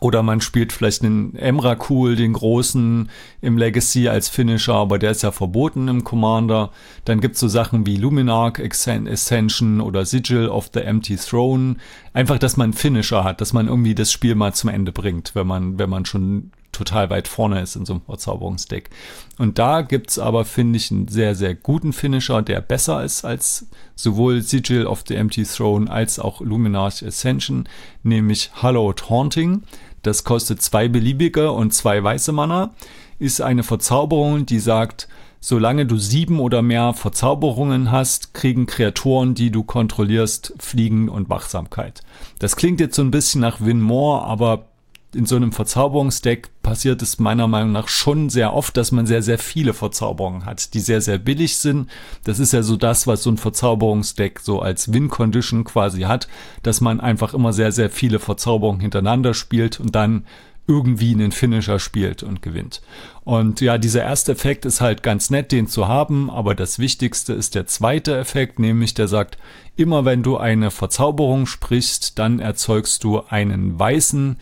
[0.00, 3.10] Oder man spielt vielleicht einen Emrakul, den großen
[3.42, 6.70] im Legacy als Finisher, aber der ist ja verboten im Commander.
[7.04, 11.76] Dann gibt's so Sachen wie Luminarch Ascension oder Sigil of the Empty Throne.
[12.14, 15.46] Einfach, dass man Finisher hat, dass man irgendwie das Spiel mal zum Ende bringt, wenn
[15.46, 18.90] man, wenn man schon total weit vorne ist in so einem Verzauberungsdeck.
[19.38, 23.66] Und da gibt's aber, finde ich, einen sehr, sehr guten Finisher, der besser ist als
[23.94, 27.68] sowohl Sigil of the Empty Throne als auch Luminarch Ascension,
[28.02, 29.62] nämlich Hallowed Haunting.
[30.02, 32.74] Das kostet zwei beliebige und zwei weiße Mana.
[33.18, 35.08] Ist eine Verzauberung, die sagt,
[35.40, 42.02] solange du sieben oder mehr Verzauberungen hast, kriegen Kreaturen, die du kontrollierst, Fliegen und Wachsamkeit.
[42.38, 44.69] Das klingt jetzt so ein bisschen nach Win More, aber
[45.14, 49.22] in so einem Verzauberungsdeck passiert es meiner Meinung nach schon sehr oft, dass man sehr,
[49.22, 51.90] sehr viele Verzauberungen hat, die sehr, sehr billig sind.
[52.24, 56.28] Das ist ja so das, was so ein Verzauberungsdeck so als Win-Condition quasi hat,
[56.62, 60.24] dass man einfach immer sehr, sehr viele Verzauberungen hintereinander spielt und dann
[60.70, 62.80] irgendwie einen Finisher spielt und gewinnt.
[63.24, 67.32] Und ja, dieser erste Effekt ist halt ganz nett, den zu haben, aber das Wichtigste
[67.32, 69.36] ist der zweite Effekt, nämlich der sagt,
[69.74, 74.36] immer wenn du eine Verzauberung sprichst, dann erzeugst du einen weißen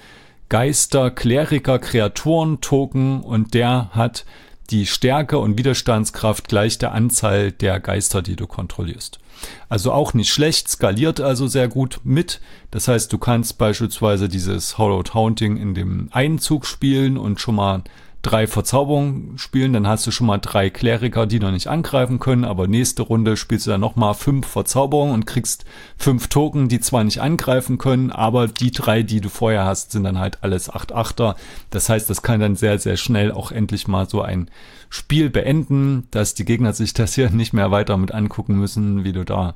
[0.48, 4.24] Geister, Kleriker, Kreaturen, Token und der hat
[4.70, 9.18] die Stärke und Widerstandskraft gleich der Anzahl der Geister, die du kontrollierst.
[9.68, 12.40] Also auch nicht schlecht, skaliert also sehr gut mit.
[12.70, 17.54] Das heißt, du kannst beispielsweise dieses Hollow Taunting in dem einen Zug spielen und schon
[17.54, 17.82] mal
[18.22, 22.44] drei Verzauberungen spielen, dann hast du schon mal drei Kleriker, die noch nicht angreifen können,
[22.44, 25.64] aber nächste Runde spielst du dann nochmal fünf Verzauberungen und kriegst
[25.96, 30.02] fünf Token, die zwar nicht angreifen können, aber die drei, die du vorher hast, sind
[30.02, 31.36] dann halt alles 8-8er.
[31.70, 34.50] Das heißt, das kann dann sehr, sehr schnell auch endlich mal so ein
[34.90, 39.12] Spiel beenden, dass die Gegner sich das hier nicht mehr weiter mit angucken müssen, wie
[39.12, 39.54] du da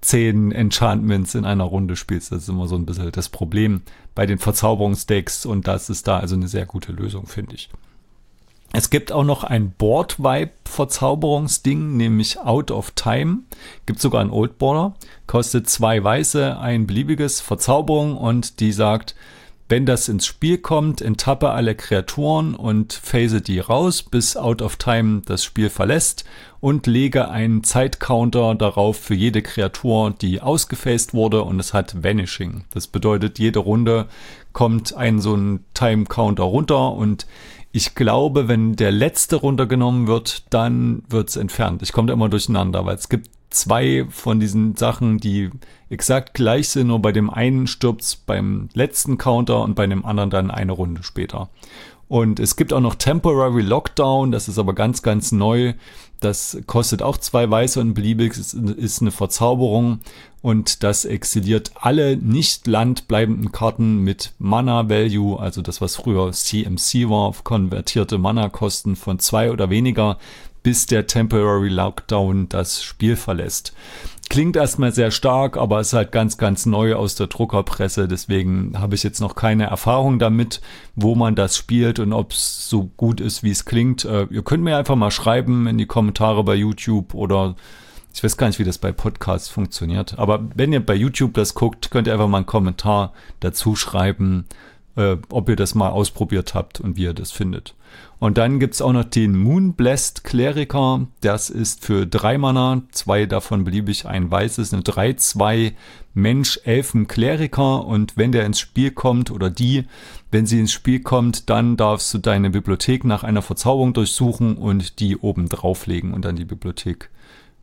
[0.00, 2.30] zehn Enchantments in einer Runde spielst.
[2.30, 3.82] Das ist immer so ein bisschen das Problem
[4.14, 7.68] bei den Verzauberungsdecks und das ist da also eine sehr gute Lösung, finde ich.
[8.72, 13.38] Es gibt auch noch ein Board-Vibe-Verzauberungsding, nämlich Out of Time.
[13.86, 14.94] Gibt sogar ein Old Border.
[15.26, 19.14] Kostet zwei Weiße, ein beliebiges Verzauberung und die sagt,
[19.68, 24.76] wenn das ins Spiel kommt, enttappe alle Kreaturen und phase die raus, bis Out of
[24.76, 26.24] Time das Spiel verlässt
[26.60, 32.62] und lege einen Zeitcounter darauf für jede Kreatur, die ausgefaced wurde und es hat Vanishing.
[32.72, 34.06] Das bedeutet, jede Runde
[34.52, 37.26] kommt ein so ein Time Counter runter und
[37.76, 41.82] ich glaube, wenn der letzte runtergenommen wird, dann wird es entfernt.
[41.82, 45.50] Ich komme da immer durcheinander, weil es gibt zwei von diesen Sachen, die
[45.90, 50.30] exakt gleich sind, nur bei dem einen stirbt beim letzten Counter und bei dem anderen
[50.30, 51.50] dann eine Runde später.
[52.08, 55.74] Und es gibt auch noch Temporary Lockdown, das ist aber ganz, ganz neu.
[56.20, 60.00] Das kostet auch zwei Weiße und beliebig, ist, eine Verzauberung
[60.40, 67.10] und das exiliert alle nicht landbleibenden Karten mit Mana Value, also das, was früher CMC
[67.10, 70.18] war, konvertierte Mana-Kosten von zwei oder weniger,
[70.62, 73.72] bis der Temporary Lockdown das Spiel verlässt.
[74.28, 78.08] Klingt erstmal sehr stark, aber ist halt ganz, ganz neu aus der Druckerpresse.
[78.08, 80.60] Deswegen habe ich jetzt noch keine Erfahrung damit,
[80.96, 84.04] wo man das spielt und ob es so gut ist, wie es klingt.
[84.04, 87.54] Äh, ihr könnt mir einfach mal schreiben in die Kommentare bei YouTube oder
[88.12, 90.18] ich weiß gar nicht, wie das bei Podcasts funktioniert.
[90.18, 94.46] Aber wenn ihr bei YouTube das guckt, könnt ihr einfach mal einen Kommentar dazu schreiben,
[94.96, 97.75] äh, ob ihr das mal ausprobiert habt und wie ihr das findet.
[98.18, 101.06] Und dann gibt's auch noch den Moonblessed Kleriker.
[101.20, 105.72] Das ist für drei Mana, zwei davon beliebig, ein weißes, eine 3-2
[106.14, 107.84] Mensch-Elfen-Kleriker.
[107.84, 109.84] Und wenn der ins Spiel kommt oder die,
[110.30, 114.98] wenn sie ins Spiel kommt, dann darfst du deine Bibliothek nach einer Verzauberung durchsuchen und
[115.00, 117.10] die oben drauflegen und dann die Bibliothek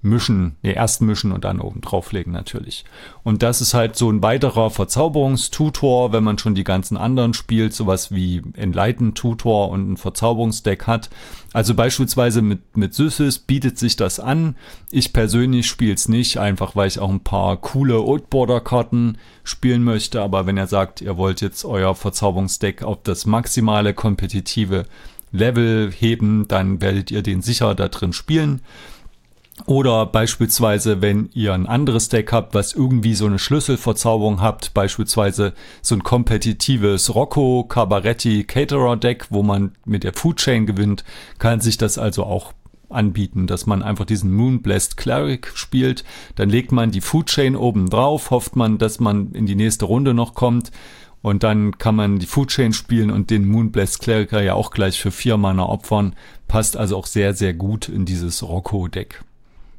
[0.04, 2.84] mischen, nee, erst mischen und dann oben drauflegen natürlich.
[3.24, 7.74] Und das ist halt so ein weiterer Verzauberungstutor, wenn man schon die ganzen anderen spielt,
[7.74, 11.10] sowas wie Enlighten Tutor und ein Verzauberungsdeck hat.
[11.54, 14.58] Also beispielsweise mit, mit Syssis bietet sich das an.
[14.92, 20.22] Ich persönlich spiele es nicht, einfach weil ich auch ein paar coole Oldborder-Karten spielen möchte.
[20.22, 24.86] Aber wenn ihr sagt, ihr wollt jetzt euer Verzauberungsdeck auf das maximale kompetitive
[25.32, 28.62] Level heben, dann werdet ihr den sicher da drin spielen.
[29.66, 35.54] Oder beispielsweise, wenn ihr ein anderes Deck habt, was irgendwie so eine Schlüsselverzauberung habt, beispielsweise
[35.82, 41.04] so ein kompetitives Rocco Cabaretti Caterer Deck, wo man mit der Food Chain gewinnt,
[41.38, 42.54] kann sich das also auch
[42.90, 46.04] anbieten, dass man einfach diesen Moonblessed Cleric spielt.
[46.36, 49.86] Dann legt man die Food Chain oben drauf, hofft man, dass man in die nächste
[49.86, 50.72] Runde noch kommt.
[51.22, 55.00] Und dann kann man die Food Chain spielen und den Moonblessed Cleric ja auch gleich
[55.00, 56.16] für vier Mana opfern.
[56.50, 59.24] Passt also auch sehr, sehr gut in dieses Rocco-Deck.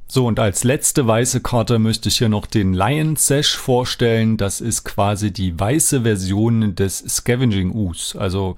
[0.06, 4.36] So, und als letzte weiße Karte möchte ich hier noch den Lion Sash vorstellen.
[4.36, 8.20] Das ist quasi die weiße Version des Scavenging Ooze.
[8.20, 8.56] Also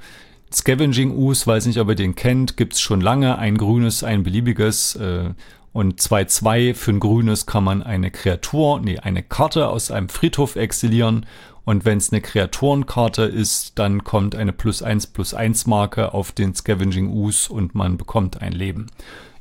[0.52, 3.38] Scavenging Ooze, weiß nicht, ob ihr den kennt, gibt's schon lange.
[3.38, 4.96] Ein grünes, ein beliebiges.
[4.96, 5.30] Äh,
[5.72, 10.56] und 2-2 für ein grünes kann man eine Kreatur, nee, eine Karte aus einem Friedhof
[10.56, 11.26] exilieren.
[11.66, 16.32] Und wenn es eine Kreaturenkarte ist, dann kommt eine plus 1 plus 1 Marke auf
[16.32, 18.86] den Scavenging Ooze und man bekommt ein Leben.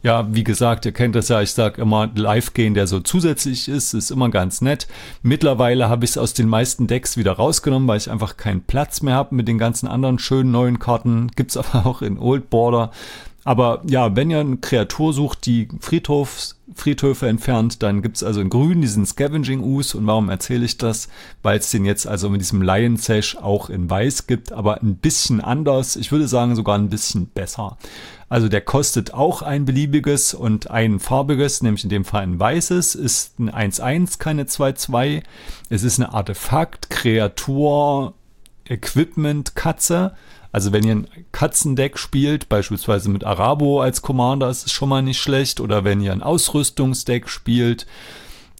[0.05, 3.67] Ja, wie gesagt, ihr kennt das ja, ich sage immer, live gehen, der so zusätzlich
[3.67, 4.87] ist, ist immer ganz nett.
[5.23, 9.01] Mittlerweile habe ich es aus den meisten Decks wieder rausgenommen, weil ich einfach keinen Platz
[9.01, 11.31] mehr habe mit den ganzen anderen schönen neuen Karten.
[11.35, 12.91] Gibt's aber auch in Old Border.
[13.45, 18.49] Aber ja, wenn ihr eine Kreatur sucht, die Friedhofs, Friedhöfe entfernt, dann gibt's also in
[18.49, 19.99] grün diesen Scavenging Ooze.
[19.99, 21.09] Und warum erzähle ich das?
[21.43, 24.95] Weil es den jetzt also mit diesem Lion Sash auch in weiß gibt, aber ein
[24.95, 25.95] bisschen anders.
[25.95, 27.77] Ich würde sagen sogar ein bisschen besser.
[28.29, 32.95] Also der kostet auch ein beliebiges und ein farbiges, nämlich in dem Fall ein weißes,
[32.95, 35.21] ist ein 1-1, keine 2-2.
[35.69, 38.15] Es ist eine Artefakt, Kreatur,
[38.67, 40.15] Equipment, Katze
[40.55, 45.01] also wenn ihr ein Katzendeck spielt, beispielsweise mit Arabo als Commander, ist es schon mal
[45.01, 45.59] nicht schlecht.
[45.59, 47.85] Oder wenn ihr ein Ausrüstungsdeck spielt,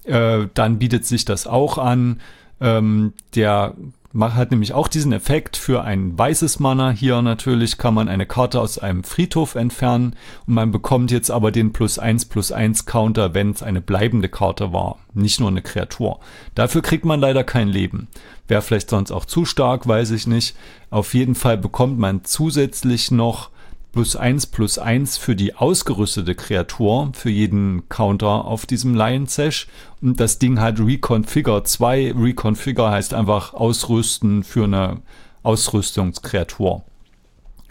[0.03, 2.19] äh, dann bietet sich das auch an.
[2.59, 3.75] Ähm, der
[4.21, 6.91] hat nämlich auch diesen Effekt für ein weißes Mana.
[6.91, 10.15] Hier natürlich kann man eine Karte aus einem Friedhof entfernen
[10.47, 14.29] und man bekommt jetzt aber den plus 1 plus 1 Counter, wenn es eine bleibende
[14.29, 16.19] Karte war, nicht nur eine Kreatur.
[16.55, 18.07] Dafür kriegt man leider kein Leben.
[18.47, 20.55] Wäre vielleicht sonst auch zu stark, weiß ich nicht.
[20.89, 23.49] Auf jeden Fall bekommt man zusätzlich noch
[23.95, 29.67] plus 1 plus 1 für die ausgerüstete Kreatur, für jeden Counter auf diesem Lion Sash.
[30.01, 32.11] Und das Ding hat Reconfigure 2.
[32.11, 35.01] Reconfigure heißt einfach ausrüsten für eine
[35.43, 36.83] Ausrüstungskreatur.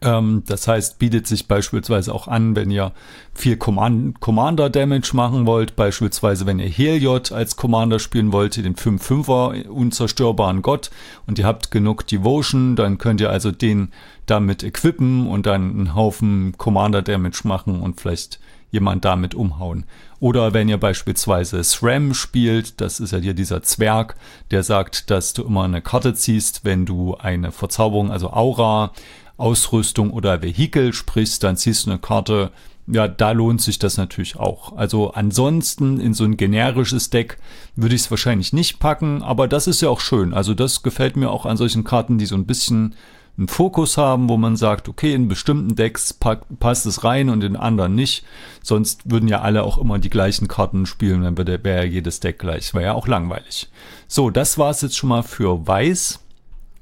[0.05, 2.93] Ähm, das heißt, bietet sich beispielsweise auch an, wenn ihr
[3.33, 8.77] viel Command Commander Damage machen wollt, beispielsweise wenn ihr Heliod als Commander spielen wollt, den
[8.77, 10.91] 5-5er unzerstörbaren Gott
[11.27, 13.89] und ihr habt genug Devotion, dann könnt ihr also den
[14.27, 18.39] damit equippen und dann einen Haufen Commander Damage machen und vielleicht
[18.71, 19.85] jemand damit umhauen.
[20.21, 24.17] Oder wenn ihr beispielsweise SRAM spielt, das ist ja hier dieser Zwerg,
[24.51, 28.93] der sagt, dass du immer eine Karte ziehst, wenn du eine Verzauberung, also Aura,
[29.37, 32.51] Ausrüstung oder Vehikel sprichst, dann ziehst du eine Karte.
[32.87, 34.76] Ja, da lohnt sich das natürlich auch.
[34.76, 37.39] Also ansonsten in so ein generisches Deck
[37.76, 40.35] würde ich es wahrscheinlich nicht packen, aber das ist ja auch schön.
[40.35, 42.95] Also das gefällt mir auch an solchen Karten, die so ein bisschen
[43.37, 46.12] einen Fokus haben, wo man sagt, okay, in bestimmten Decks
[46.61, 48.24] passt es rein und in anderen nicht.
[48.62, 52.39] Sonst würden ja alle auch immer die gleichen Karten spielen, dann wäre ja jedes Deck
[52.39, 52.74] gleich.
[52.74, 53.70] Wäre ja auch langweilig.
[54.07, 56.20] So, das war es jetzt schon mal für Weiß.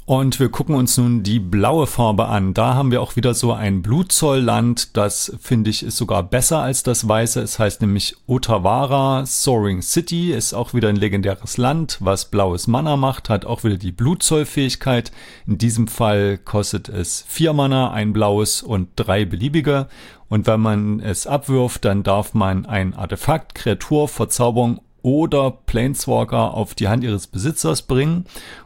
[0.05, 2.55] Und wir gucken uns nun die blaue Farbe an.
[2.55, 4.97] Da haben wir auch wieder so ein Blutzollland.
[4.97, 7.41] Das finde ich ist sogar besser als das weiße.
[7.41, 10.33] Es heißt nämlich Otawara Soaring City.
[10.33, 13.31] Ist auch wieder ein legendäres Land, was blaues Mana macht.
[13.31, 15.13] Hat auch wieder die Blutzollfähigkeit.
[15.47, 19.87] In diesem Fall kostet es vier Mana, ein blaues und drei beliebige.
[20.29, 26.75] Und wenn man es abwirft, dann darf man ein Artefakt, Kreatur, Verzauberung oder Planeswalker auf
[26.75, 28.25] die Hand ihres Besitzers bringen.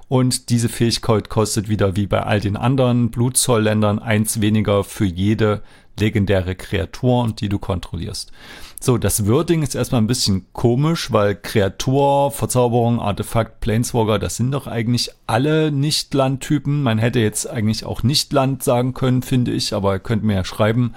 [0.09, 5.63] Und diese Fähigkeit kostet wieder wie bei all den anderen Blutzollländern eins weniger für jede
[5.99, 8.31] legendäre Kreatur, die du kontrollierst.
[8.79, 14.53] So, das Wording ist erstmal ein bisschen komisch, weil Kreatur, Verzauberung, Artefakt, Planeswalker, das sind
[14.53, 16.83] doch eigentlich alle Nicht-Land-Typen.
[16.83, 20.45] Man hätte jetzt eigentlich auch Nicht-Land sagen können, finde ich, aber ihr könnt mir ja
[20.45, 20.95] schreiben,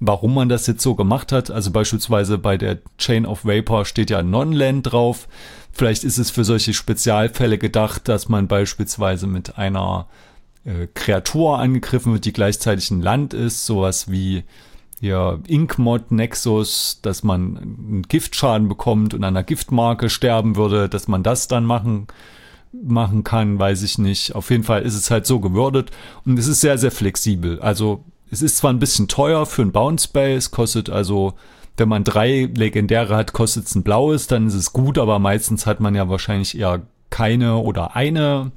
[0.00, 1.50] warum man das jetzt so gemacht hat.
[1.50, 5.28] Also beispielsweise bei der Chain of Vapor steht ja Non-Land drauf.
[5.72, 10.06] Vielleicht ist es für solche Spezialfälle gedacht, dass man beispielsweise mit einer
[10.64, 14.44] äh, Kreatur angegriffen wird, die gleichzeitig ein Land ist, sowas wie
[15.00, 21.06] ja, Inkmod Nexus, dass man einen Giftschaden bekommt und an einer Giftmarke sterben würde, dass
[21.06, 22.08] man das dann machen
[22.72, 24.34] machen kann, weiß ich nicht.
[24.34, 25.90] Auf jeden Fall ist es halt so gewürdet
[26.26, 27.60] und es ist sehr, sehr flexibel.
[27.60, 31.34] Also es ist zwar ein bisschen teuer für ein Bounce Base, kostet also,
[31.76, 35.66] wenn man drei legendäre hat, kostet es ein blaues, dann ist es gut, aber meistens
[35.66, 38.52] hat man ja wahrscheinlich eher keine oder eine.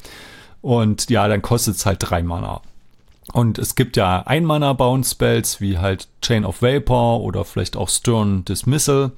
[0.62, 2.62] Und ja, dann kostet es halt drei Mana.
[3.34, 7.78] Und es gibt ja ein Mana Bounce Spells wie halt Chain of Vapor oder vielleicht
[7.78, 9.12] auch Stern Dismissal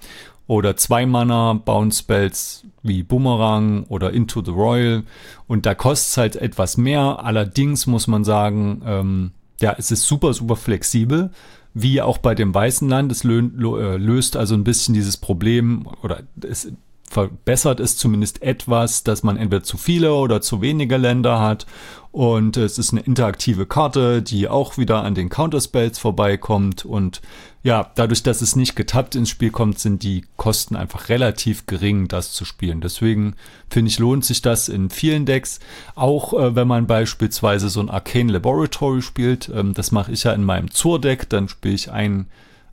[0.46, 5.04] oder zwei Mana Bounce Spells wie Boomerang oder Into the Royal
[5.48, 7.24] und da kostet es halt etwas mehr.
[7.24, 9.32] Allerdings muss man sagen, ähm,
[9.64, 11.32] ja, es ist super, super flexibel,
[11.74, 13.14] wie auch bei dem Weißen Land.
[13.14, 16.74] Es äh, löst also ein bisschen dieses Problem oder es
[17.10, 21.66] verbessert es zumindest etwas, dass man entweder zu viele oder zu wenige Länder hat.
[22.14, 26.86] Und es ist eine interaktive Karte, die auch wieder an den Counterspells vorbeikommt.
[26.86, 27.24] Und
[27.64, 32.08] ja, dadurch, dass es nicht getappt ins Spiel kommt, sind die Kosten einfach relativ gering,
[32.08, 32.82] das zu spielen.
[32.82, 33.34] Deswegen
[33.68, 35.60] finde ich, lohnt sich das in vielen Decks.
[35.96, 39.50] Auch äh, wenn man beispielsweise so ein Arcane Laboratory spielt.
[39.52, 41.30] Ähm, das mache ich ja in meinem Zur-Deck.
[41.30, 42.28] Dann spiele ich ein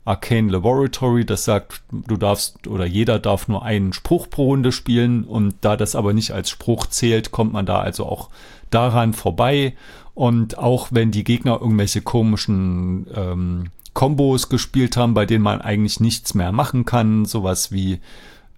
[0.05, 5.23] Arcane Laboratory, das sagt, du darfst oder jeder darf nur einen Spruch pro Runde spielen
[5.23, 8.29] und da das aber nicht als Spruch zählt, kommt man da also auch
[8.71, 9.75] daran vorbei.
[10.13, 15.99] Und auch wenn die Gegner irgendwelche komischen ähm, Kombos gespielt haben, bei denen man eigentlich
[15.99, 17.99] nichts mehr machen kann, sowas wie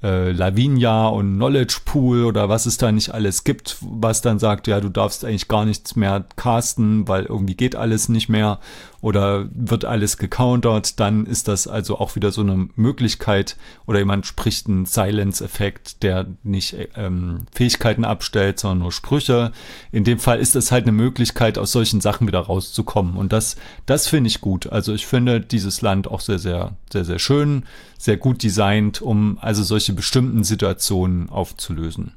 [0.04, 4.68] äh, Lavinia und Knowledge Pool oder was es da nicht alles gibt, was dann sagt,
[4.68, 8.60] ja, du darfst eigentlich gar nichts mehr casten, weil irgendwie geht alles nicht mehr
[9.04, 14.26] oder wird alles gecountert, dann ist das also auch wieder so eine Möglichkeit oder jemand
[14.26, 19.52] spricht einen Silence-Effekt, der nicht ähm, Fähigkeiten abstellt, sondern nur Sprüche.
[19.92, 23.58] In dem Fall ist es halt eine Möglichkeit, aus solchen Sachen wieder rauszukommen und das,
[23.86, 24.68] das finde ich gut.
[24.68, 27.66] Also ich finde dieses Land auch sehr, sehr, sehr, sehr schön,
[27.98, 32.14] sehr gut designt, um also solche bestimmten Situationen aufzulösen.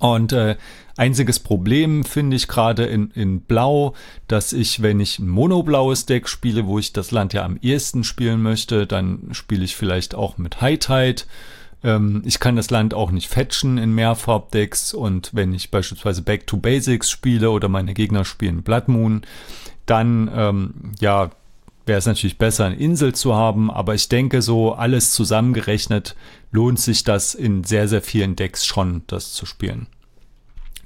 [0.00, 0.56] Und äh,
[0.96, 3.94] einziges Problem finde ich gerade in, in Blau,
[4.28, 8.04] dass ich, wenn ich ein monoblaues Deck spiele, wo ich das Land ja am ehesten
[8.04, 11.22] spielen möchte, dann spiele ich vielleicht auch mit High Tide.
[11.82, 16.46] Ähm, ich kann das Land auch nicht fetchen in Mehrfarbdecks und wenn ich beispielsweise Back
[16.46, 19.22] to Basics spiele oder meine Gegner spielen Blood Moon,
[19.86, 21.30] dann ähm, ja
[21.86, 26.16] wäre es natürlich besser, eine Insel zu haben, aber ich denke, so alles zusammengerechnet
[26.50, 29.86] lohnt sich das in sehr, sehr vielen Decks schon, das zu spielen.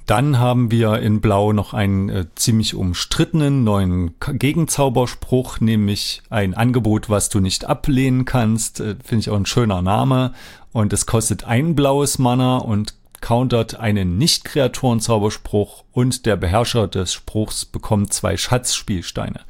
[0.09, 7.11] Dann haben wir in Blau noch einen äh, ziemlich umstrittenen neuen Gegenzauberspruch, nämlich ein Angebot,
[7.11, 8.79] was du nicht ablehnen kannst.
[8.79, 10.33] Äh, Finde ich auch ein schöner Name.
[10.71, 17.65] Und es kostet ein blaues Mana und countert einen Nicht-Kreaturen-Zauberspruch und der Beherrscher des Spruchs
[17.65, 19.41] bekommt zwei Schatzspielsteine.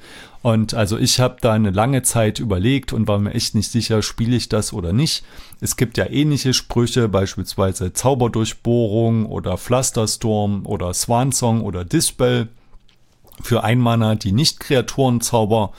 [0.41, 4.01] Und also ich habe da eine lange Zeit überlegt und war mir echt nicht sicher,
[4.01, 5.23] spiele ich das oder nicht.
[5.59, 12.47] Es gibt ja ähnliche Sprüche, beispielsweise Zauberdurchbohrung oder Pflasterstorm oder Swansong oder Dispel
[13.41, 15.73] für Einmanner, die nicht Kreaturenzauber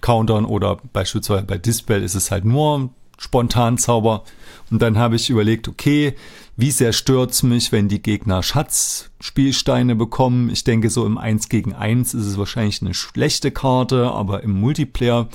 [0.00, 2.88] countern oder beispielsweise bei Dispel ist es halt nur
[3.20, 4.24] Spontanzauber.
[4.70, 6.14] Und dann habe ich überlegt, okay,
[6.56, 10.50] wie sehr stört's mich, wenn die Gegner Schatzspielsteine bekommen?
[10.50, 14.58] Ich denke, so im 1 gegen 1 ist es wahrscheinlich eine schlechte Karte, aber im
[14.58, 15.28] Multiplayer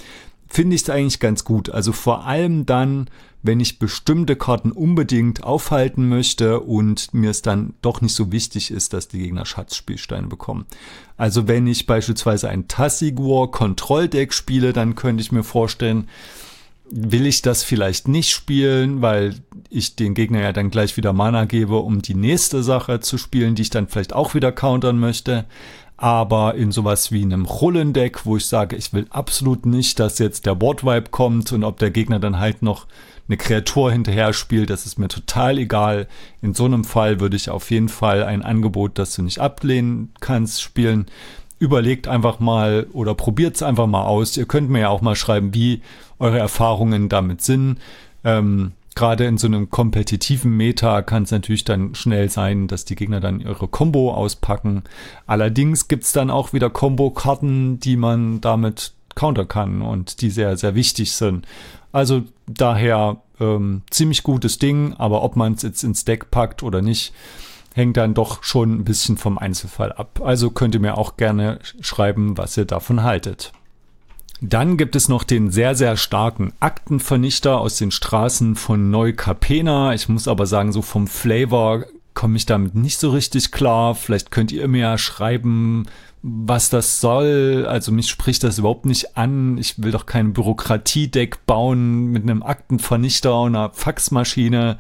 [0.48, 1.70] finde ich es eigentlich ganz gut.
[1.70, 3.08] Also vor allem dann,
[3.44, 8.72] wenn ich bestimmte Karten unbedingt aufhalten möchte und mir es dann doch nicht so wichtig
[8.72, 10.66] ist, dass die Gegner Schatzspielsteine bekommen.
[11.18, 16.08] Also wenn ich beispielsweise ein Tassigur Kontrolldeck spiele, dann könnte ich mir vorstellen,
[16.90, 19.36] will ich das vielleicht nicht spielen, weil
[19.70, 23.56] ich den Gegner ja dann gleich wieder Mana gebe, um die nächste Sache zu spielen,
[23.56, 25.46] die ich dann vielleicht auch wieder countern möchte.
[25.98, 30.46] Aber in sowas wie einem Rollendeck, wo ich sage, ich will absolut nicht, dass jetzt
[30.46, 32.86] der Board-Vibe kommt und ob der Gegner dann halt noch
[33.28, 36.08] eine Kreatur hinterher spielt, das ist mir total egal.
[36.42, 40.14] In so einem Fall würde ich auf jeden Fall ein Angebot, das du nicht ablehnen
[40.20, 41.08] kannst, spielen
[41.60, 44.36] überlegt einfach mal oder probiert es einfach mal aus.
[44.38, 45.82] Ihr könnt mir ja auch mal schreiben, wie
[46.20, 47.80] eure Erfahrungen damit sind.
[48.24, 52.96] Ähm, Gerade in so einem kompetitiven Meta kann es natürlich dann schnell sein, dass die
[52.96, 54.84] Gegner dann ihre Combo auspacken.
[55.28, 60.56] Allerdings gibt es dann auch wieder Combo-Karten, die man damit counter kann und die sehr,
[60.56, 61.46] sehr wichtig sind.
[61.92, 66.82] Also daher ähm, ziemlich gutes Ding, aber ob man es jetzt ins Deck packt oder
[66.82, 67.14] nicht,
[67.76, 70.22] hängt dann doch schon ein bisschen vom Einzelfall ab.
[70.24, 73.52] Also könnt ihr mir auch gerne schreiben, was ihr davon haltet.
[74.40, 79.94] Dann gibt es noch den sehr, sehr starken Aktenvernichter aus den Straßen von Neukapena.
[79.94, 83.94] Ich muss aber sagen, so vom Flavor komme ich damit nicht so richtig klar.
[83.94, 85.86] Vielleicht könnt ihr mir ja schreiben,
[86.22, 87.66] was das soll.
[87.68, 89.58] Also mich spricht das überhaupt nicht an.
[89.58, 94.78] Ich will doch kein Bürokratiedeck bauen mit einem Aktenvernichter und einer Faxmaschine.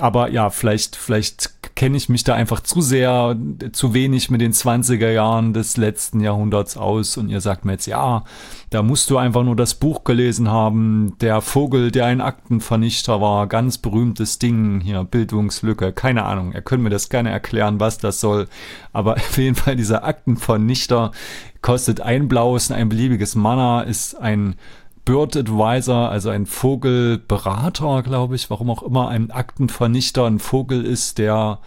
[0.00, 3.36] Aber ja, vielleicht, vielleicht kenne ich mich da einfach zu sehr,
[3.72, 7.16] zu wenig mit den 20er Jahren des letzten Jahrhunderts aus.
[7.16, 8.24] Und ihr sagt mir jetzt, ja,
[8.70, 13.46] da musst du einfach nur das Buch gelesen haben, der Vogel, der ein Aktenvernichter war,
[13.46, 18.20] ganz berühmtes Ding hier, Bildungslücke, keine Ahnung, ihr könnt mir das gerne erklären, was das
[18.20, 18.46] soll,
[18.92, 21.10] aber auf jeden Fall dieser Aktenvernichter
[21.62, 24.54] kostet ein blaues ein beliebiges Mana, ist ein
[25.10, 31.18] Bird Advisor, also ein Vogelberater, glaube ich, warum auch immer ein Aktenvernichter ein Vogel ist,
[31.18, 31.58] der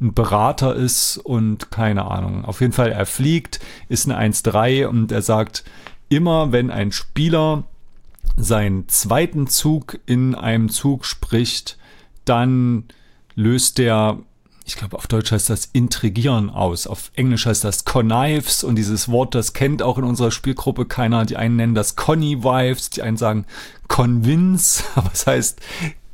[0.00, 2.44] ein Berater ist und keine Ahnung.
[2.44, 3.58] Auf jeden Fall, er fliegt,
[3.88, 5.64] ist ein 1-3 und er sagt,
[6.10, 7.64] immer wenn ein Spieler
[8.36, 11.78] seinen zweiten Zug in einem Zug spricht,
[12.24, 12.84] dann
[13.34, 14.20] löst der
[14.66, 16.88] ich glaube, auf Deutsch heißt das intrigieren aus.
[16.88, 21.24] Auf Englisch heißt das connives und dieses Wort, das kennt auch in unserer Spielgruppe keiner.
[21.24, 23.46] Die einen nennen das connivives, die einen sagen
[23.86, 25.60] convince, aber es heißt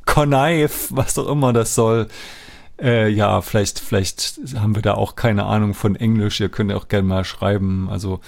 [0.05, 2.07] connive, was auch immer das soll.
[2.79, 6.39] Äh, ja, vielleicht, vielleicht haben wir da auch keine Ahnung von Englisch.
[6.39, 7.89] Ihr könnt ja auch gerne mal schreiben.
[7.89, 8.19] Also,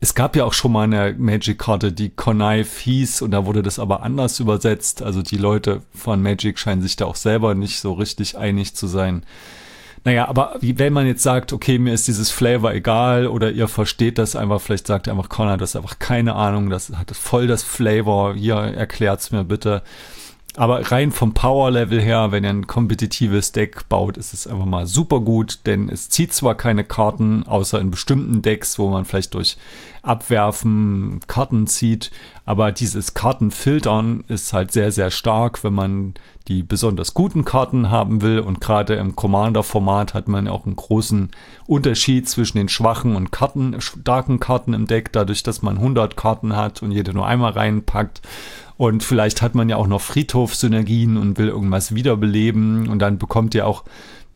[0.00, 3.78] es gab ja auch schon mal eine Magic-Karte, die Connive hieß und da wurde das
[3.78, 5.02] aber anders übersetzt.
[5.02, 8.86] Also die Leute von Magic scheinen sich da auch selber nicht so richtig einig zu
[8.86, 9.24] sein.
[10.06, 14.18] Naja, aber wenn man jetzt sagt, okay, mir ist dieses Flavor egal oder ihr versteht
[14.18, 17.48] das einfach, vielleicht sagt ihr einfach, Connor, das ist einfach keine Ahnung, das hat voll
[17.48, 19.82] das Flavor, hier erklärt's mir bitte.
[20.56, 24.86] Aber rein vom Power-Level her, wenn ihr ein kompetitives Deck baut, ist es einfach mal
[24.86, 29.34] super gut, denn es zieht zwar keine Karten, außer in bestimmten Decks, wo man vielleicht
[29.34, 29.58] durch
[30.02, 32.10] Abwerfen Karten zieht,
[32.46, 36.14] aber dieses Kartenfiltern ist halt sehr, sehr stark, wenn man
[36.46, 38.38] die besonders guten Karten haben will.
[38.38, 41.30] Und gerade im Commander-Format hat man auch einen großen
[41.66, 46.54] Unterschied zwischen den schwachen und Karten, starken Karten im Deck, dadurch, dass man 100 Karten
[46.54, 48.22] hat und jede nur einmal reinpackt.
[48.76, 52.88] Und vielleicht hat man ja auch noch Friedhofsynergien und will irgendwas wiederbeleben.
[52.88, 53.84] Und dann bekommt ihr auch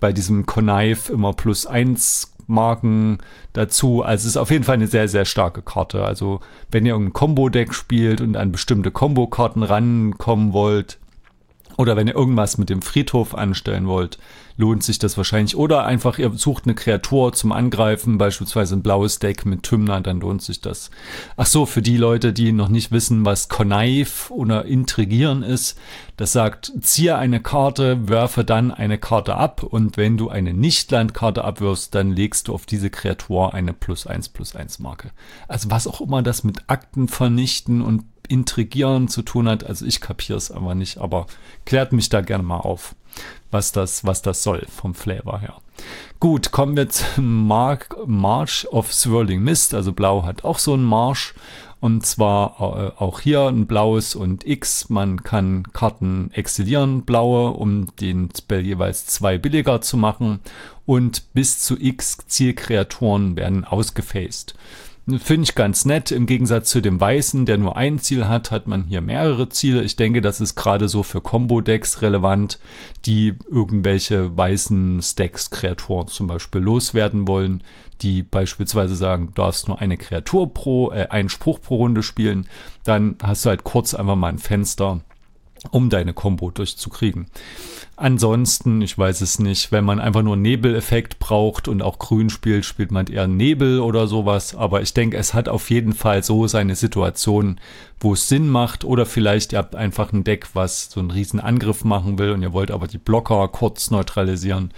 [0.01, 3.19] bei diesem Connive immer plus eins Marken
[3.53, 4.03] dazu.
[4.03, 6.05] Also es ist auf jeden Fall eine sehr, sehr starke Karte.
[6.05, 6.41] Also
[6.71, 10.99] wenn ihr irgendein Combo-Deck spielt und an bestimmte Combo-Karten rankommen wollt
[11.77, 14.19] Oder wenn ihr irgendwas mit dem Friedhof anstellen wollt,
[14.61, 15.57] lohnt sich das wahrscheinlich.
[15.57, 20.21] Oder einfach ihr sucht eine Kreatur zum Angreifen, beispielsweise ein blaues Deck mit Tymna, dann
[20.21, 20.91] lohnt sich das.
[21.37, 25.79] Ach so, für die Leute, die noch nicht wissen, was Connive oder Intrigieren ist,
[26.17, 31.43] das sagt, ziehe eine Karte, werfe dann eine Karte ab und wenn du eine Nicht-Landkarte
[31.43, 35.11] abwirfst, dann legst du auf diese Kreatur eine plus eins plus eins Marke.
[35.49, 39.65] Also was auch immer das mit Akten vernichten und Intrigieren zu tun hat.
[39.65, 41.27] Also ich kapiere es aber nicht, aber
[41.65, 42.95] klärt mich da gerne mal auf
[43.51, 45.57] was das, was das soll vom Flavor her.
[46.21, 49.75] Gut, kommen wir zum Mark, March of Swirling Mist.
[49.75, 51.35] Also Blau hat auch so einen Marsch.
[51.81, 54.91] Und zwar äh, auch hier ein blaues und X.
[54.91, 60.41] Man kann Karten exilieren, blaue, um den Spell jeweils zwei billiger zu machen.
[60.85, 64.55] Und bis zu X Zielkreaturen werden ausgefaced.
[65.19, 66.11] Finde ich ganz nett.
[66.11, 69.83] Im Gegensatz zu dem Weißen, der nur ein Ziel hat, hat man hier mehrere Ziele.
[69.83, 72.59] Ich denke, das ist gerade so für Combo-Decks relevant,
[73.07, 77.63] die irgendwelche weißen Stacks-Kreaturen zum Beispiel loswerden wollen,
[78.03, 82.47] die beispielsweise sagen, du darfst nur eine Kreatur pro, äh, einen Spruch pro Runde spielen.
[82.85, 85.01] Dann hast du halt kurz einfach mal ein Fenster,
[85.71, 87.27] um deine Combo durchzukriegen.
[87.97, 92.65] Ansonsten, ich weiß es nicht, wenn man einfach nur Nebeleffekt braucht und auch grün spielt,
[92.65, 94.55] spielt man eher Nebel oder sowas.
[94.55, 97.61] Aber ich denke, es hat auf jeden Fall so seine Situation,
[97.99, 98.85] wo es Sinn macht.
[98.85, 102.43] Oder vielleicht ihr habt einfach ein Deck, was so einen riesen Angriff machen will und
[102.43, 104.73] ihr wollt aber die Blocker kurz neutralisieren.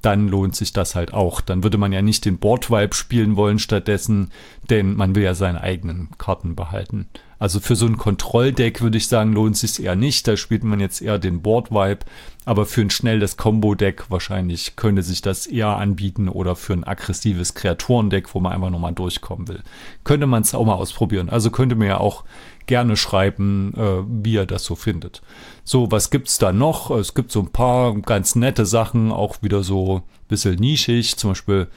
[0.00, 1.40] Dann lohnt sich das halt auch.
[1.40, 4.30] Dann würde man ja nicht den Board-Vibe spielen wollen stattdessen,
[4.70, 7.08] denn man will ja seine eigenen Karten behalten.
[7.38, 10.26] Also für so ein Kontrolldeck würde ich sagen, lohnt sich eher nicht.
[10.26, 12.04] Da spielt man jetzt eher den Board-Vibe.
[12.44, 17.54] Aber für ein schnelles Combo-Deck wahrscheinlich könnte sich das eher anbieten oder für ein aggressives
[17.54, 19.62] Kreaturendeck, wo man einfach nochmal durchkommen will.
[20.02, 21.28] Könnte man es auch mal ausprobieren.
[21.28, 22.24] Also könnte mir ja auch
[22.66, 25.22] gerne schreiben, äh, wie ihr das so findet.
[25.64, 26.90] So, was gibt's da noch?
[26.90, 31.16] Es gibt so ein paar ganz nette Sachen, auch wieder so ein bisschen nischig.
[31.16, 31.68] Zum Beispiel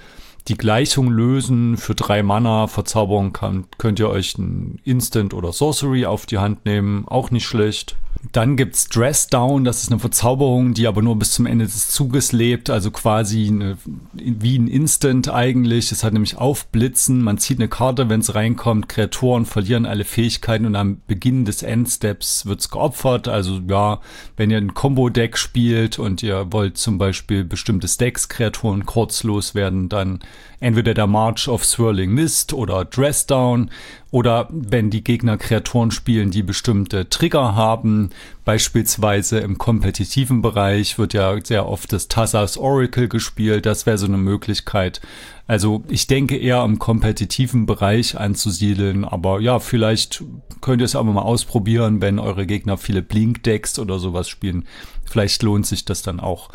[0.47, 6.05] die Gleichung lösen für drei Mana verzaubern kann, könnt ihr euch ein Instant oder Sorcery
[6.05, 7.07] auf die Hand nehmen.
[7.07, 7.95] Auch nicht schlecht.
[8.31, 11.89] Dann gibt's Dress Down, das ist eine Verzauberung, die aber nur bis zum Ende des
[11.89, 13.77] Zuges lebt, also quasi eine,
[14.14, 15.91] wie ein Instant eigentlich.
[15.91, 20.68] Es hat nämlich Aufblitzen, man zieht eine Karte, wenn es reinkommt, Kreaturen verlieren alle Fähigkeiten
[20.68, 23.27] und am Beginn des Endsteps wird's geopfert.
[23.27, 24.02] Also ja,
[24.38, 30.19] wenn ihr ein Combo-Deck spielt und ihr wollt zum Beispiel bestimmte Stacks-Kreaturen kurz loswerden, dann
[30.61, 33.69] entweder der March of Swirling Mist oder Dress Down
[34.11, 38.11] oder wenn die Gegner Kreaturen spielen, die bestimmte Trigger haben,
[38.45, 44.07] beispielsweise im kompetitiven Bereich wird ja sehr oft das Tassas Oracle gespielt, das wäre so
[44.07, 45.01] eine Möglichkeit.
[45.47, 50.23] Also ich denke eher im kompetitiven Bereich anzusiedeln, aber ja, vielleicht
[50.61, 54.65] könnt ihr es aber mal ausprobieren, wenn eure Gegner viele Blink-Decks oder sowas spielen.
[55.03, 56.51] Vielleicht lohnt sich das dann auch.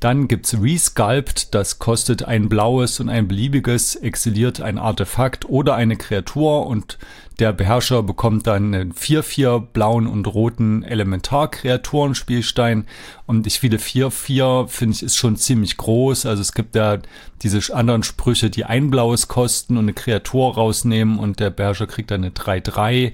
[0.00, 5.96] Dann gibt's Resculpt, das kostet ein blaues und ein beliebiges, exiliert ein Artefakt oder eine
[5.96, 6.98] Kreatur und
[7.38, 10.82] der Beherrscher bekommt dann einen 4-4 blauen und roten
[11.30, 12.86] Elementarkreaturen-Spielstein.
[13.26, 16.26] Und ich finde 4-4, finde ich, ist schon ziemlich groß.
[16.26, 16.98] Also es gibt ja
[17.42, 22.10] diese anderen Sprüche, die ein blaues kosten und eine Kreatur rausnehmen und der Beherrscher kriegt
[22.10, 23.12] dann eine 3-3.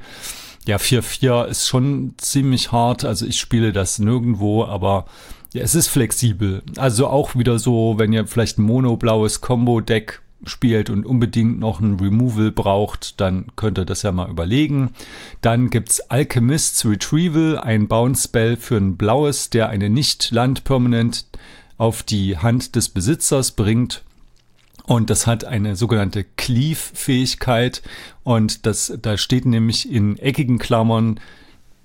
[0.67, 3.05] Ja, 4-4 ist schon ziemlich hart.
[3.05, 5.07] Also ich spiele das nirgendwo, aber
[5.53, 6.63] ja, es ist flexibel.
[6.77, 12.01] Also auch wieder so, wenn ihr vielleicht ein mono-blaues Combo-Deck spielt und unbedingt noch ein
[12.01, 14.93] Removal braucht, dann könnt ihr das ja mal überlegen.
[15.41, 21.27] Dann gibt's Alchemist's Retrieval, ein Bounce-Spell für ein blaues, der eine Nicht-Land-Permanent
[21.79, 24.03] auf die Hand des Besitzers bringt.
[24.85, 27.83] Und das hat eine sogenannte Cleave-Fähigkeit.
[28.23, 31.21] Und das, da steht nämlich in eckigen Klammern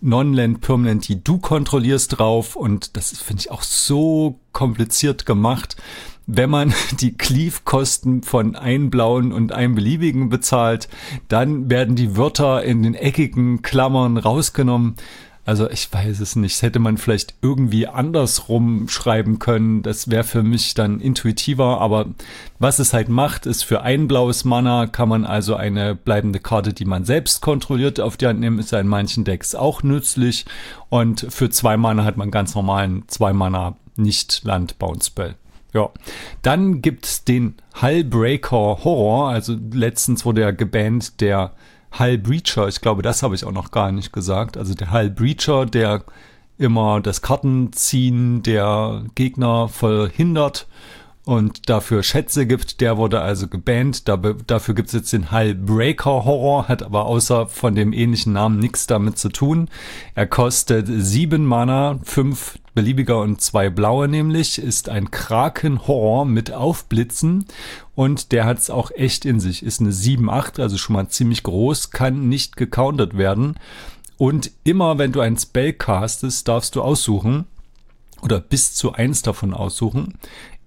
[0.01, 2.55] Non-Land Permanent, die du kontrollierst drauf.
[2.55, 5.75] Und das finde ich auch so kompliziert gemacht
[6.27, 10.89] wenn man die Cleave-Kosten von einem blauen und einem beliebigen bezahlt,
[11.27, 14.95] dann werden die Wörter in den eckigen Klammern rausgenommen.
[15.43, 16.55] Also ich weiß es nicht.
[16.55, 19.81] Das hätte man vielleicht irgendwie andersrum schreiben können.
[19.81, 21.81] Das wäre für mich dann intuitiver.
[21.81, 22.05] Aber
[22.59, 26.73] was es halt macht, ist für ein blaues Mana kann man also eine bleibende Karte,
[26.73, 28.59] die man selbst kontrolliert, auf die Hand nehmen.
[28.59, 30.45] Ist ja in manchen Decks auch nützlich.
[30.89, 35.35] Und für zwei Mana hat man ganz normalen zwei Mana nicht Land Bounce Spell.
[35.73, 35.89] Ja,
[36.41, 39.29] dann gibt's den Hullbreaker Horror.
[39.29, 41.51] Also letztens wurde ja gebannt der
[41.97, 42.67] Hull Breacher.
[42.67, 44.57] Ich glaube, das habe ich auch noch gar nicht gesagt.
[44.57, 46.03] Also der Hull Breacher, der
[46.57, 50.67] immer das Kartenziehen der Gegner verhindert
[51.25, 52.81] und dafür Schätze gibt.
[52.81, 54.07] Der wurde also gebannt.
[54.07, 58.87] dafür gibt es jetzt den Hullbreaker Horror, hat aber außer von dem ähnlichen Namen nichts
[58.87, 59.69] damit zu tun.
[60.15, 67.45] Er kostet sieben Mana, fünf beliebiger und zwei blaue nämlich, ist ein Kraken-Horror mit Aufblitzen
[67.95, 69.63] und der hat es auch echt in sich.
[69.63, 73.59] Ist eine 7-8, also schon mal ziemlich groß, kann nicht gecountert werden.
[74.17, 77.45] Und immer wenn du ein Spell castest, darfst du aussuchen,
[78.21, 80.19] oder bis zu eins davon aussuchen.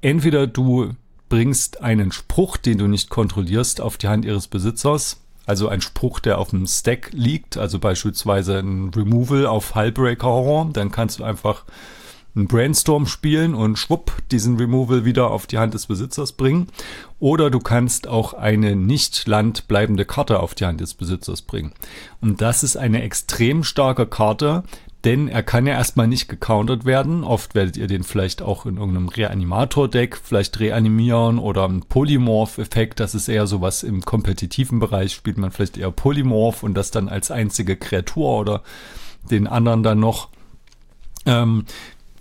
[0.04, 0.90] Entweder du
[1.30, 6.20] bringst einen Spruch, den du nicht kontrollierst, auf die Hand ihres Besitzers, also ein Spruch,
[6.20, 11.24] der auf dem Stack liegt, also beispielsweise ein Removal auf Hullbreaker Horror, dann kannst du
[11.24, 11.64] einfach
[12.36, 16.66] einen Brainstorm spielen und schwupp diesen Removal wieder auf die Hand des Besitzers bringen.
[17.20, 21.72] Oder du kannst auch eine nicht landbleibende Karte auf die Hand des Besitzers bringen.
[22.20, 24.64] Und das ist eine extrem starke Karte,
[25.04, 27.24] denn er kann ja erstmal nicht gecountert werden.
[27.24, 33.00] Oft werdet ihr den vielleicht auch in irgendeinem Reanimator-Deck vielleicht reanimieren oder ein Polymorph-Effekt.
[33.00, 37.08] Das ist eher sowas im kompetitiven Bereich, spielt man vielleicht eher Polymorph und das dann
[37.08, 38.62] als einzige Kreatur oder
[39.30, 40.28] den anderen dann noch.
[41.26, 41.64] Ähm,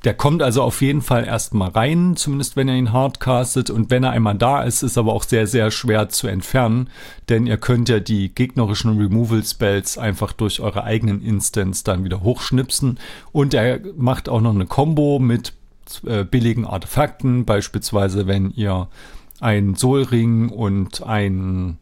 [0.03, 3.69] der kommt also auf jeden Fall erstmal rein, zumindest wenn er ihn hardcastet.
[3.69, 6.89] Und wenn er einmal da ist, ist aber auch sehr, sehr schwer zu entfernen.
[7.29, 12.21] Denn ihr könnt ja die gegnerischen Removal Spells einfach durch eure eigenen Instants dann wieder
[12.21, 12.99] hochschnipsen.
[13.31, 15.53] Und er macht auch noch eine Combo mit
[16.05, 17.45] äh, billigen Artefakten.
[17.45, 18.89] Beispielsweise, wenn ihr
[19.39, 21.77] ein Soulring und ein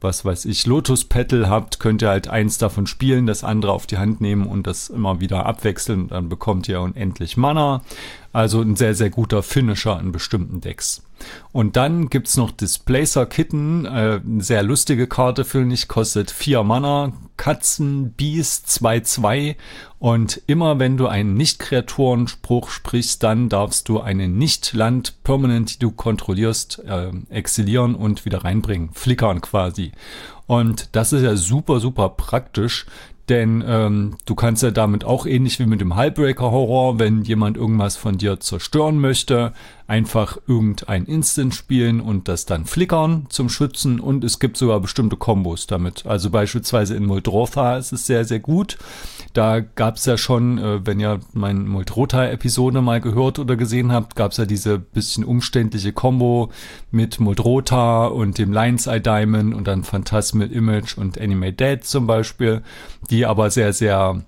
[0.00, 3.86] was weiß ich, Lotus Petal habt, könnt ihr halt eins davon spielen, das andere auf
[3.86, 6.08] die Hand nehmen und das immer wieder abwechseln.
[6.08, 7.82] Dann bekommt ihr unendlich Mana.
[8.32, 11.02] Also ein sehr, sehr guter Finisher in bestimmten Decks.
[11.52, 17.12] Und dann gibt's noch Displacer Kitten, äh, sehr lustige Karte, finde ich, kostet 4 Mana,
[17.36, 19.56] Katzen, Beast 2-2
[19.98, 26.82] und immer wenn du einen Nicht-Kreaturenspruch sprichst, dann darfst du eine Nicht-Land-Permanent, die du kontrollierst,
[26.86, 29.92] äh, exilieren und wieder reinbringen, flickern quasi.
[30.46, 32.86] Und das ist ja super, super praktisch,
[33.30, 37.56] denn ähm, du kannst ja damit auch ähnlich wie mit dem Hullbreaker Horror, wenn jemand
[37.56, 39.52] irgendwas von dir zerstören möchte,
[39.86, 45.16] einfach irgendein Instant spielen und das dann flickern zum Schützen und es gibt sogar bestimmte
[45.16, 46.06] Kombos damit.
[46.06, 48.78] Also beispielsweise in Muldrotha ist es sehr, sehr gut.
[49.32, 54.16] Da gab es ja schon, äh, wenn ihr meine Muldrotha-Episode mal gehört oder gesehen habt,
[54.16, 56.50] gab es ja diese bisschen umständliche Combo
[56.90, 62.08] mit Muldrotha und dem Lion's Eye Diamond und dann Phantasmal Image und Anime Dead zum
[62.08, 62.62] Beispiel,
[63.10, 64.22] die aber sehr, sehr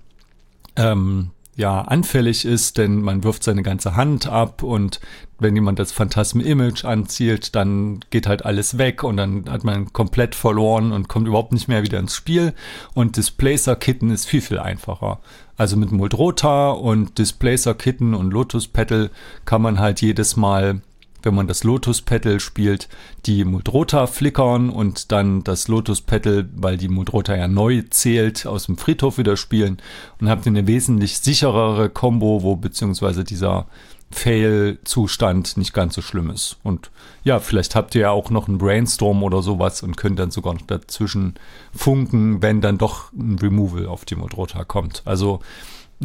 [0.77, 4.99] ähm, ja anfällig ist, denn man wirft seine ganze Hand ab und
[5.39, 10.35] wenn jemand das Phantasm-Image anzielt, dann geht halt alles weg und dann hat man komplett
[10.35, 12.53] verloren und kommt überhaupt nicht mehr wieder ins Spiel.
[12.93, 15.19] Und Displacer-Kitten ist viel, viel einfacher.
[15.57, 19.11] Also mit Muldrota und Displacer-Kitten und Lotus Petal
[19.45, 20.81] kann man halt jedes Mal
[21.23, 22.87] wenn man das Lotus Petal spielt,
[23.25, 28.67] die Muldrota flickern und dann das Lotus Petal, weil die Muldrota ja neu zählt, aus
[28.67, 29.77] dem Friedhof wieder spielen
[30.19, 33.65] und habt eine wesentlich sicherere Combo, wo beziehungsweise dieser
[34.13, 36.57] Fail-Zustand nicht ganz so schlimm ist.
[36.63, 36.91] Und
[37.23, 40.53] ja, vielleicht habt ihr ja auch noch einen Brainstorm oder sowas und könnt dann sogar
[40.53, 41.33] noch dazwischen
[41.73, 45.01] funken, wenn dann doch ein Removal auf die Muldrota kommt.
[45.05, 45.39] Also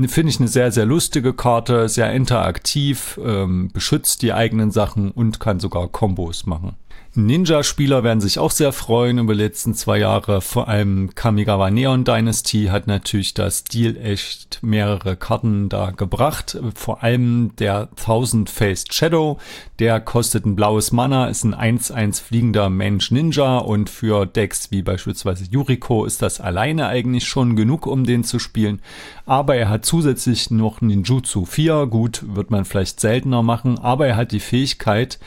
[0.07, 5.41] finde ich eine sehr, sehr lustige Karte, sehr interaktiv, ähm, beschützt die eigenen Sachen und
[5.41, 6.77] kann sogar Kombos machen.
[7.27, 10.41] Ninja-Spieler werden sich auch sehr freuen über die letzten zwei Jahre.
[10.41, 16.57] Vor allem Kamigawa Neon Dynasty hat natürlich das Deal echt mehrere Karten da gebracht.
[16.77, 19.39] Vor allem der Thousand Faced Shadow,
[19.81, 24.83] der kostet ein blaues Mana, ist ein 1-1 fliegender Mensch Ninja und für Decks wie
[24.83, 28.81] beispielsweise Yuriko ist das alleine eigentlich schon genug, um den zu spielen.
[29.27, 31.87] Aber er hat zusätzlich noch Ninjutsu 4.
[31.87, 35.19] Gut, wird man vielleicht seltener machen, aber er hat die Fähigkeit,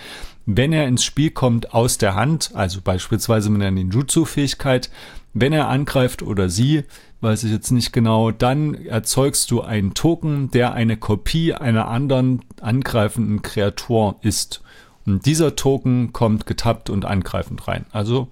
[0.45, 4.89] wenn er ins Spiel kommt aus der Hand, also beispielsweise mit einer Ninjutsu-Fähigkeit,
[5.34, 6.84] wenn er angreift oder sie,
[7.22, 12.41] weiß ich jetzt nicht genau, dann erzeugst du einen Token, der eine Kopie einer anderen
[12.59, 14.61] angreifenden Kreatur ist.
[15.05, 17.85] Und dieser Token kommt getappt und angreifend rein.
[17.91, 18.27] Also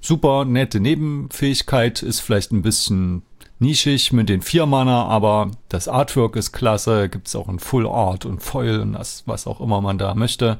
[0.00, 3.22] super nette Nebenfähigkeit, ist vielleicht ein bisschen
[3.62, 7.08] nischig mit den vier Mana, aber das Artwork ist klasse.
[7.08, 10.14] Gibt es auch in Full Art und Foil und das, was auch immer man da
[10.14, 10.58] möchte.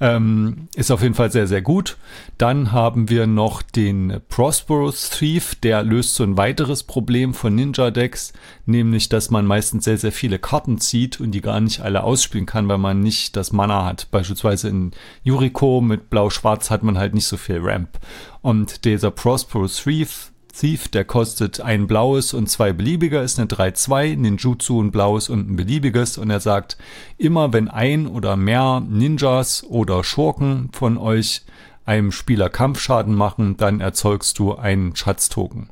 [0.00, 1.96] Ähm, ist auf jeden Fall sehr, sehr gut.
[2.38, 5.54] Dann haben wir noch den Prosperous Thief.
[5.56, 8.32] Der löst so ein weiteres Problem von Ninja-Decks,
[8.64, 12.46] nämlich, dass man meistens sehr, sehr viele Karten zieht und die gar nicht alle ausspielen
[12.46, 14.08] kann, weil man nicht das Mana hat.
[14.10, 14.92] Beispielsweise in
[15.22, 17.98] Yuriko mit Blau-Schwarz hat man halt nicht so viel Ramp.
[18.42, 24.16] Und dieser Prosperous Thief Thief, der kostet ein blaues und zwei beliebige, ist eine 3-2,
[24.16, 26.78] Ninjutsu ein blaues und ein beliebiges und er sagt,
[27.18, 31.42] immer wenn ein oder mehr Ninjas oder Schurken von euch
[31.84, 35.68] einem Spieler Kampfschaden machen, dann erzeugst du einen Schatztoken.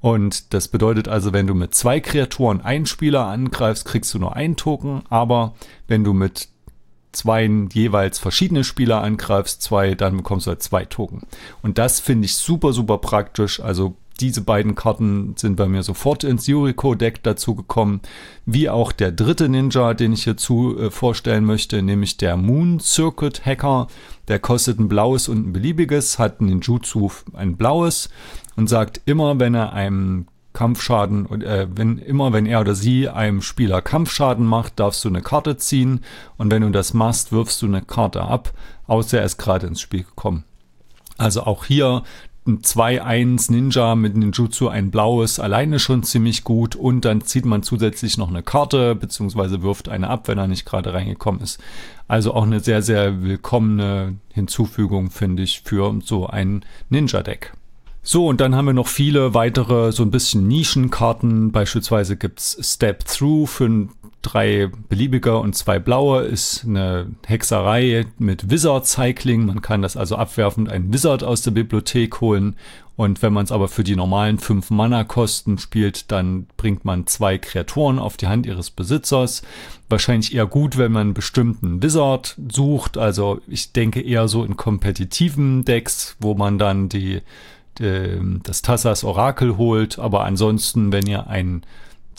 [0.00, 4.36] Und das bedeutet also, wenn du mit zwei Kreaturen einen Spieler angreifst, kriegst du nur
[4.36, 5.54] einen Token, aber
[5.88, 6.48] wenn du mit
[7.12, 11.22] zwei jeweils verschiedene Spieler angreifst, zwei, dann bekommst du halt zwei Token.
[11.62, 13.60] Und das finde ich super, super praktisch.
[13.60, 18.00] Also diese beiden Karten sind bei mir sofort ins Yuriko-Deck dazu gekommen,
[18.46, 23.44] wie auch der dritte Ninja, den ich hierzu äh, vorstellen möchte, nämlich der Moon Circuit
[23.44, 23.88] Hacker.
[24.28, 28.10] Der kostet ein blaues und ein beliebiges, hat ein Ninjutsu ein blaues
[28.56, 33.40] und sagt immer, wenn er einem Kampfschaden, äh, wenn immer wenn er oder sie einem
[33.40, 36.00] Spieler Kampfschaden macht, darfst du eine Karte ziehen
[36.36, 38.52] und wenn du das machst, wirfst du eine Karte ab,
[38.86, 40.44] außer er ist gerade ins Spiel gekommen.
[41.18, 42.02] Also auch hier
[42.50, 47.62] ein 2-1 Ninja mit Ninjutsu ein blaues alleine schon ziemlich gut und dann zieht man
[47.62, 51.60] zusätzlich noch eine Karte beziehungsweise wirft eine ab, wenn er nicht gerade reingekommen ist.
[52.08, 57.52] Also auch eine sehr, sehr willkommene Hinzufügung, finde ich, für so ein Ninja-Deck.
[58.02, 61.52] So, und dann haben wir noch viele weitere, so ein bisschen Nischenkarten.
[61.52, 63.88] Beispielsweise gibt's Step Through für
[64.22, 66.22] drei beliebige und zwei blaue.
[66.22, 69.46] Ist eine Hexerei mit Wizard Cycling.
[69.46, 72.56] Man kann das also abwerfend einen Wizard aus der Bibliothek holen.
[72.96, 77.38] Und wenn man es aber für die normalen fünf Mana-Kosten spielt, dann bringt man zwei
[77.38, 79.42] Kreaturen auf die Hand ihres Besitzers.
[79.88, 82.98] Wahrscheinlich eher gut, wenn man einen bestimmten Wizard sucht.
[82.98, 87.22] Also ich denke eher so in kompetitiven Decks, wo man dann die
[87.80, 91.62] ähm, das Tassas Orakel holt, aber ansonsten, wenn ihr ein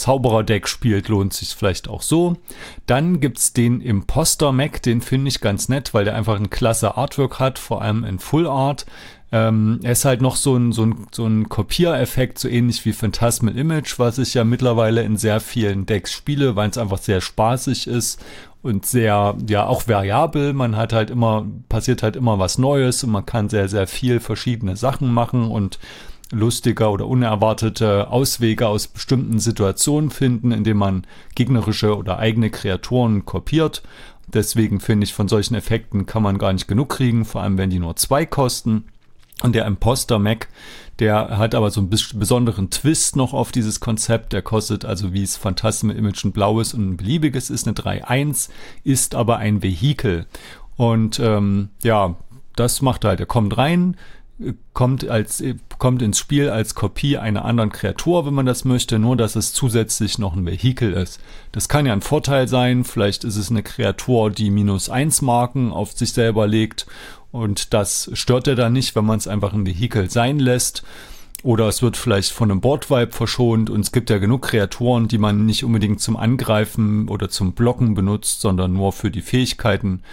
[0.01, 2.37] Zauberer-Deck spielt, lohnt sich vielleicht auch so.
[2.85, 6.97] Dann gibt's den Imposter Mac, den finde ich ganz nett, weil der einfach ein klasse
[6.97, 8.85] Artwork hat, vor allem in Full Art.
[9.33, 12.91] Ähm, er ist halt noch so ein, so ein, so ein Kopiereffekt, so ähnlich wie
[12.91, 17.21] Phantasmal Image, was ich ja mittlerweile in sehr vielen Decks spiele, weil es einfach sehr
[17.21, 18.21] spaßig ist
[18.61, 20.51] und sehr, ja, auch variabel.
[20.51, 24.19] Man hat halt immer, passiert halt immer was Neues und man kann sehr, sehr viel
[24.19, 25.79] verschiedene Sachen machen und
[26.31, 31.05] lustiger oder unerwartete Auswege aus bestimmten Situationen finden, indem man
[31.35, 33.83] gegnerische oder eigene Kreaturen kopiert.
[34.27, 37.69] Deswegen finde ich, von solchen Effekten kann man gar nicht genug kriegen, vor allem wenn
[37.69, 38.85] die nur zwei kosten.
[39.43, 40.49] Und der Imposter Mac,
[40.99, 44.33] der hat aber so einen besonderen Twist noch auf dieses Konzept.
[44.33, 48.49] Der kostet also, wie es Phantasm Image ein blaues und ein beliebiges ist, eine 3.1,
[48.83, 50.27] ist aber ein Vehikel.
[50.77, 52.15] Und ähm, ja,
[52.55, 53.19] das macht er halt.
[53.19, 53.97] Er kommt rein,
[54.73, 55.43] kommt als
[55.77, 59.53] kommt ins Spiel als Kopie einer anderen Kreatur, wenn man das möchte, nur dass es
[59.53, 61.19] zusätzlich noch ein Vehikel ist.
[61.51, 65.71] Das kann ja ein Vorteil sein, vielleicht ist es eine Kreatur, die minus eins Marken
[65.71, 66.85] auf sich selber legt
[67.31, 70.83] und das stört er dann nicht, wenn man es einfach ein Vehikel sein lässt.
[71.43, 75.17] Oder es wird vielleicht von einem Boardvibe verschont und es gibt ja genug Kreaturen, die
[75.17, 80.03] man nicht unbedingt zum Angreifen oder zum Blocken benutzt, sondern nur für die Fähigkeiten.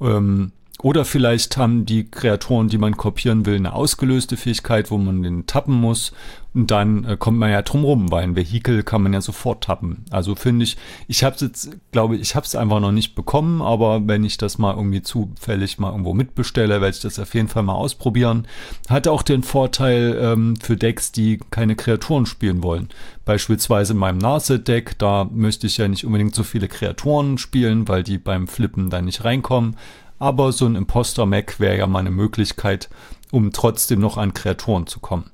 [0.00, 0.50] Ähm,
[0.82, 5.46] oder vielleicht haben die Kreaturen, die man kopieren will, eine ausgelöste Fähigkeit, wo man den
[5.46, 6.12] tappen muss.
[6.54, 9.64] Und dann äh, kommt man ja drum rum, weil ein Vehikel kann man ja sofort
[9.64, 10.04] tappen.
[10.10, 10.76] Also finde ich,
[11.08, 14.22] ich habe es jetzt, glaube ich, ich habe es einfach noch nicht bekommen, aber wenn
[14.24, 17.74] ich das mal irgendwie zufällig mal irgendwo mitbestelle, werde ich das auf jeden Fall mal
[17.74, 18.46] ausprobieren.
[18.90, 22.88] Hat auch den Vorteil ähm, für Decks, die keine Kreaturen spielen wollen.
[23.24, 28.02] Beispielsweise in meinem Narset-Deck, da möchte ich ja nicht unbedingt so viele Kreaturen spielen, weil
[28.02, 29.76] die beim Flippen dann nicht reinkommen
[30.22, 32.88] aber so ein Imposter-Mac wäre ja mal eine Möglichkeit,
[33.32, 35.32] um trotzdem noch an Kreaturen zu kommen.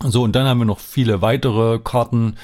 [0.00, 2.34] So, und dann haben wir noch viele weitere Karten.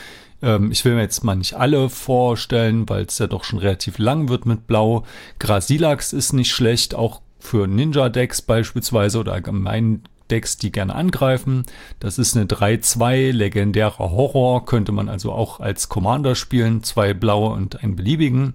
[0.40, 3.98] Ähm, ich will mir jetzt mal nicht alle vorstellen, weil es ja doch schon relativ
[3.98, 5.04] lang wird mit Blau.
[5.40, 11.64] Grasilax ist nicht schlecht, auch für Ninja-Decks beispielsweise oder allgemein Decks, die gerne angreifen.
[12.00, 17.50] Das ist eine 3-2 legendärer Horror, könnte man also auch als Commander spielen, zwei blaue
[17.50, 18.54] und einen beliebigen.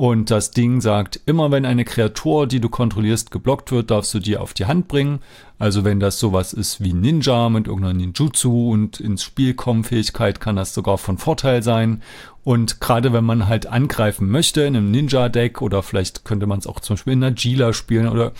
[0.00, 4.18] Und das Ding sagt, immer wenn eine Kreatur, die du kontrollierst, geblockt wird, darfst du
[4.18, 5.18] die auf die Hand bringen.
[5.58, 10.40] Also wenn das sowas ist wie Ninja mit irgendeiner Ninjutsu und ins Spiel kommen Fähigkeit,
[10.40, 12.00] kann das sogar von Vorteil sein.
[12.44, 16.66] Und gerade wenn man halt angreifen möchte in einem Ninja-Deck oder vielleicht könnte man es
[16.66, 18.32] auch zum Beispiel in einer Gila spielen oder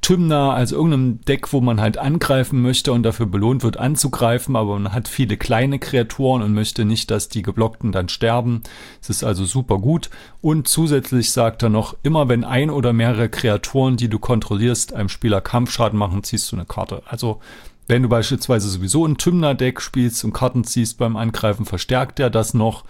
[0.00, 4.78] Tymna, also irgendeinem Deck, wo man halt angreifen möchte und dafür belohnt wird anzugreifen, aber
[4.78, 8.62] man hat viele kleine Kreaturen und möchte nicht, dass die Geblockten dann sterben.
[9.02, 10.10] Es ist also super gut.
[10.40, 15.08] Und zusätzlich sagt er noch, immer wenn ein oder mehrere Kreaturen, die du kontrollierst, einem
[15.08, 17.02] Spieler Kampfschaden machen, ziehst du eine Karte.
[17.06, 17.40] Also
[17.88, 22.54] wenn du beispielsweise sowieso ein Tymna-Deck spielst und Karten ziehst beim Angreifen, verstärkt er das
[22.54, 22.84] noch.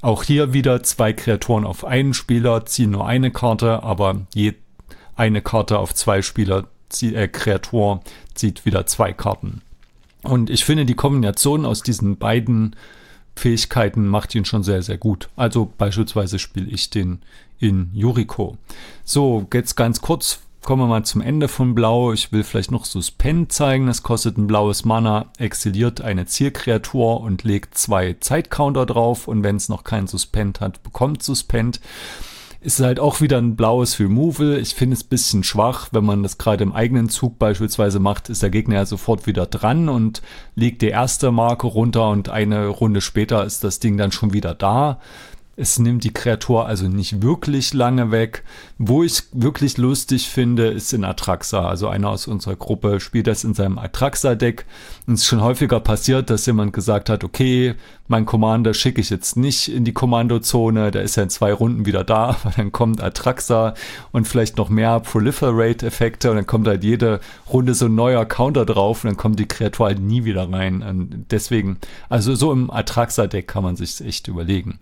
[0.00, 4.54] Auch hier wieder zwei Kreaturen auf einen Spieler, ziehen nur eine Karte, aber je
[5.18, 6.64] eine Karte auf zwei Spieler,
[7.02, 8.00] äh, Kreatur
[8.34, 9.60] zieht wieder zwei Karten.
[10.22, 12.74] Und ich finde, die Kombination aus diesen beiden
[13.36, 15.28] Fähigkeiten macht ihn schon sehr, sehr gut.
[15.36, 17.20] Also beispielsweise spiele ich den
[17.58, 18.56] in Yuriko.
[19.04, 22.12] So, jetzt ganz kurz kommen wir mal zum Ende von Blau.
[22.12, 23.86] Ich will vielleicht noch Suspend zeigen.
[23.86, 29.28] Das kostet ein blaues Mana, exiliert eine Zielkreatur und legt zwei Zeitcounter drauf.
[29.28, 31.80] Und wenn es noch kein Suspend hat, bekommt Suspend.
[32.60, 34.58] Ist halt auch wieder ein blaues Removal.
[34.58, 38.28] Ich finde es ein bisschen schwach, wenn man das gerade im eigenen Zug beispielsweise macht,
[38.30, 40.22] ist der Gegner ja sofort wieder dran und
[40.56, 44.54] legt die erste Marke runter und eine Runde später ist das Ding dann schon wieder
[44.54, 44.98] da.
[45.60, 48.44] Es nimmt die Kreatur also nicht wirklich lange weg.
[48.78, 51.68] Wo ich wirklich lustig finde, ist in Atraxa.
[51.68, 54.66] Also einer aus unserer Gruppe spielt das in seinem Atraxa-Deck.
[55.08, 57.74] Und es ist schon häufiger passiert, dass jemand gesagt hat, okay,
[58.06, 61.86] mein Commander schicke ich jetzt nicht in die Kommandozone, der ist ja in zwei Runden
[61.86, 63.74] wieder da, aber dann kommt Atraxa
[64.12, 67.18] und vielleicht noch mehr Proliferate-Effekte und dann kommt halt jede
[67.52, 70.82] Runde so ein neuer Counter drauf und dann kommt die Kreatur halt nie wieder rein.
[70.82, 71.78] Und deswegen,
[72.08, 74.78] also so im Atraxa-Deck kann man sich echt überlegen.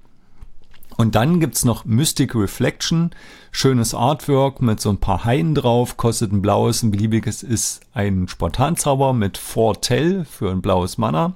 [0.97, 3.11] Und dann gibt's noch Mystic Reflection,
[3.51, 8.29] schönes Artwork mit so ein paar Haien drauf, kostet ein blaues, ein beliebiges ist ein
[8.29, 11.35] Spontanzauber mit Foretell für ein blaues Mana.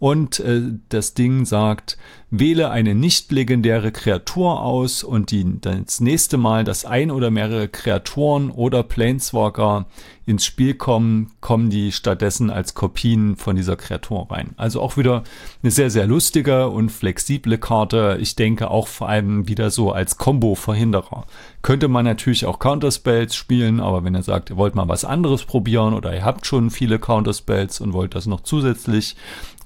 [0.00, 1.98] Und äh, das Ding sagt,
[2.30, 7.68] wähle eine nicht legendäre Kreatur aus und die das nächste Mal, dass ein oder mehrere
[7.68, 9.86] Kreaturen oder Planeswalker
[10.26, 14.50] ins Spiel kommen, kommen die stattdessen als Kopien von dieser Kreatur rein.
[14.56, 15.24] Also auch wieder
[15.62, 18.16] eine sehr, sehr lustige und flexible Karte.
[18.20, 21.26] Ich denke auch vor allem wieder so als Combo-Verhinderer.
[21.62, 25.44] Könnte man natürlich auch Counterspells spielen, aber wenn ihr sagt, ihr wollt mal was anderes
[25.44, 29.16] probieren oder ihr habt schon viele Counterspells und wollt das noch zusätzlich,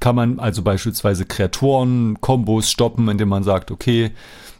[0.04, 4.10] kann man also beispielsweise Kreaturen-Kombos stoppen, indem man sagt, okay,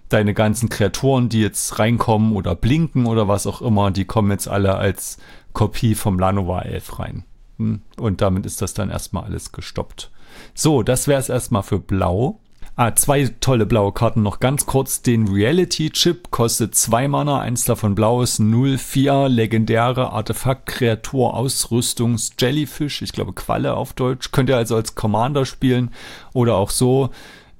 [0.08, 4.48] deine ganzen Kreaturen, die jetzt reinkommen oder blinken oder was auch immer, die kommen jetzt
[4.48, 5.18] alle als
[5.52, 7.24] Kopie vom Lanoa 11 rein.
[7.58, 7.82] Hm?
[7.98, 10.10] Und damit ist das dann erstmal alles gestoppt.
[10.54, 12.40] So, das wäre es erstmal für Blau.
[12.76, 15.00] Ah, zwei tolle blaue Karten noch ganz kurz.
[15.00, 23.02] Den Reality Chip kostet zwei Mana, eins davon blau ist 04, legendäre Artefakt-Kreatur, Ausrüstungs Jellyfish,
[23.02, 24.32] ich glaube Qualle auf Deutsch.
[24.32, 25.90] Könnt ihr also als Commander spielen
[26.32, 27.10] oder auch so.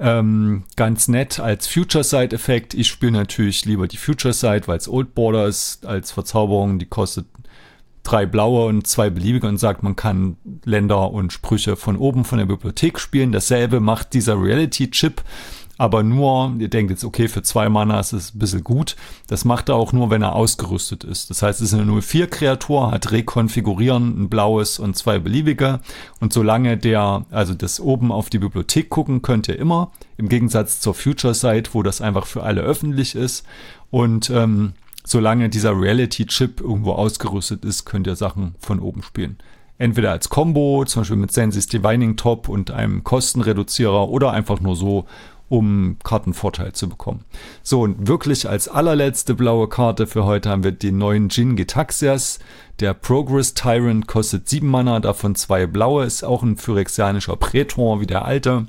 [0.01, 2.75] Ähm, ganz nett als Future Side Effekt.
[2.75, 6.81] Ich spiele natürlich lieber die Future Side, weil es Old Border ist als Verzauberung.
[6.81, 7.27] Die kostet
[8.05, 12.39] drei blaue und zwei beliebige und sagt, man kann Länder und Sprüche von oben von
[12.39, 13.33] der Bibliothek spielen.
[13.33, 15.23] Dasselbe macht dieser Reality-Chip,
[15.77, 18.95] aber nur, ihr denkt jetzt, okay, für zwei Mana ist es ein bisschen gut.
[19.27, 21.31] Das macht er auch nur, wenn er ausgerüstet ist.
[21.31, 25.81] Das heißt, es ist eine 04-Kreatur, hat Rekonfigurieren, ein blaues und zwei beliebige.
[26.21, 29.91] Und solange der, also das oben auf die Bibliothek gucken, könnt ihr immer.
[30.17, 33.45] Im Gegensatz zur Future-Site, wo das einfach für alle öffentlich ist.
[33.91, 34.75] Und ähm,
[35.07, 39.39] solange dieser Reality-Chip irgendwo ausgerüstet ist, könnt ihr Sachen von oben spielen.
[39.77, 44.77] Entweder als Combo, zum Beispiel mit Sensis Divining Top und einem Kostenreduzierer oder einfach nur
[44.77, 45.07] so,
[45.49, 47.25] um Kartenvorteil zu bekommen.
[47.63, 52.39] So, und wirklich als allerletzte blaue Karte für heute haben wir den neuen Jin Gitaxias.
[52.81, 58.07] Der Progress Tyrant kostet 7 Mana, davon zwei blaue, ist auch ein phyrexianischer Prätor wie
[58.07, 58.67] der alte.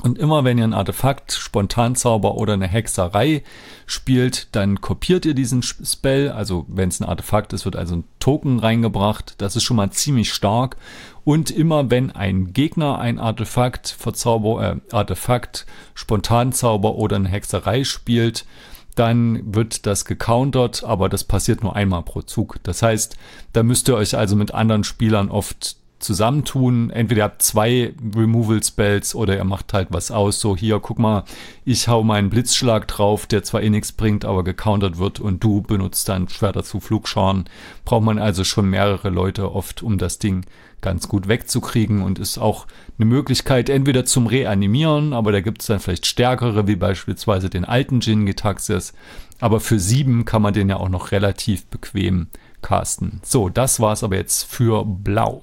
[0.00, 3.42] Und immer wenn ihr ein Artefakt, Spontanzauber oder eine Hexerei
[3.84, 6.30] spielt, dann kopiert ihr diesen Spell.
[6.30, 9.34] Also wenn es ein Artefakt ist, wird also ein Token reingebracht.
[9.38, 10.76] Das ist schon mal ziemlich stark.
[11.24, 18.46] Und immer wenn ein Gegner ein Artefakt, Verzauber, äh, Artefakt, Spontanzauber oder eine Hexerei spielt,
[18.94, 22.58] dann wird das gecountert, aber das passiert nur einmal pro Zug.
[22.62, 23.16] Das heißt,
[23.52, 26.90] da müsst ihr euch also mit anderen Spielern oft zusammentun.
[26.90, 30.40] Entweder ihr habt zwei Removal Spells oder ihr macht halt was aus.
[30.40, 31.24] So, hier, guck mal,
[31.64, 35.62] ich hau meinen Blitzschlag drauf, der zwar eh nichts bringt, aber gecountert wird und du
[35.62, 37.44] benutzt dann Schwerter zu Flugscharen.
[37.84, 40.44] Braucht man also schon mehrere Leute oft, um das Ding
[40.80, 42.66] ganz gut wegzukriegen und ist auch
[42.98, 47.64] eine Möglichkeit entweder zum Reanimieren, aber da gibt es dann vielleicht stärkere, wie beispielsweise den
[47.64, 48.92] alten Jin Gitaxias.
[49.40, 52.28] Aber für sieben kann man den ja auch noch relativ bequem
[52.62, 53.20] casten.
[53.24, 55.42] So, das war's aber jetzt für Blau.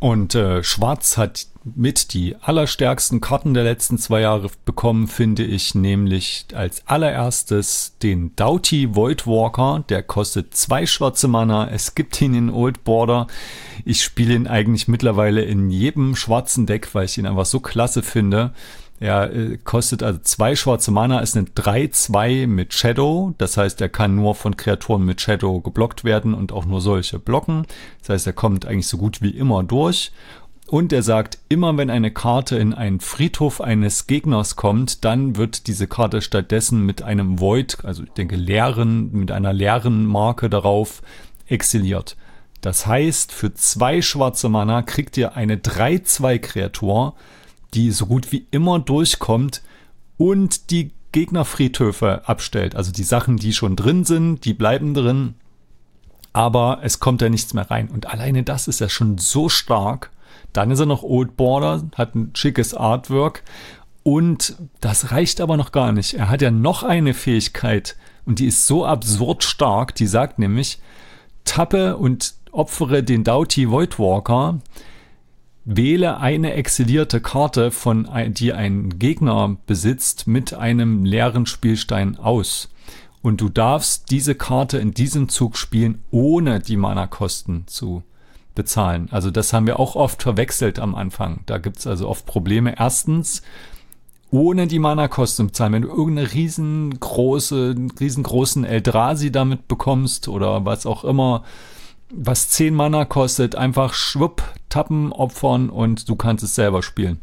[0.00, 5.74] Und äh, Schwarz hat mit die allerstärksten Karten der letzten zwei Jahre bekommen, finde ich,
[5.74, 9.84] nämlich als allererstes den Doughty Voidwalker.
[9.88, 11.68] Der kostet zwei schwarze Mana.
[11.68, 13.26] Es gibt ihn in Old Border.
[13.84, 18.02] Ich spiele ihn eigentlich mittlerweile in jedem schwarzen Deck, weil ich ihn einfach so klasse
[18.02, 18.52] finde.
[19.00, 23.34] Er äh, kostet also zwei schwarze Mana, ist eine 3-2 mit Shadow.
[23.38, 27.18] Das heißt, er kann nur von Kreaturen mit Shadow geblockt werden und auch nur solche
[27.18, 27.66] blocken.
[28.00, 30.12] Das heißt, er kommt eigentlich so gut wie immer durch.
[30.66, 35.66] Und er sagt, immer wenn eine Karte in einen Friedhof eines Gegners kommt, dann wird
[35.66, 41.00] diese Karte stattdessen mit einem Void, also ich denke leeren, mit einer leeren Marke darauf
[41.46, 42.18] exiliert.
[42.60, 47.14] Das heißt, für zwei schwarze Mana kriegt ihr eine 3-2-Kreatur,
[47.74, 49.62] die so gut wie immer durchkommt
[50.16, 52.76] und die Gegnerfriedhöfe abstellt.
[52.76, 55.34] Also die Sachen, die schon drin sind, die bleiben drin,
[56.32, 57.88] aber es kommt da nichts mehr rein.
[57.88, 60.10] Und alleine das ist ja schon so stark.
[60.52, 63.42] Dann ist er noch Old Border, hat ein schickes Artwork
[64.02, 66.14] und das reicht aber noch gar nicht.
[66.14, 70.78] Er hat ja noch eine Fähigkeit und die ist so absurd stark, die sagt nämlich,
[71.44, 74.60] tappe und opfere den Doughty Voidwalker,
[75.70, 82.70] wähle eine exilierte Karte, von, die ein Gegner besitzt, mit einem leeren Spielstein aus.
[83.20, 88.02] Und du darfst diese Karte in diesem Zug spielen, ohne die Mana-Kosten zu
[88.54, 89.08] bezahlen.
[89.10, 91.40] Also das haben wir auch oft verwechselt am Anfang.
[91.44, 92.74] Da gibt es also oft Probleme.
[92.78, 93.42] Erstens,
[94.30, 95.74] ohne die Mana-Kosten zu bezahlen.
[95.74, 101.44] Wenn du irgendeine riesengroße, riesengroßen Eldrazi damit bekommst oder was auch immer,
[102.10, 107.18] was 10 Mana kostet, einfach schwupp, tappen, opfern und du kannst es selber spielen.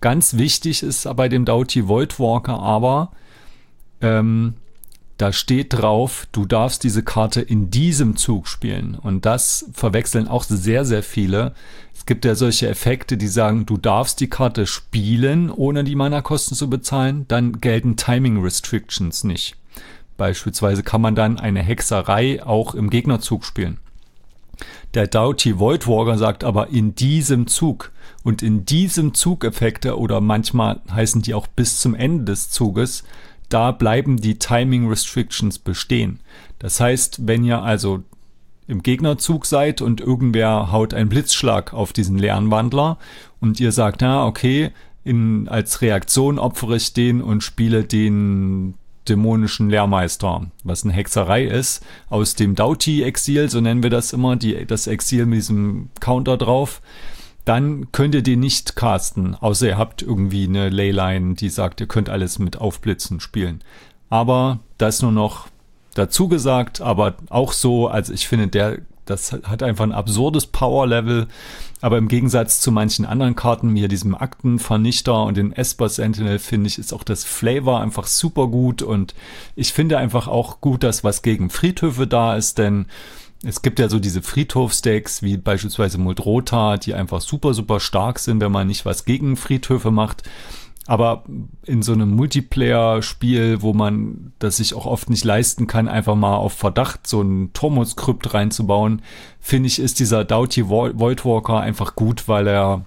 [0.00, 3.12] Ganz wichtig ist bei dem Doughty Voidwalker aber,
[4.00, 4.54] ähm,
[5.16, 8.96] da steht drauf, du darfst diese Karte in diesem Zug spielen.
[8.96, 11.54] Und das verwechseln auch sehr, sehr viele.
[11.94, 16.56] Es gibt ja solche Effekte, die sagen, du darfst die Karte spielen, ohne die Mana-Kosten
[16.56, 17.26] zu bezahlen.
[17.28, 19.56] Dann gelten Timing Restrictions nicht.
[20.16, 23.78] Beispielsweise kann man dann eine Hexerei auch im Gegnerzug spielen.
[24.94, 27.90] Der Doughty Voidwalker sagt aber in diesem Zug.
[28.22, 33.04] Und in diesem Zugeffekte oder manchmal heißen die auch bis zum Ende des Zuges,
[33.48, 36.20] da bleiben die Timing Restrictions bestehen.
[36.58, 38.02] Das heißt, wenn ihr also
[38.66, 42.98] im Gegnerzug seid und irgendwer haut einen Blitzschlag auf diesen leeren Wandler
[43.40, 44.70] und ihr sagt, ja, okay,
[45.02, 48.74] in, als Reaktion opfere ich den und spiele den
[49.08, 54.66] dämonischen Lehrmeister, was eine Hexerei ist, aus dem Doughty-Exil, so nennen wir das immer, die,
[54.66, 56.80] das Exil mit diesem Counter drauf,
[57.44, 61.86] dann könnt ihr den nicht casten, außer ihr habt irgendwie eine Leyline, die sagt, ihr
[61.86, 63.62] könnt alles mit Aufblitzen spielen.
[64.08, 65.48] Aber das nur noch
[65.94, 71.28] dazu gesagt, aber auch so, also ich finde, der das hat einfach ein absurdes Power-Level.
[71.80, 76.38] Aber im Gegensatz zu manchen anderen Karten, wie hier diesem Aktenvernichter und den Esper Sentinel,
[76.38, 78.82] finde ich, ist auch das Flavor einfach super gut.
[78.82, 79.14] Und
[79.54, 82.86] ich finde einfach auch gut, dass was gegen Friedhöfe da ist, denn
[83.46, 88.40] es gibt ja so diese Friedhofsdecks, wie beispielsweise Muldrota, die einfach super, super stark sind,
[88.40, 90.22] wenn man nicht was gegen Friedhöfe macht.
[90.86, 91.24] Aber
[91.64, 96.36] in so einem Multiplayer-Spiel, wo man das sich auch oft nicht leisten kann, einfach mal
[96.36, 99.00] auf Verdacht so ein Tormus-Krypt reinzubauen,
[99.40, 102.84] finde ich, ist dieser Doughty Voidwalker einfach gut, weil er,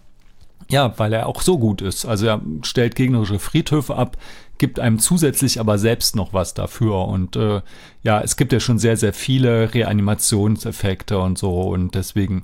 [0.69, 2.05] ja, weil er auch so gut ist.
[2.05, 4.17] Also er stellt gegnerische Friedhöfe ab,
[4.59, 7.07] gibt einem zusätzlich aber selbst noch was dafür.
[7.07, 7.61] Und äh,
[8.03, 11.61] ja, es gibt ja schon sehr, sehr viele Reanimationseffekte und so.
[11.61, 12.43] Und deswegen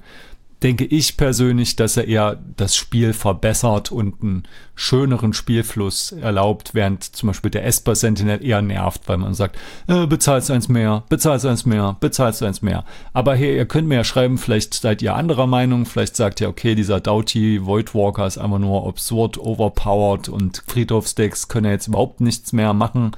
[0.63, 4.43] denke ich persönlich, dass er eher das Spiel verbessert und einen
[4.75, 9.57] schöneren Spielfluss erlaubt, während zum Beispiel der Esper Sentinel eher nervt, weil man sagt,
[9.87, 12.85] äh, bezahlst eins mehr, bezahlst eins mehr, bezahlst eins mehr.
[13.11, 16.47] Aber hey, ihr könnt mir ja schreiben, vielleicht seid ihr anderer Meinung, vielleicht sagt ihr,
[16.47, 22.21] okay, dieser Doughty Voidwalker ist einfach nur absurd overpowered und Friedhofsdecks können ja jetzt überhaupt
[22.21, 23.11] nichts mehr machen.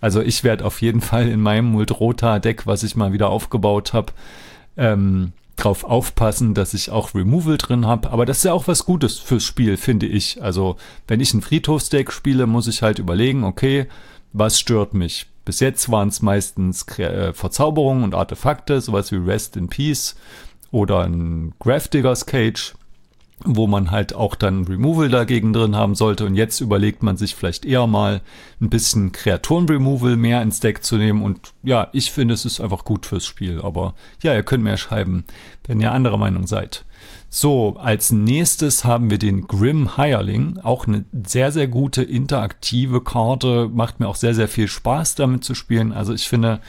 [0.00, 4.12] Also ich werde auf jeden Fall in meinem Muldrota-Deck, was ich mal wieder aufgebaut habe,
[4.76, 5.32] ähm,
[5.64, 8.10] drauf aufpassen, dass ich auch Removal drin habe.
[8.10, 10.42] Aber das ist ja auch was Gutes fürs Spiel, finde ich.
[10.42, 10.76] Also,
[11.06, 13.86] wenn ich ein Friedhofsdeck spiele, muss ich halt überlegen, okay,
[14.32, 15.26] was stört mich?
[15.44, 20.16] Bis jetzt waren es meistens äh, Verzauberungen und Artefakte, sowas wie Rest in Peace
[20.70, 22.74] oder ein Grafdiggers Cage
[23.44, 26.26] wo man halt auch dann Removal dagegen drin haben sollte.
[26.26, 28.20] Und jetzt überlegt man sich vielleicht eher mal
[28.60, 31.22] ein bisschen Kreaturen-Removal mehr ins Deck zu nehmen.
[31.22, 33.60] Und ja, ich finde, es ist einfach gut fürs Spiel.
[33.62, 35.24] Aber ja, ihr könnt mir schreiben,
[35.66, 36.84] wenn ihr anderer Meinung seid.
[37.34, 40.58] So, als nächstes haben wir den Grim Hireling.
[40.62, 43.70] Auch eine sehr, sehr gute interaktive Karte.
[43.72, 45.92] Macht mir auch sehr, sehr viel Spaß damit zu spielen.
[45.92, 46.60] Also ich finde,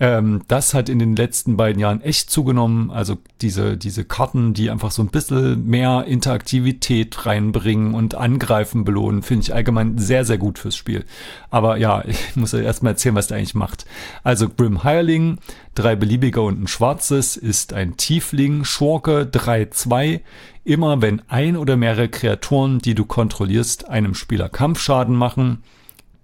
[0.00, 2.90] ähm, das hat in den letzten beiden Jahren echt zugenommen.
[2.90, 9.22] Also diese, diese Karten, die einfach so ein bisschen mehr Interaktivität reinbringen und Angreifen belohnen,
[9.22, 11.04] finde ich allgemein sehr, sehr gut fürs Spiel.
[11.50, 13.86] Aber ja, ich muss ja erstmal erzählen, was der eigentlich macht.
[14.22, 15.38] Also Grim Hireling,
[15.74, 20.20] drei beliebige und ein schwarzes, ist ein Tiefling, Schurke, 3-2.
[20.64, 25.64] Immer wenn ein oder mehrere Kreaturen, die du kontrollierst, einem Spieler Kampfschaden machen,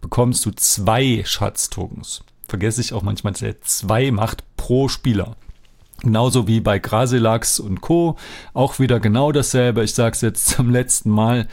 [0.00, 5.36] bekommst du zwei Schatztokens vergesse ich auch manchmal, dass er zwei macht pro Spieler.
[6.00, 8.16] Genauso wie bei Grasilax und Co.
[8.52, 9.82] Auch wieder genau dasselbe.
[9.84, 11.48] Ich sage es jetzt zum letzten Mal.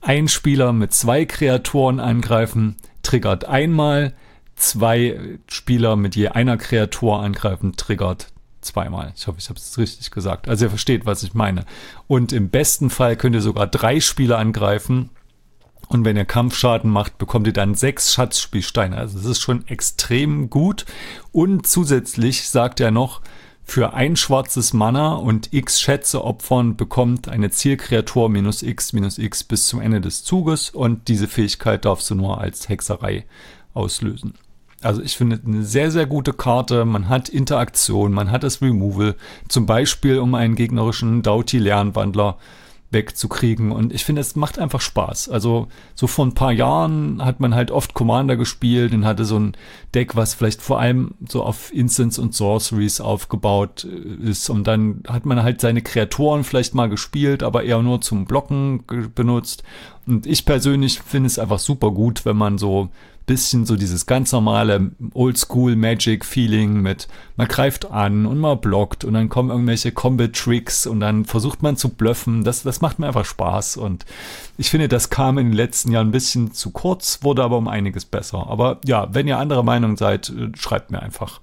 [0.00, 4.14] Ein Spieler mit zwei Kreaturen angreifen, triggert einmal.
[4.56, 8.28] Zwei Spieler mit je einer Kreatur angreifen, triggert
[8.60, 9.12] zweimal.
[9.16, 10.48] Ich hoffe, ich habe es richtig gesagt.
[10.48, 11.64] Also ihr versteht, was ich meine.
[12.06, 15.10] Und im besten Fall könnt ihr sogar drei Spieler angreifen.
[15.92, 18.96] Und wenn ihr Kampfschaden macht, bekommt ihr dann sechs Schatzspielsteine.
[18.96, 20.86] Also es ist schon extrem gut.
[21.32, 23.20] Und zusätzlich sagt er noch,
[23.62, 29.44] für ein schwarzes Mana und x Schätze opfern bekommt eine Zielkreatur minus x minus x
[29.44, 33.26] bis zum Ende des Zuges und diese Fähigkeit darfst du nur als Hexerei
[33.74, 34.32] auslösen.
[34.80, 36.86] Also ich finde eine sehr, sehr gute Karte.
[36.86, 39.14] Man hat Interaktion, man hat das Removal,
[39.48, 42.38] zum Beispiel um einen gegnerischen Doughty-Lernwandler
[42.92, 43.72] wegzukriegen.
[43.72, 45.28] Und ich finde, es macht einfach Spaß.
[45.28, 49.38] Also so vor ein paar Jahren hat man halt oft Commander gespielt und hatte so
[49.38, 49.56] ein
[49.94, 54.50] Deck, was vielleicht vor allem so auf Instants und Sorceries aufgebaut äh, ist.
[54.50, 58.84] Und dann hat man halt seine Kreaturen vielleicht mal gespielt, aber eher nur zum Blocken
[59.14, 59.62] benutzt.
[60.06, 62.88] Und ich persönlich finde es einfach super gut, wenn man so
[63.26, 69.04] bisschen so dieses ganz normale Oldschool Magic Feeling mit man greift an und man blockt
[69.04, 72.44] und dann kommen irgendwelche Combat Tricks und dann versucht man zu bluffen.
[72.44, 74.04] Das, das macht mir einfach Spaß und
[74.58, 77.68] ich finde, das kam in den letzten Jahren ein bisschen zu kurz, wurde aber um
[77.68, 78.46] einiges besser.
[78.48, 81.40] Aber ja, wenn ihr anderer Meinung seid, äh, schreibt mir einfach.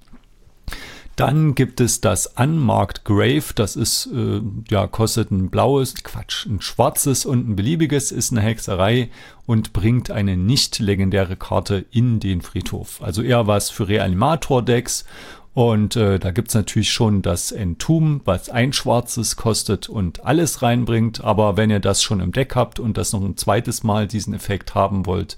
[1.20, 3.44] Dann gibt es das Unmarked Grave.
[3.54, 4.40] Das ist, äh,
[4.70, 9.10] ja, kostet ein blaues, Quatsch, ein schwarzes und ein beliebiges, ist eine Hexerei
[9.44, 13.02] und bringt eine nicht legendäre Karte in den Friedhof.
[13.02, 15.04] Also eher was für Reanimator-Decks.
[15.52, 21.22] Und äh, da es natürlich schon das Entomb, was ein schwarzes kostet und alles reinbringt.
[21.22, 24.32] Aber wenn ihr das schon im Deck habt und das noch ein zweites Mal diesen
[24.32, 25.36] Effekt haben wollt,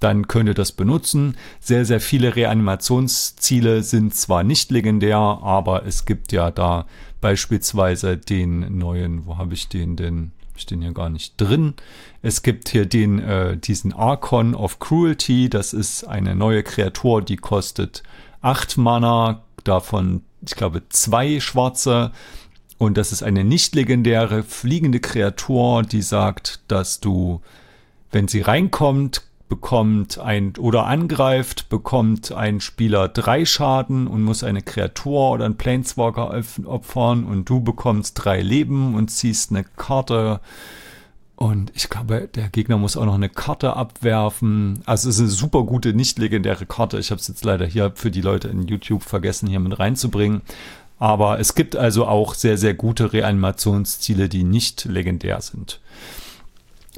[0.00, 1.36] dann könnt ihr das benutzen.
[1.60, 6.86] Sehr, sehr viele Reanimationsziele sind zwar nicht legendär, aber es gibt ja da
[7.20, 10.32] beispielsweise den neuen, wo habe ich den denn?
[10.58, 11.74] ich den hier gar nicht drin.
[12.20, 15.48] Es gibt hier den, äh, diesen Archon of Cruelty.
[15.48, 18.02] Das ist eine neue Kreatur, die kostet
[18.42, 22.12] 8 Mana, davon, ich glaube, zwei schwarze.
[22.76, 27.40] Und das ist eine nicht legendäre fliegende Kreatur, die sagt, dass du,
[28.12, 34.62] wenn sie reinkommt, bekommt ein oder angreift, bekommt ein Spieler drei Schaden und muss eine
[34.62, 40.40] Kreatur oder einen Planeswalker opfern und du bekommst drei Leben und ziehst eine Karte.
[41.36, 44.82] Und ich glaube, der Gegner muss auch noch eine Karte abwerfen.
[44.86, 46.98] Also es ist eine super gute, nicht legendäre Karte.
[46.98, 50.42] Ich habe es jetzt leider hier für die Leute in YouTube vergessen, hier mit reinzubringen.
[50.98, 55.80] Aber es gibt also auch sehr, sehr gute Reanimationsziele, die nicht legendär sind.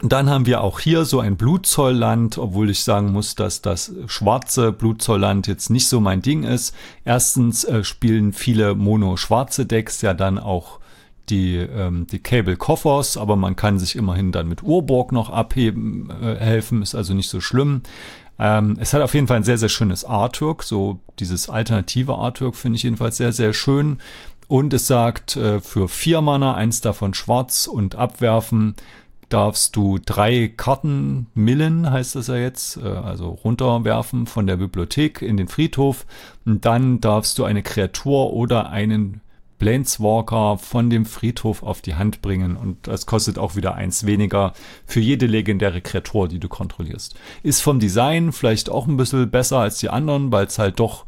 [0.03, 4.73] Dann haben wir auch hier so ein Blutzollland, obwohl ich sagen muss, dass das schwarze
[4.73, 6.75] Blutzollland jetzt nicht so mein Ding ist.
[7.05, 10.81] Erstens äh, spielen viele mono-schwarze Decks ja dann auch
[11.29, 16.11] die, ähm, die Cable Coffers, aber man kann sich immerhin dann mit Urborg noch abheben,
[16.23, 17.83] äh, helfen, ist also nicht so schlimm.
[18.39, 22.57] Ähm, es hat auf jeden Fall ein sehr, sehr schönes Artwork, so dieses alternative Artwork
[22.57, 23.99] finde ich jedenfalls sehr, sehr schön.
[24.49, 28.75] Und es sagt äh, für vier Mana, eins davon schwarz und abwerfen,
[29.31, 35.23] darfst du drei Karten millen, heißt das ja jetzt, äh, also runterwerfen von der Bibliothek
[35.23, 36.07] in den Friedhof.
[36.45, 39.23] Und dann darfst du eine Kreatur oder einen
[39.61, 44.55] Planeswalker von dem Friedhof auf die Hand bringen und das kostet auch wieder eins weniger
[44.87, 47.15] für jede legendäre Kreatur, die du kontrollierst.
[47.43, 51.05] Ist vom Design vielleicht auch ein bisschen besser als die anderen, weil es halt doch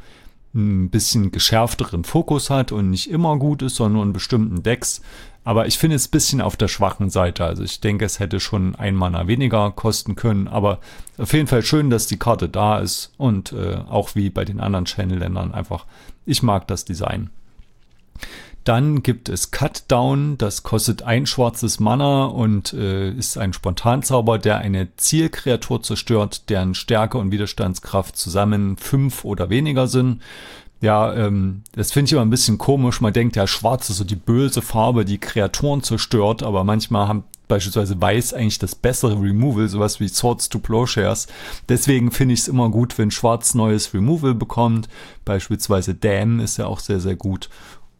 [0.54, 5.00] ein bisschen geschärfteren Fokus hat und nicht immer gut ist, sondern nur in bestimmten Decks.
[5.44, 7.44] Aber ich finde es ein bisschen auf der schwachen Seite.
[7.44, 10.46] Also ich denke, es hätte schon ein Mana weniger kosten können.
[10.46, 10.78] Aber
[11.18, 13.12] auf jeden Fall schön, dass die Karte da ist.
[13.18, 15.86] Und äh, auch wie bei den anderen Channel-Ländern einfach,
[16.26, 17.30] ich mag das Design.
[18.64, 24.38] Dann gibt es Cut Down, das kostet ein schwarzes Mana und äh, ist ein Spontanzauber,
[24.38, 30.22] der eine Zielkreatur zerstört, deren Stärke und Widerstandskraft zusammen fünf oder weniger sind.
[30.82, 33.00] Ja, ähm, das finde ich immer ein bisschen komisch.
[33.00, 37.24] Man denkt ja, schwarz ist so die böse Farbe, die Kreaturen zerstört, aber manchmal haben
[37.46, 41.28] beispielsweise weiß eigentlich das bessere Removal, sowas wie Swords to Plowshares.
[41.68, 44.88] Deswegen finde ich es immer gut, wenn schwarz neues Removal bekommt.
[45.24, 47.48] Beispielsweise Dam ist ja auch sehr, sehr gut.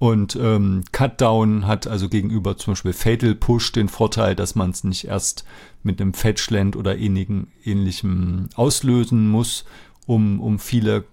[0.01, 4.83] Und ähm, Cutdown hat also gegenüber zum Beispiel Fatal Push den Vorteil, dass man es
[4.83, 5.45] nicht erst
[5.85, 9.65] mit einem Fetchland oder ähnlichem auslösen muss,
[10.07, 11.05] um, um viele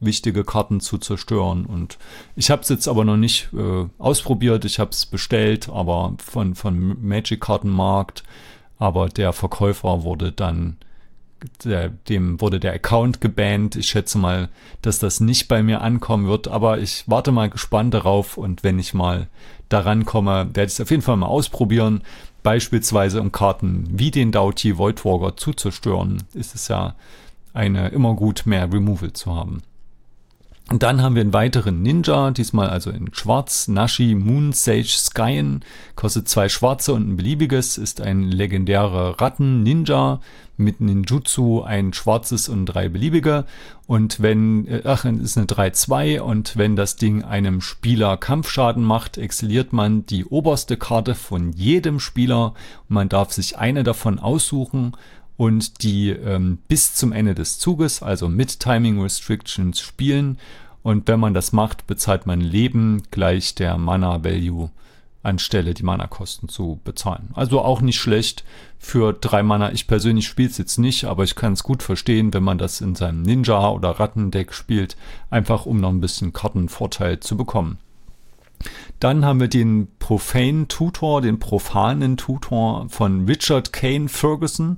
[0.00, 1.66] wichtige Karten zu zerstören.
[1.66, 1.98] Und
[2.34, 4.64] ich habe es jetzt aber noch nicht äh, ausprobiert.
[4.64, 8.22] Ich habe es bestellt, aber von, von Magic Kartenmarkt.
[8.78, 10.76] Aber der Verkäufer wurde dann,
[11.64, 13.76] der, dem wurde der Account gebannt.
[13.76, 14.48] Ich schätze mal,
[14.82, 16.48] dass das nicht bei mir ankommen wird.
[16.48, 18.36] Aber ich warte mal gespannt darauf.
[18.36, 19.28] Und wenn ich mal
[19.68, 22.02] daran komme, werde ich es auf jeden Fall mal ausprobieren.
[22.42, 26.94] Beispielsweise um Karten wie den Doughty Voidwalker zu zerstören, ist es ja
[27.54, 29.62] eine immer gut mehr Removal zu haben.
[30.68, 35.64] Und dann haben wir einen weiteren Ninja, diesmal also in Schwarz, Nashi Moon Sage Skyen,
[35.94, 40.20] kostet zwei schwarze und ein beliebiges, ist ein legendärer Ratten-Ninja
[40.56, 43.44] mit Ninjutsu, ein schwarzes und drei beliebige.
[43.86, 49.18] Und wenn, äh, ach, ist eine 3-2 und wenn das Ding einem Spieler Kampfschaden macht,
[49.18, 52.54] exiliert man die oberste Karte von jedem Spieler.
[52.88, 54.96] Man darf sich eine davon aussuchen
[55.36, 60.38] und die ähm, bis zum Ende des Zuges, also mit Timing Restrictions, spielen.
[60.82, 64.70] Und wenn man das macht, bezahlt man Leben gleich der Mana Value
[65.26, 67.30] anstelle die Mana-Kosten zu bezahlen.
[67.34, 68.44] Also auch nicht schlecht
[68.78, 69.72] für drei Mana.
[69.72, 72.80] Ich persönlich spiele es jetzt nicht, aber ich kann es gut verstehen, wenn man das
[72.80, 74.96] in seinem Ninja- oder Rattendeck spielt,
[75.28, 77.78] einfach um noch ein bisschen Kartenvorteil zu bekommen.
[79.00, 84.76] Dann haben wir den Profane Tutor, den profanen Tutor von Richard Kane Ferguson.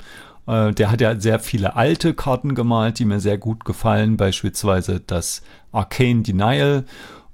[0.48, 5.00] Äh, der hat ja sehr viele alte Karten gemalt, die mir sehr gut gefallen, beispielsweise
[5.06, 6.84] das Arcane Denial.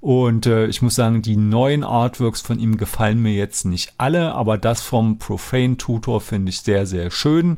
[0.01, 4.35] Und äh, ich muss sagen, die neuen Artworks von ihm gefallen mir jetzt nicht alle,
[4.35, 7.57] aber das vom Profane Tutor finde ich sehr, sehr schön.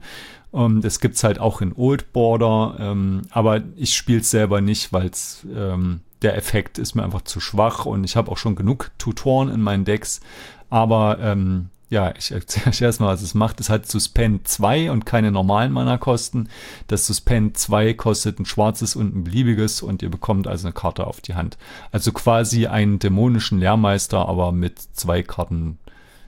[0.53, 4.93] Ähm, das gibt's halt auch in Old Border, ähm, aber ich spiele es selber nicht,
[4.93, 5.11] weil
[5.53, 9.49] ähm, der Effekt ist mir einfach zu schwach und ich habe auch schon genug Tutoren
[9.49, 10.21] in meinen Decks.
[10.69, 13.59] Aber ähm, ja, ich erzähle euch erstmal, was es macht.
[13.59, 16.49] Es hat Suspend 2 und keine normalen Mana-Kosten.
[16.87, 21.07] Das Suspend 2 kostet ein schwarzes und ein beliebiges und ihr bekommt also eine Karte
[21.07, 21.57] auf die Hand.
[21.91, 25.77] Also quasi einen dämonischen Lehrmeister, aber mit zwei Karten,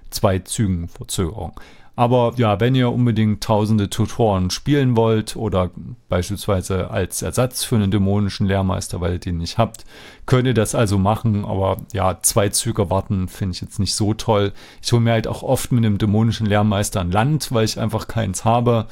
[0.10, 1.60] zwei Zügen Verzögerung.
[2.00, 5.70] Aber ja, wenn ihr unbedingt tausende Tutoren spielen wollt oder
[6.08, 9.84] beispielsweise als Ersatz für einen dämonischen Lehrmeister, weil ihr den nicht habt,
[10.26, 11.44] könnt ihr das also machen.
[11.44, 14.54] Aber ja, zwei Züge warten finde ich jetzt nicht so toll.
[14.82, 18.08] Ich hole mir halt auch oft mit einem dämonischen Lehrmeister ein Land, weil ich einfach
[18.08, 18.88] keins habe.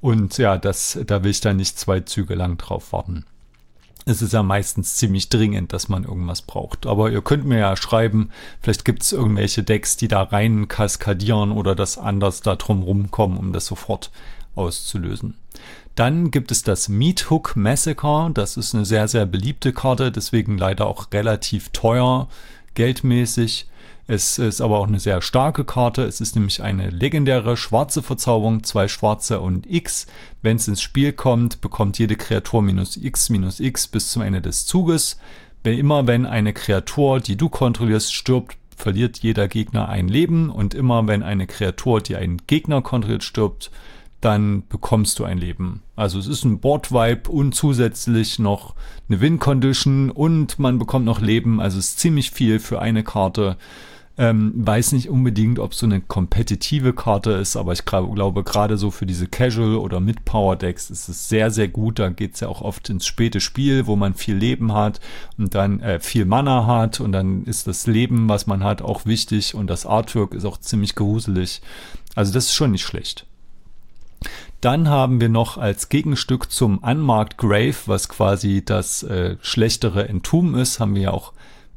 [0.00, 3.24] Und ja, das, da will ich dann nicht zwei Züge lang drauf warten
[4.06, 6.86] es ist ja meistens ziemlich dringend, dass man irgendwas braucht.
[6.86, 11.52] Aber ihr könnt mir ja schreiben, vielleicht gibt es irgendwelche Decks, die da rein kaskadieren
[11.52, 14.10] oder das anders da drum rumkommen, um das sofort
[14.54, 15.34] auszulösen.
[15.94, 18.30] Dann gibt es das Meat Hook Massacre.
[18.34, 22.28] Das ist eine sehr, sehr beliebte Karte, deswegen leider auch relativ teuer
[22.74, 23.68] geldmäßig.
[24.06, 26.02] Es ist aber auch eine sehr starke Karte.
[26.02, 30.06] Es ist nämlich eine legendäre schwarze Verzauberung, zwei schwarze und X.
[30.42, 34.42] Wenn es ins Spiel kommt, bekommt jede Kreatur minus X minus X bis zum Ende
[34.42, 35.18] des Zuges.
[35.62, 40.74] Wenn immer wenn eine Kreatur, die du kontrollierst, stirbt, verliert jeder Gegner ein Leben und
[40.74, 43.70] immer wenn eine Kreatur, die einen Gegner kontrolliert, stirbt,
[44.20, 45.82] dann bekommst du ein Leben.
[45.96, 48.74] Also es ist ein Board-Vibe und zusätzlich noch
[49.08, 51.60] eine Win-Condition und man bekommt noch Leben.
[51.60, 53.56] Also es ist ziemlich viel für eine Karte.
[54.16, 58.92] Ähm, weiß nicht unbedingt, ob so eine kompetitive Karte ist, aber ich glaube, gerade so
[58.92, 61.98] für diese Casual- oder Mid-Power-Decks ist es sehr, sehr gut.
[61.98, 65.00] Da geht es ja auch oft ins späte Spiel, wo man viel Leben hat
[65.36, 69.04] und dann äh, viel Mana hat und dann ist das Leben, was man hat, auch
[69.04, 71.60] wichtig und das Artwork ist auch ziemlich gruselig.
[72.14, 73.26] Also das ist schon nicht schlecht.
[74.60, 80.54] Dann haben wir noch als Gegenstück zum Unmarked Grave, was quasi das äh, schlechtere Entum
[80.54, 81.32] ist, haben wir ja auch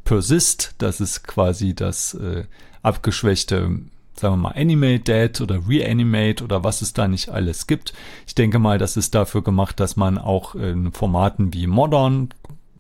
[0.07, 2.45] Persist, das ist quasi das äh,
[2.81, 3.81] abgeschwächte,
[4.15, 7.93] sagen wir mal, Animate Dead oder Reanimate oder was es da nicht alles gibt.
[8.25, 12.29] Ich denke mal, das ist dafür gemacht, dass man auch in Formaten wie Modern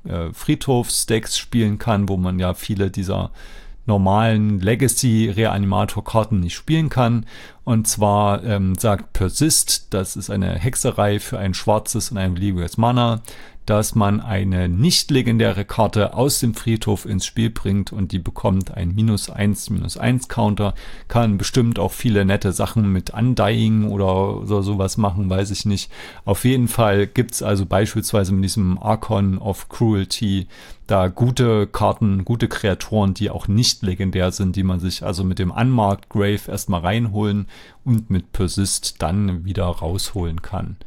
[0.05, 3.31] äh, Friedhofsdecks spielen kann, wo man ja viele dieser
[3.85, 7.25] normalen Legacy-Reanimator-Karten nicht spielen kann.
[7.65, 12.77] Und zwar ähm, sagt Persist, das ist eine Hexerei für ein schwarzes und ein beliebiges
[12.77, 13.21] Mana,
[13.67, 18.71] dass man eine nicht legendäre Karte aus dem Friedhof ins Spiel bringt und die bekommt
[18.71, 20.73] ein minus eins minus eins Counter,
[21.09, 25.91] kann bestimmt auch viele nette Sachen mit Undying oder so sowas machen, weiß ich nicht.
[26.23, 30.47] Auf jeden Fall gibt's also beispielsweise mit diesem Archon of Cruelty
[30.87, 35.39] da gute Karten, gute Kreaturen, die auch nicht legendär sind, die man sich also mit
[35.39, 37.47] dem Unmarked Grave erstmal reinholen
[37.83, 40.77] und mit Persist dann wieder rausholen kann.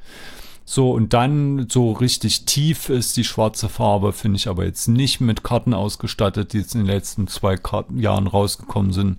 [0.65, 5.21] So, und dann so richtig tief ist die schwarze Farbe, finde ich aber jetzt nicht
[5.21, 9.19] mit Karten ausgestattet, die jetzt in den letzten zwei Karten Jahren rausgekommen sind.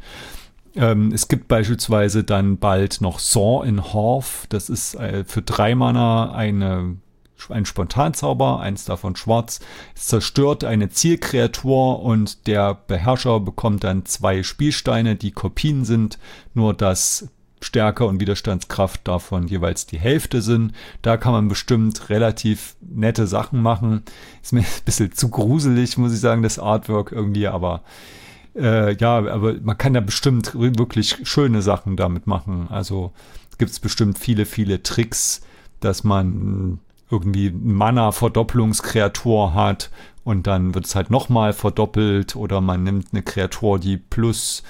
[0.76, 4.46] Ähm, es gibt beispielsweise dann bald noch Saw in Horf.
[4.50, 6.98] Das ist äh, für drei Mana eine,
[7.50, 9.60] ein Spontanzauber, eins davon schwarz.
[9.96, 16.18] Es zerstört eine Zielkreatur und der Beherrscher bekommt dann zwei Spielsteine, die Kopien sind.
[16.54, 17.30] Nur das
[17.62, 20.74] Stärke und Widerstandskraft davon jeweils die Hälfte sind.
[21.02, 24.04] Da kann man bestimmt relativ nette Sachen machen.
[24.42, 27.82] Ist mir ein bisschen zu gruselig, muss ich sagen, das Artwork irgendwie, aber
[28.56, 32.68] äh, ja, aber man kann da bestimmt wirklich schöne Sachen damit machen.
[32.70, 33.14] Also
[33.58, 35.42] gibt es bestimmt viele, viele Tricks,
[35.82, 36.80] dass man
[37.12, 39.92] irgendwie Mana-Verdopplungskreatur hat
[40.24, 44.64] und dann wird es halt nochmal verdoppelt oder man nimmt eine Kreatur, die plus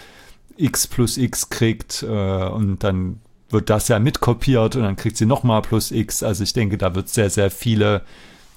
[0.57, 3.19] x plus x kriegt äh, und dann
[3.49, 6.23] wird das ja mitkopiert und dann kriegt sie nochmal plus x.
[6.23, 8.01] Also ich denke, da wird es sehr, sehr viele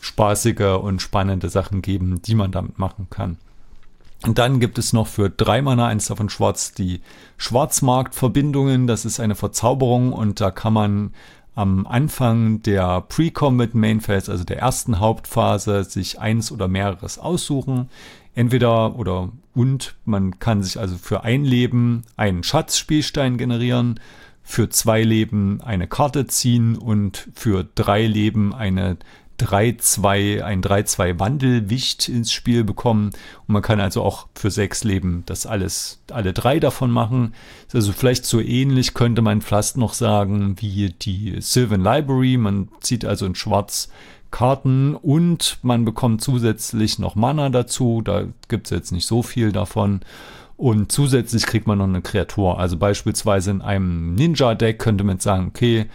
[0.00, 3.38] spaßige und spannende Sachen geben, die man damit machen kann.
[4.24, 7.00] Und dann gibt es noch für drei Mana, eins davon schwarz, die
[7.36, 8.86] Schwarzmarktverbindungen.
[8.86, 11.14] Das ist eine Verzauberung und da kann man
[11.54, 17.88] am Anfang der Pre-Combat Main Phase, also der ersten Hauptphase, sich eins oder mehreres aussuchen.
[18.34, 24.00] Entweder oder und man kann sich also für ein Leben einen Schatzspielstein generieren,
[24.42, 28.98] für zwei Leben eine Karte ziehen und für drei Leben eine
[29.40, 33.10] 3-2, ein 3-2 Wandelwicht ins Spiel bekommen.
[33.46, 37.34] Und man kann also auch für sechs Leben das alles, alle drei davon machen.
[37.72, 42.36] Also vielleicht so ähnlich, könnte man fast noch sagen, wie die Sylvan Library.
[42.36, 43.88] Man zieht also in Schwarz
[44.34, 48.02] Karten und man bekommt zusätzlich noch Mana dazu.
[48.02, 50.00] Da gibt es jetzt nicht so viel davon.
[50.56, 52.58] Und zusätzlich kriegt man noch eine Kreatur.
[52.58, 55.86] Also beispielsweise in einem Ninja-Deck könnte man sagen, okay,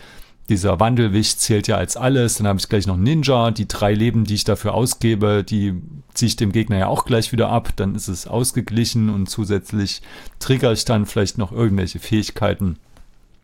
[0.48, 2.38] dieser Wandelwicht zählt ja als alles.
[2.38, 3.52] Dann habe ich gleich noch Ninja.
[3.52, 5.74] Die drei Leben, die ich dafür ausgebe, die
[6.14, 7.74] ziehe ich dem Gegner ja auch gleich wieder ab.
[7.76, 10.02] Dann ist es ausgeglichen und zusätzlich
[10.40, 12.78] trigger ich dann vielleicht noch irgendwelche Fähigkeiten.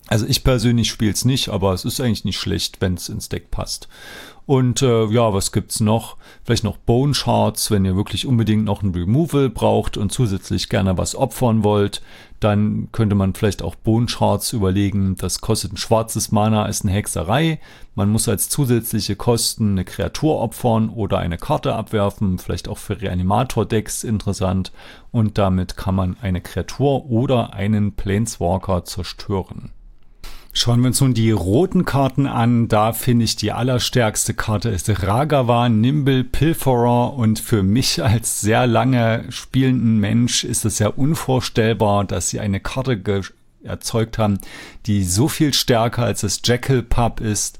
[0.07, 3.27] Also ich persönlich spiele es nicht, aber es ist eigentlich nicht schlecht, wenn es ins
[3.27, 3.87] Deck passt.
[4.45, 6.17] Und äh, ja, was gibt's noch?
[6.43, 10.99] Vielleicht noch Bone Shards, wenn ihr wirklich unbedingt noch ein Removal braucht und zusätzlich gerne
[10.99, 12.03] was opfern wollt,
[12.39, 15.15] dann könnte man vielleicht auch Bone Shards überlegen.
[15.15, 17.59] Das kostet ein schwarzes Mana, ist eine Hexerei.
[17.95, 23.01] Man muss als zusätzliche Kosten eine Kreatur opfern oder eine Karte abwerfen, vielleicht auch für
[23.01, 24.71] Reanimator-Decks interessant.
[25.11, 29.71] Und damit kann man eine Kreatur oder einen Planeswalker zerstören.
[30.57, 32.69] Schauen wir uns nun die roten Karten an.
[32.69, 38.65] Da finde ich die allerstärkste Karte ist Ragawa Nimble Pilferer und für mich als sehr
[38.65, 43.21] lange spielenden Mensch ist es ja unvorstellbar, dass sie eine Karte
[43.63, 44.39] erzeugt haben,
[44.85, 47.59] die so viel stärker als das Jackal Pub ist.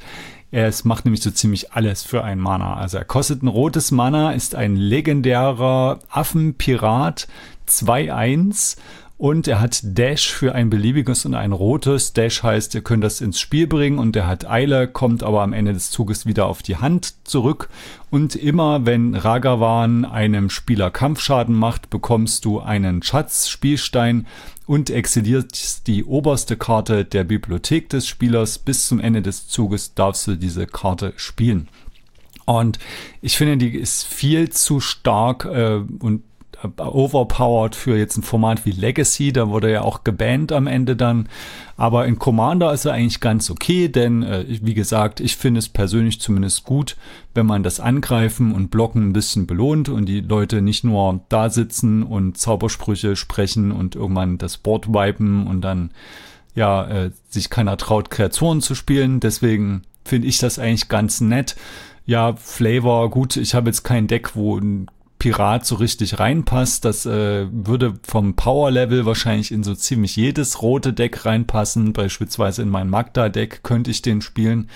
[0.52, 2.78] Es macht nämlich so ziemlich alles für ein Mana.
[2.78, 7.28] Also er kostet ein rotes Mana, ist ein legendärer Affenpirat
[7.68, 8.78] 2-1
[9.18, 12.12] und er hat Dash für ein beliebiges und ein rotes.
[12.12, 15.54] Dash heißt, ihr könnt das ins Spiel bringen und er hat Eile, kommt aber am
[15.54, 17.70] Ende des Zuges wieder auf die Hand zurück.
[18.10, 24.28] Und immer wenn Ragavan einem Spieler Kampfschaden macht, bekommst du einen Schatzspielstein
[24.68, 28.60] und exilierst die oberste Karte der Bibliothek des Spielers.
[28.60, 31.70] Bis zum Ende des Zuges darfst du diese Karte spielen.
[32.44, 32.80] Und
[33.22, 36.24] ich finde, die ist viel zu stark äh, und
[36.78, 39.34] overpowered für jetzt ein Format wie Legacy.
[39.34, 41.30] Da wurde er ja auch gebannt am Ende dann.
[41.78, 45.70] Aber in Commander ist er eigentlich ganz okay, denn äh, wie gesagt, ich finde es
[45.70, 46.96] persönlich zumindest gut,
[47.34, 51.50] wenn man das Angreifen und Blocken ein bisschen belohnt und die Leute nicht nur da
[51.50, 55.92] sitzen und Zaubersprüche sprechen und irgendwann das Board wipen und dann
[56.56, 59.20] ja äh, sich keiner traut, Kreaturen zu spielen.
[59.20, 61.56] Deswegen finde ich das eigentlich ganz nett.
[62.06, 64.88] Ja, Flavor, gut, ich habe jetzt kein Deck, wo ein
[65.20, 66.86] Pirat so richtig reinpasst.
[66.86, 71.94] Das äh, würde vom Power-Level wahrscheinlich in so ziemlich jedes rote Deck reinpassen.
[71.94, 74.70] Beispielsweise in mein Magda-Deck könnte ich den spielen.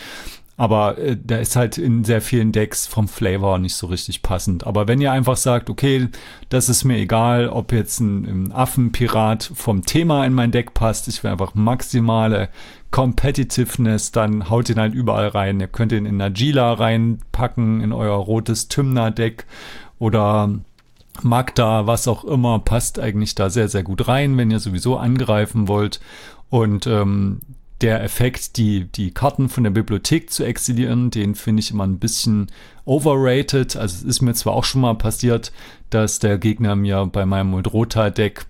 [0.60, 4.68] Aber äh, der ist halt in sehr vielen Decks vom Flavor nicht so richtig passend.
[4.68, 6.10] Aber wenn ihr einfach sagt, okay,
[6.50, 11.08] das ist mir egal, ob jetzt ein, ein Affenpirat vom Thema in mein Deck passt,
[11.08, 12.50] ich will einfach maximale
[12.92, 15.62] Competitiveness, dann haut ihn halt überall rein.
[15.62, 19.46] Ihr könnt ihn in Nagila reinpacken, in euer rotes Tymna-Deck
[20.00, 20.50] oder
[21.22, 25.68] Magda, was auch immer, passt eigentlich da sehr, sehr gut rein, wenn ihr sowieso angreifen
[25.68, 26.00] wollt.
[26.50, 27.42] Und ähm,
[27.82, 32.00] der Effekt, die, die Karten von der Bibliothek zu exilieren, den finde ich immer ein
[32.00, 32.48] bisschen
[32.86, 33.76] overrated.
[33.76, 35.52] Also es ist mir zwar auch schon mal passiert,
[35.90, 38.46] dass der Gegner mir bei meinem Muldrota-Deck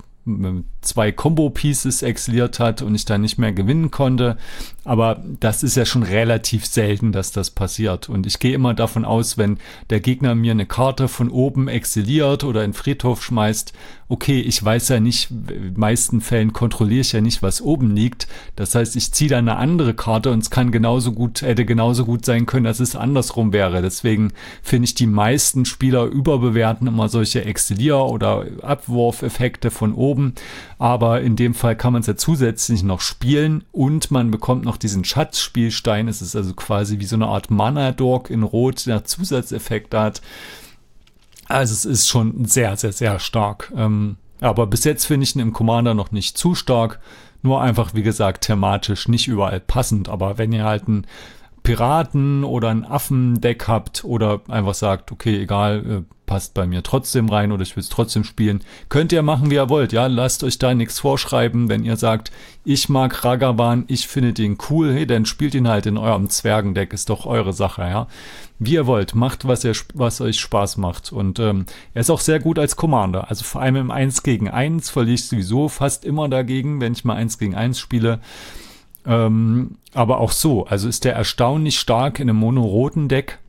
[0.82, 4.38] zwei Combo-Pieces exiliert hat und ich dann nicht mehr gewinnen konnte.
[4.86, 8.10] Aber das ist ja schon relativ selten, dass das passiert.
[8.10, 12.44] Und ich gehe immer davon aus, wenn der Gegner mir eine Karte von oben exiliert
[12.44, 13.74] oder in Friedhof schmeißt,
[14.08, 18.28] okay, ich weiß ja nicht, in meisten Fällen kontrolliere ich ja nicht, was oben liegt.
[18.56, 22.06] Das heißt, ich ziehe dann eine andere Karte und es kann genauso gut, hätte genauso
[22.06, 23.84] gut sein können, dass es andersrum wäre.
[23.84, 24.34] Deswegen
[24.64, 30.34] finde ich die meisten Spieler überbewerten immer solche Exilier- oder Abwurfeffekte von oben.
[30.80, 34.78] Aber in dem Fall kann man es ja zusätzlich noch spielen und man bekommt noch
[34.78, 36.08] diesen Schatzspielstein.
[36.08, 40.22] Es ist also quasi wie so eine Art Mana-Dork in Rot, der Zusatzeffekt hat.
[41.50, 43.74] Also es ist schon sehr, sehr, sehr stark.
[43.76, 47.02] Ähm, aber bis jetzt finde ich ihn im Commander noch nicht zu stark.
[47.42, 50.08] Nur einfach, wie gesagt, thematisch nicht überall passend.
[50.08, 51.06] Aber wenn ihr halt ein
[51.64, 57.28] Piraten oder ein Affendeck habt oder einfach sagt, okay, egal, äh, passt bei mir trotzdem
[57.28, 58.62] rein oder ich will es trotzdem spielen.
[58.88, 62.32] Könnt ihr machen, wie ihr wollt, ja, lasst euch da nichts vorschreiben, wenn ihr sagt,
[62.64, 66.94] ich mag Ragavan, ich finde den cool, hey, dann spielt ihn halt in eurem Zwergendeck,
[66.94, 68.08] ist doch eure Sache, ja.
[68.60, 71.12] Wie ihr wollt, macht, was, ihr, was euch Spaß macht.
[71.12, 71.66] Und ähm,
[71.96, 73.28] er ist auch sehr gut als Commander.
[73.28, 77.06] Also vor allem im 1 gegen 1 verliere ich sowieso fast immer dagegen, wenn ich
[77.06, 78.20] mal 1 gegen 1 spiele.
[79.04, 83.40] Ähm, aber auch so, also ist der erstaunlich stark in einem monoroten Deck.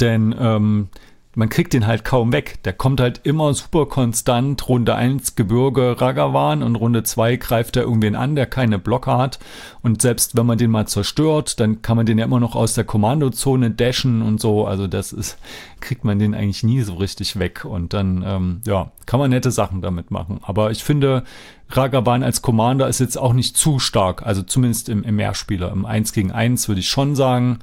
[0.00, 0.88] Denn ähm,
[1.36, 2.62] man kriegt den halt kaum weg.
[2.64, 4.66] Der kommt halt immer super konstant.
[4.70, 9.38] Runde 1 Gebirge Ragavan und Runde 2 greift er irgendwen an, der keine Blocker hat.
[9.82, 12.72] Und selbst wenn man den mal zerstört, dann kann man den ja immer noch aus
[12.72, 14.66] der Kommandozone dashen und so.
[14.66, 15.36] Also das ist,
[15.80, 17.66] kriegt man den eigentlich nie so richtig weg.
[17.66, 20.40] Und dann, ähm, ja, kann man nette Sachen damit machen.
[20.42, 21.22] Aber ich finde,
[21.68, 24.24] Ragavan als Commander ist jetzt auch nicht zu stark.
[24.24, 25.70] Also zumindest im, im Mehrspieler.
[25.70, 27.58] Im 1 gegen 1 würde ich schon sagen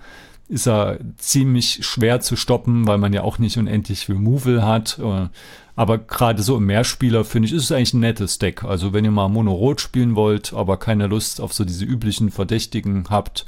[0.54, 5.00] ist er ziemlich schwer zu stoppen, weil man ja auch nicht unendlich Removal hat.
[5.00, 5.28] Äh,
[5.76, 8.64] aber gerade so im Mehrspieler finde ich, ist es eigentlich ein nettes Deck.
[8.64, 13.06] Also wenn ihr mal Mono-Rot spielen wollt, aber keine Lust auf so diese üblichen Verdächtigen
[13.10, 13.48] habt,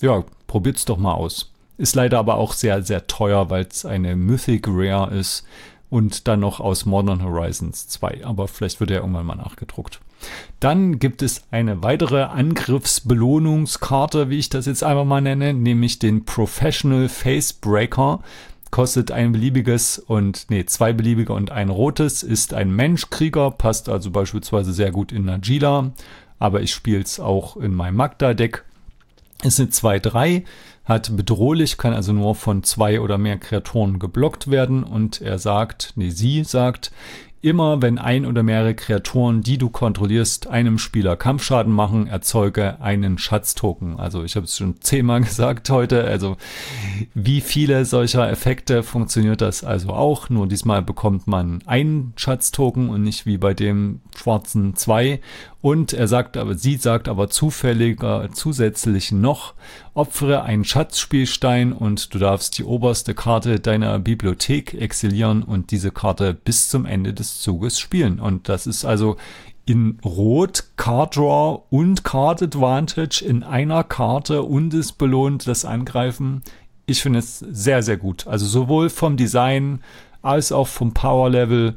[0.00, 1.52] ja, probiert's doch mal aus.
[1.78, 5.44] Ist leider aber auch sehr, sehr teuer, weil es eine Mythic Rare ist
[5.90, 8.24] und dann noch aus Modern Horizons 2.
[8.24, 10.00] Aber vielleicht wird er irgendwann mal nachgedruckt.
[10.60, 16.24] Dann gibt es eine weitere Angriffsbelohnungskarte, wie ich das jetzt einfach mal nenne, nämlich den
[16.24, 18.20] Professional Facebreaker.
[18.70, 24.10] Kostet ein beliebiges und, nee, zwei beliebige und ein rotes, ist ein Menschkrieger, passt also
[24.10, 25.92] beispielsweise sehr gut in Najila,
[26.38, 28.64] aber ich spiele es auch in meinem Magda-Deck.
[29.42, 30.44] Ist eine 2-3,
[30.84, 35.92] hat bedrohlich, kann also nur von zwei oder mehr Kreaturen geblockt werden und er sagt,
[35.96, 36.92] nee, sie sagt,
[37.44, 43.18] Immer wenn ein oder mehrere Kreaturen, die du kontrollierst, einem Spieler Kampfschaden machen, erzeuge einen
[43.18, 43.98] Schatztoken.
[43.98, 46.04] Also ich habe es schon zehnmal gesagt heute.
[46.04, 46.36] Also
[47.14, 50.30] wie viele solcher Effekte funktioniert das also auch?
[50.30, 55.20] Nur diesmal bekommt man einen Schatztoken und nicht wie bei dem schwarzen zwei.
[55.62, 59.54] Und er sagt aber, sie sagt aber zufälliger zusätzlich noch,
[59.94, 66.34] opfere einen Schatzspielstein und du darfst die oberste Karte deiner Bibliothek exilieren und diese Karte
[66.34, 68.18] bis zum Ende des Zuges spielen.
[68.18, 69.16] Und das ist also
[69.64, 76.42] in Rot Card Draw und Card Advantage in einer Karte und es belohnt das Angreifen.
[76.86, 78.26] Ich finde es sehr, sehr gut.
[78.26, 79.80] Also sowohl vom Design
[80.22, 81.76] als auch vom Power Level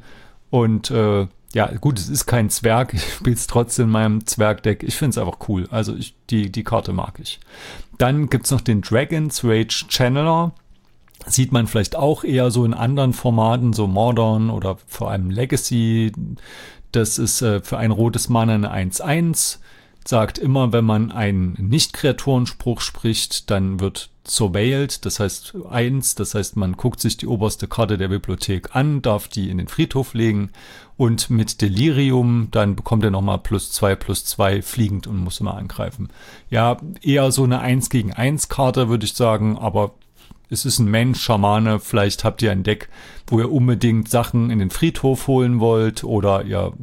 [0.50, 2.94] und äh, ja, gut, es ist kein Zwerg.
[2.94, 4.84] Ich spiele es trotzdem in meinem Zwergdeck.
[4.84, 5.70] Ich finde es einfach cool.
[5.72, 7.40] Also ich, die, die Karte mag ich.
[7.98, 10.52] Dann gibt es noch den Dragon's Rage Channeler.
[11.26, 16.12] Sieht man vielleicht auch eher so in anderen Formaten, so Modern oder vor allem Legacy.
[16.92, 19.60] Das ist äh, für ein rotes Mana eine 1-1
[20.08, 26.56] sagt immer, wenn man einen Nicht-Kreaturenspruch spricht, dann wird surveilled, das heißt eins, das heißt
[26.58, 30.52] man guckt sich die oberste Karte der Bibliothek an, darf die in den Friedhof legen
[30.98, 35.58] und mit Delirium, dann bekommt er nochmal plus zwei plus zwei fliegend und muss immer
[35.58, 36.10] angreifen.
[36.50, 39.92] Ja, eher so eine 1 gegen 1 Karte, würde ich sagen, aber
[40.50, 42.90] es ist ein Mensch, Schamane, vielleicht habt ihr ein Deck,
[43.28, 46.74] wo ihr unbedingt Sachen in den Friedhof holen wollt oder ihr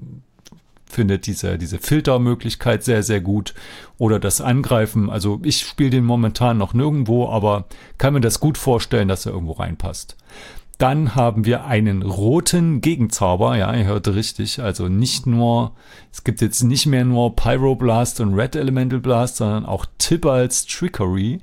[0.93, 3.55] findet diese, diese Filtermöglichkeit sehr, sehr gut.
[3.98, 5.10] Oder das Angreifen.
[5.10, 7.64] Also ich spiele den momentan noch nirgendwo, aber
[7.98, 10.16] kann mir das gut vorstellen, dass er irgendwo reinpasst.
[10.82, 13.56] Dann haben wir einen roten Gegenzauber.
[13.56, 14.60] Ja, ihr hört richtig.
[14.60, 15.76] Also nicht nur,
[16.10, 21.38] es gibt jetzt nicht mehr nur Pyroblast und Red Elemental Blast, sondern auch Tibalt's Trickery.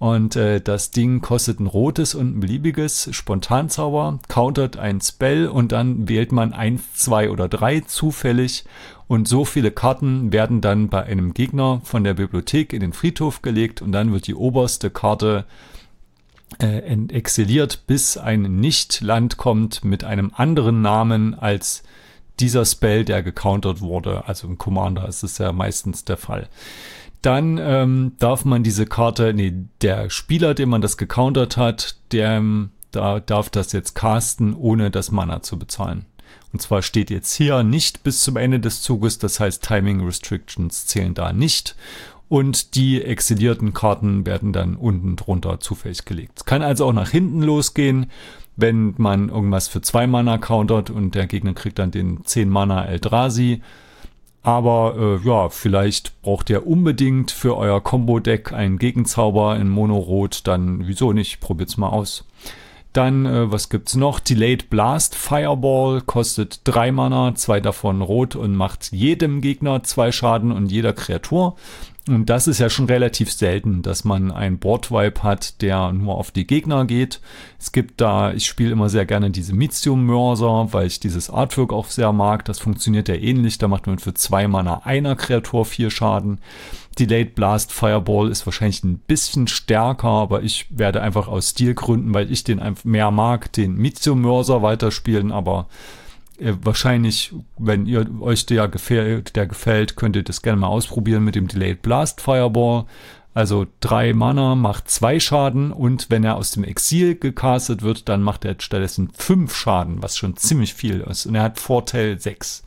[0.00, 5.70] Und äh, das Ding kostet ein rotes und ein beliebiges Spontanzauber, countert ein Spell und
[5.70, 8.64] dann wählt man eins, zwei oder drei zufällig.
[9.06, 13.40] Und so viele Karten werden dann bei einem Gegner von der Bibliothek in den Friedhof
[13.40, 15.79] gelegt und dann wird die oberste Karte äh,
[16.58, 21.82] exiliert, bis ein Nicht-Land kommt mit einem anderen Namen als
[22.40, 24.26] dieser Spell, der gecountert wurde.
[24.26, 26.48] Also im Commander ist es ja meistens der Fall
[27.22, 29.52] dann ähm, darf man diese Karte, nee,
[29.82, 32.42] der Spieler, dem man das gecountert hat, der
[32.92, 36.06] da darf das jetzt casten, ohne das Mana zu bezahlen.
[36.52, 40.86] Und zwar steht jetzt hier nicht bis zum Ende des Zuges, das heißt Timing Restrictions
[40.86, 41.76] zählen da nicht.
[42.30, 46.32] Und die exilierten Karten werden dann unten drunter zufällig gelegt.
[46.36, 48.10] Es kann also auch nach hinten losgehen,
[48.56, 52.86] wenn man irgendwas für zwei Mana countert und der Gegner kriegt dann den 10 Mana
[52.86, 53.60] Eldrazi
[54.42, 60.86] aber äh, ja, vielleicht braucht ihr unbedingt für euer Combo-Deck einen Gegenzauber in Mono-Rot, dann
[60.86, 61.40] wieso nicht?
[61.40, 62.24] Probiert's mal aus.
[62.94, 64.18] Dann, äh, was gibt's noch?
[64.18, 70.52] Delayed Blast Fireball kostet drei Mana, zwei davon rot und macht jedem Gegner zwei Schaden
[70.52, 71.56] und jeder Kreatur.
[72.08, 76.30] Und das ist ja schon relativ selten, dass man einen Board-Vibe hat, der nur auf
[76.30, 77.20] die Gegner geht.
[77.58, 81.86] Es gibt da, ich spiele immer sehr gerne diese Mystium-Mörser, weil ich dieses Artwork auch
[81.86, 82.46] sehr mag.
[82.46, 83.58] Das funktioniert ja ähnlich.
[83.58, 86.40] Da macht man für zwei Mana einer Kreatur vier Schaden.
[86.98, 92.32] Delayed Blast Fireball ist wahrscheinlich ein bisschen stärker, aber ich werde einfach aus Stilgründen, weil
[92.32, 95.68] ich den einfach mehr mag, den Mystium-Mörser weiterspielen, aber
[96.40, 101.34] wahrscheinlich, wenn ihr euch der gefällt, der gefällt, könnt ihr das gerne mal ausprobieren mit
[101.34, 102.86] dem Delayed Blast Fireball.
[103.32, 108.22] Also drei Mana macht zwei Schaden und wenn er aus dem Exil gecastet wird, dann
[108.22, 111.26] macht er stattdessen fünf Schaden, was schon ziemlich viel ist.
[111.26, 112.64] Und er hat Vorteil sechs.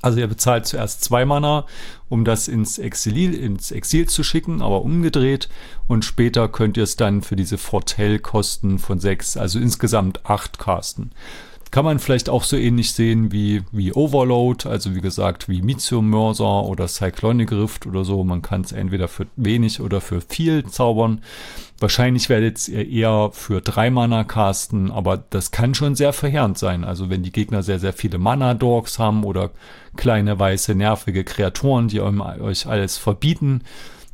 [0.00, 1.66] Also ihr bezahlt zuerst zwei Mana,
[2.08, 5.48] um das ins Exil, ins Exil zu schicken, aber umgedreht.
[5.86, 11.12] Und später könnt ihr es dann für diese Vorteilkosten von sechs, also insgesamt acht casten.
[11.72, 16.02] Kann man vielleicht auch so ähnlich sehen wie, wie Overload, also wie gesagt, wie Mitsu
[16.02, 18.22] Mörser oder Cyclonic Rift oder so.
[18.24, 21.22] Man kann es entweder für wenig oder für viel zaubern.
[21.78, 26.84] Wahrscheinlich werdet ihr eher für drei Mana casten, aber das kann schon sehr verheerend sein.
[26.84, 29.50] Also wenn die Gegner sehr, sehr viele Mana-Dorks haben oder
[29.96, 33.62] kleine weiße nervige Kreaturen, die euch alles verbieten,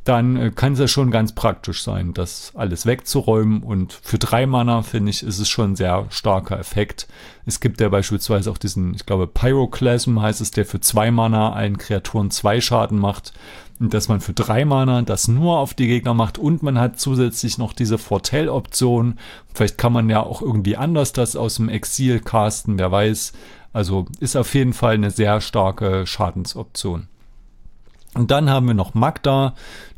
[0.09, 3.61] dann äh, kann es ja schon ganz praktisch sein, das alles wegzuräumen.
[3.61, 7.07] Und für drei Mana, finde ich, ist es schon ein sehr starker Effekt.
[7.45, 11.53] Es gibt ja beispielsweise auch diesen, ich glaube, Pyroclasm heißt es, der für zwei Mana
[11.53, 13.33] allen Kreaturen zwei Schaden macht.
[13.79, 16.99] Und dass man für drei Mana das nur auf die Gegner macht und man hat
[16.99, 19.17] zusätzlich noch diese Fortell-Option.
[19.53, 23.31] Vielleicht kann man ja auch irgendwie anders das aus dem Exil casten, wer weiß.
[23.71, 27.07] Also ist auf jeden Fall eine sehr starke Schadensoption.
[28.15, 29.53] Und dann haben wir noch Magda,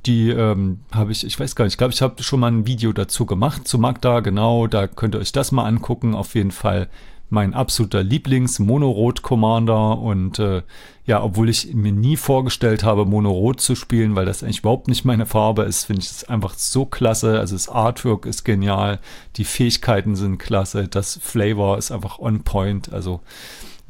[0.05, 2.67] die ähm, habe ich, ich weiß gar nicht, ich glaube, ich habe schon mal ein
[2.67, 6.13] Video dazu gemacht zu Magda, genau, da könnt ihr euch das mal angucken.
[6.13, 6.89] Auf jeden Fall
[7.31, 10.63] mein absoluter Lieblings-Monorot-Commander und äh,
[11.05, 15.05] ja, obwohl ich mir nie vorgestellt habe, Monorot zu spielen, weil das eigentlich überhaupt nicht
[15.05, 17.39] meine Farbe ist, finde ich es einfach so klasse.
[17.39, 18.99] Also das Artwork ist genial,
[19.37, 22.91] die Fähigkeiten sind klasse, das Flavor ist einfach on point.
[22.91, 23.21] Also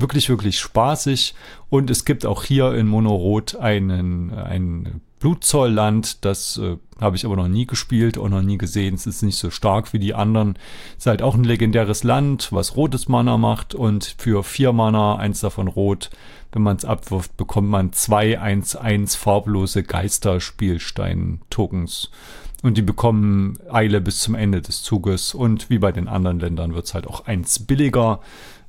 [0.01, 1.33] wirklich, wirklich spaßig.
[1.69, 7.35] Und es gibt auch hier in Monorot einen, ein Blutzollland, das äh, habe ich aber
[7.35, 8.95] noch nie gespielt und noch nie gesehen.
[8.95, 10.57] Es ist nicht so stark wie die anderen.
[10.97, 15.17] Es ist halt auch ein legendäres Land, was rotes Mana macht und für vier Mana,
[15.17, 16.09] eins davon rot,
[16.51, 22.09] wenn man es abwirft, bekommt man zwei 1-1 farblose Geisterspielstein-Tokens.
[22.63, 25.35] Und die bekommen Eile bis zum Ende des Zuges.
[25.35, 28.21] Und wie bei den anderen Ländern wird es halt auch eins billiger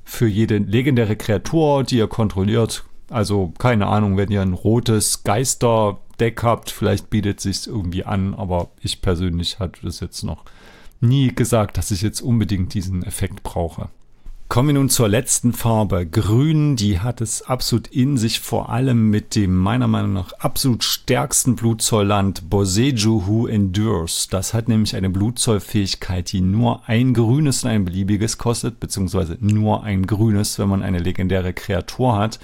[0.03, 2.83] für jede legendäre Kreatur, die ihr kontrolliert.
[3.09, 8.69] Also keine Ahnung, wenn ihr ein rotes Geisterdeck habt, vielleicht bietet sich irgendwie an, aber
[8.81, 10.45] ich persönlich hatte das jetzt noch
[10.99, 13.89] nie gesagt, dass ich jetzt unbedingt diesen Effekt brauche.
[14.53, 16.05] Kommen wir nun zur letzten Farbe.
[16.05, 20.83] Grün, die hat es absolut in sich, vor allem mit dem meiner Meinung nach absolut
[20.83, 24.27] stärksten Blutzollland Boseju Who Endures.
[24.29, 29.83] Das hat nämlich eine Blutzollfähigkeit, die nur ein grünes und ein beliebiges kostet, beziehungsweise nur
[29.83, 32.39] ein grünes, wenn man eine legendäre Kreatur hat.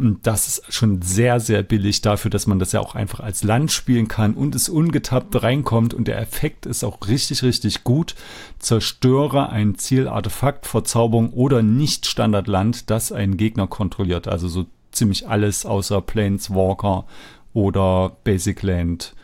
[0.00, 3.44] Und das ist schon sehr, sehr billig dafür, dass man das ja auch einfach als
[3.44, 5.92] Land spielen kann und es ungetappt reinkommt.
[5.92, 8.14] Und der Effekt ist auch richtig, richtig gut.
[8.58, 14.26] Zerstöre ein Zielartefakt, Verzauberung oder Nicht-Standardland, das einen Gegner kontrolliert.
[14.26, 17.04] Also so ziemlich alles außer Planeswalker
[17.52, 19.14] oder Basic Land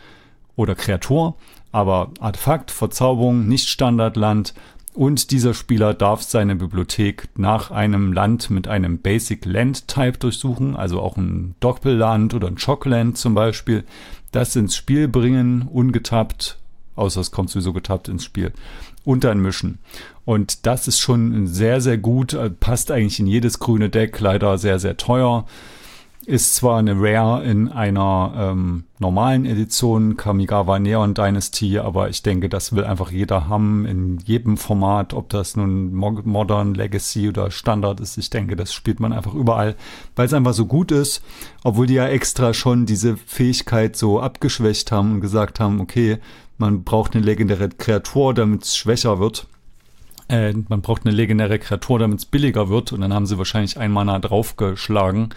[0.57, 1.37] oder Kreatur.
[1.73, 4.53] Aber Artefakt, Verzauberung, Nicht-Standardland
[4.97, 10.75] und dieser Spieler darf seine Bibliothek nach einem Land mit einem Basic Land Type durchsuchen,
[10.75, 13.85] also auch ein Doppelland oder ein Chockland zum Beispiel,
[14.33, 16.59] das ins Spiel bringen, ungetappt,
[16.95, 18.53] außer es kommt sowieso getappt ins Spiel,
[19.05, 19.79] und dann mischen.
[20.25, 24.57] Und das ist schon sehr, sehr gut, äh, passt eigentlich in jedes grüne Deck, leider
[24.57, 25.45] sehr, sehr teuer.
[26.27, 32.49] Ist zwar eine Rare in einer ähm, normalen Edition, Kamigawa Neon Dynasty, aber ich denke,
[32.49, 38.01] das will einfach jeder haben in jedem Format, ob das nun Modern, Legacy oder Standard
[38.01, 38.19] ist.
[38.19, 39.77] Ich denke, das spielt man einfach überall,
[40.17, 41.23] weil es einfach so gut ist,
[41.63, 46.19] obwohl die ja extra schon diese Fähigkeit so abgeschwächt haben und gesagt haben, okay,
[46.59, 49.47] man braucht eine legendäre Kreatur, damit es schwächer wird
[50.29, 52.93] äh, man braucht eine legendäre Kreatur, damit es billiger wird.
[52.93, 55.31] Und dann haben sie wahrscheinlich ein Mana draufgeschlagen,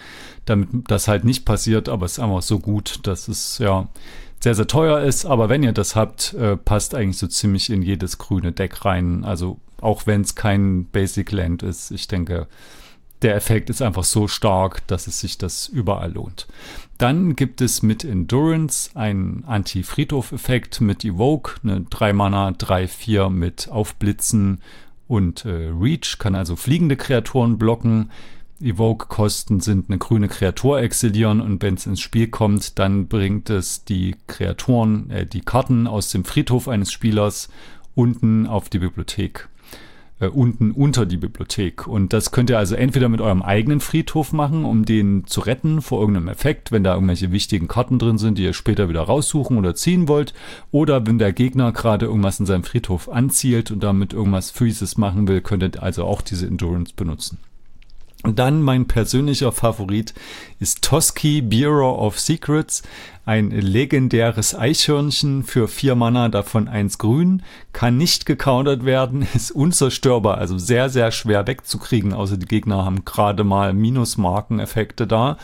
[0.50, 1.90] damit das halt nicht passiert.
[1.90, 3.88] Aber es ist einfach so gut, dass es ja
[4.42, 5.26] sehr, sehr teuer ist.
[5.26, 9.24] Aber wenn ihr das habt, äh, passt eigentlich so ziemlich in jedes grüne Deck rein.
[9.24, 11.92] Also auch wenn es kein Basic Land ist.
[11.92, 12.48] Ich denke,
[13.22, 16.48] der Effekt ist einfach so stark, dass es sich das überall lohnt.
[16.98, 24.62] Dann gibt es mit Endurance einen Anti-Friedhof-Effekt mit Evoke, eine 3 Mana, 3-4 mit Aufblitzen
[25.08, 28.12] und äh, Reach, kann also fliegende Kreaturen blocken.
[28.62, 33.86] Evoke-Kosten sind eine grüne Kreatur exilieren und wenn es ins Spiel kommt, dann bringt es
[33.86, 37.50] die Kreaturen, äh, die Karten aus dem Friedhof eines Spielers
[37.96, 39.50] unten auf die Bibliothek.
[40.20, 41.88] Äh, unten unter die Bibliothek.
[41.88, 45.82] Und das könnt ihr also entweder mit eurem eigenen Friedhof machen, um den zu retten
[45.82, 49.58] vor irgendeinem Effekt, wenn da irgendwelche wichtigen Karten drin sind, die ihr später wieder raussuchen
[49.58, 50.34] oder ziehen wollt.
[50.72, 55.28] Oder wenn der Gegner gerade irgendwas in seinem Friedhof anzielt und damit irgendwas Freezes machen
[55.30, 57.38] will, könnt ihr also auch diese Endurance benutzen.
[58.24, 60.14] Und dann mein persönlicher Favorit
[60.60, 62.84] ist Toski Bureau of Secrets,
[63.26, 70.38] ein legendäres Eichhörnchen für vier Mana, davon eins grün, kann nicht gecountert werden, ist unzerstörbar,
[70.38, 75.38] also sehr, sehr schwer wegzukriegen, außer die Gegner haben gerade mal Minusmarkeneffekte da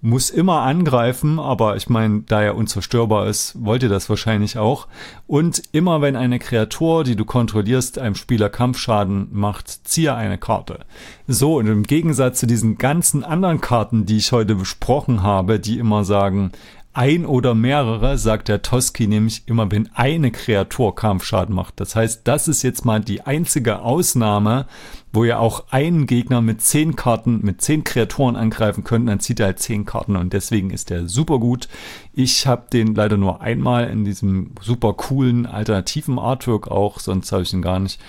[0.00, 4.86] muss immer angreifen, aber ich meine, da er unzerstörbar ist, wollt ihr das wahrscheinlich auch.
[5.26, 10.80] Und immer wenn eine Kreatur, die du kontrollierst, einem Spieler Kampfschaden macht, ziehe eine Karte.
[11.26, 15.78] So, und im Gegensatz zu diesen ganzen anderen Karten, die ich heute besprochen habe, die
[15.78, 16.52] immer sagen,
[16.96, 21.78] ein oder mehrere, sagt der Toski nämlich immer, wenn eine Kreatur Kampfschaden macht.
[21.78, 24.66] Das heißt, das ist jetzt mal die einzige Ausnahme,
[25.12, 29.40] wo ihr auch einen Gegner mit zehn Karten, mit zehn Kreaturen angreifen könnt, dann zieht
[29.40, 31.68] er halt zehn Karten und deswegen ist der super gut.
[32.14, 37.42] Ich habe den leider nur einmal in diesem super coolen alternativen Artwork auch, sonst habe
[37.42, 38.00] ich ihn gar nicht.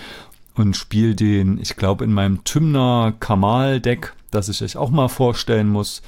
[0.54, 5.08] Und spiele den, ich glaube, in meinem Tymner Kamal Deck, das ich euch auch mal
[5.08, 6.02] vorstellen muss.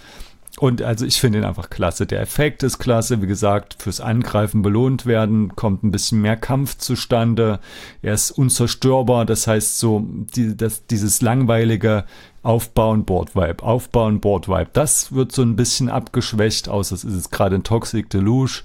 [0.61, 2.05] Und also ich finde ihn einfach klasse.
[2.05, 3.23] Der Effekt ist klasse.
[3.23, 7.61] Wie gesagt, fürs Angreifen belohnt werden, kommt ein bisschen mehr Kampf zustande.
[8.03, 9.25] Er ist unzerstörbar.
[9.25, 12.05] Das heißt so, die, das, dieses langweilige
[12.43, 14.69] Aufbauen, Board-Vibe, Aufbauen, Board-Vibe.
[14.75, 18.63] Das wird so ein bisschen abgeschwächt, außer es ist gerade ein Toxic Deluge.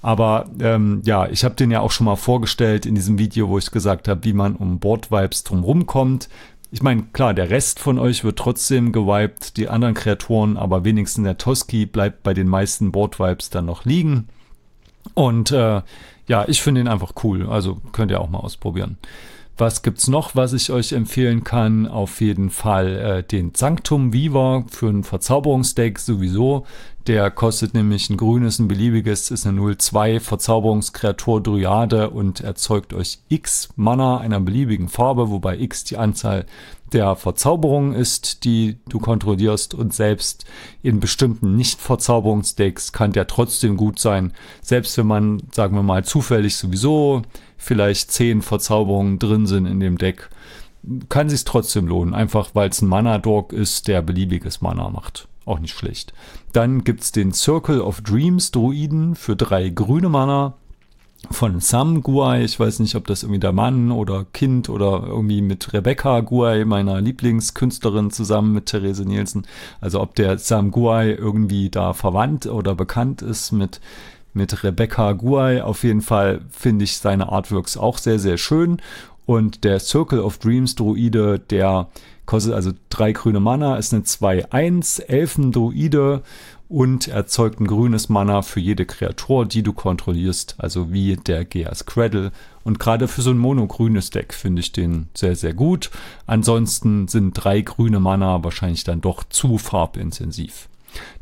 [0.00, 3.58] Aber ähm, ja, ich habe den ja auch schon mal vorgestellt in diesem Video, wo
[3.58, 6.28] ich gesagt habe, wie man um Board-Vibes drumherum kommt.
[6.74, 11.24] Ich meine, klar, der Rest von euch wird trotzdem gewiped, die anderen Kreaturen, aber wenigstens
[11.24, 14.28] der Toski bleibt bei den meisten Board-Vibes dann noch liegen.
[15.12, 15.82] Und äh,
[16.26, 18.96] ja, ich finde ihn einfach cool, also könnt ihr auch mal ausprobieren.
[19.62, 21.86] Was gibt's noch, was ich euch empfehlen kann?
[21.86, 26.66] Auf jeden Fall äh, den Sanctum Viva für ein Verzauberungsdeck sowieso.
[27.06, 33.20] Der kostet nämlich ein grünes, ein beliebiges, ist eine 0-2 Verzauberungskreatur Dryade und erzeugt euch
[33.28, 36.44] X Mana einer beliebigen Farbe, wobei X die Anzahl
[36.92, 40.44] der Verzauberungen ist, die du kontrollierst und selbst
[40.82, 44.32] in bestimmten Nicht-Verzauberungsdecks kann der trotzdem gut sein.
[44.60, 47.22] Selbst wenn man, sagen wir mal, zufällig sowieso
[47.56, 50.30] vielleicht zehn Verzauberungen drin sind in dem Deck,
[51.08, 52.14] kann sich trotzdem lohnen.
[52.14, 55.28] Einfach weil es ein Mana-Dog ist, der beliebiges Mana macht.
[55.44, 56.12] Auch nicht schlecht.
[56.52, 60.54] Dann gibt es den Circle of Dreams Druiden für drei grüne Mana
[61.30, 62.44] von Sam Guai.
[62.44, 66.64] Ich weiß nicht, ob das irgendwie der Mann oder Kind oder irgendwie mit Rebecca Guai,
[66.64, 69.46] meiner Lieblingskünstlerin, zusammen mit Therese Nielsen.
[69.80, 73.80] Also ob der Sam Guai irgendwie da verwandt oder bekannt ist mit
[74.34, 75.60] mit Rebecca Guay.
[75.60, 78.78] Auf jeden Fall finde ich seine Artworks auch sehr, sehr schön.
[79.26, 81.88] Und der Circle of Dreams Druide, der
[82.26, 86.22] kostet also drei grüne Mana, ist eine 2-1 Elfen-Druide
[86.72, 91.84] und erzeugt ein grünes Mana für jede Kreatur, die du kontrollierst, also wie der Geas
[91.84, 92.32] Cradle.
[92.64, 95.90] Und gerade für so ein monogrünes Deck finde ich den sehr, sehr gut.
[96.26, 100.68] Ansonsten sind drei grüne Mana wahrscheinlich dann doch zu farbintensiv.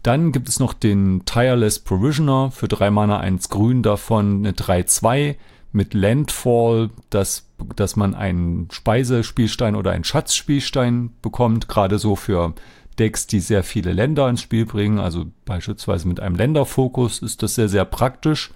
[0.05, 5.35] Dann gibt es noch den Tireless Provisioner für 3 Mana 1 Grün, davon eine 3-2
[5.72, 7.47] mit Landfall, dass,
[7.77, 12.55] dass man einen Speisespielstein oder einen Schatzspielstein bekommt, gerade so für
[12.98, 14.98] Decks, die sehr viele Länder ins Spiel bringen.
[14.98, 18.50] Also beispielsweise mit einem Länderfokus ist das sehr, sehr praktisch.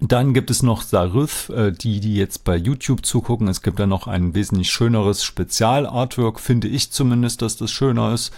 [0.00, 3.48] Dann gibt es noch Sarith, äh, die, die jetzt bei YouTube zugucken.
[3.48, 8.30] Es gibt da noch ein wesentlich schöneres Spezial-Artwork, finde ich zumindest, dass das schöner ist.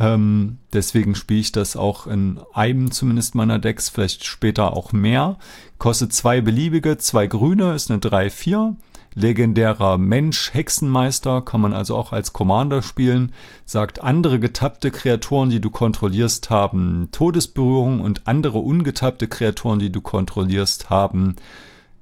[0.00, 5.36] Ähm, deswegen spiele ich das auch in einem zumindest meiner Decks, vielleicht später auch mehr.
[5.76, 8.74] Kostet zwei beliebige, zwei grüne, ist eine 3-4
[9.14, 13.32] legendärer Mensch, Hexenmeister, kann man also auch als Commander spielen,
[13.64, 20.00] sagt, andere getappte Kreaturen, die du kontrollierst, haben Todesberührung und andere ungetappte Kreaturen, die du
[20.00, 21.36] kontrollierst, haben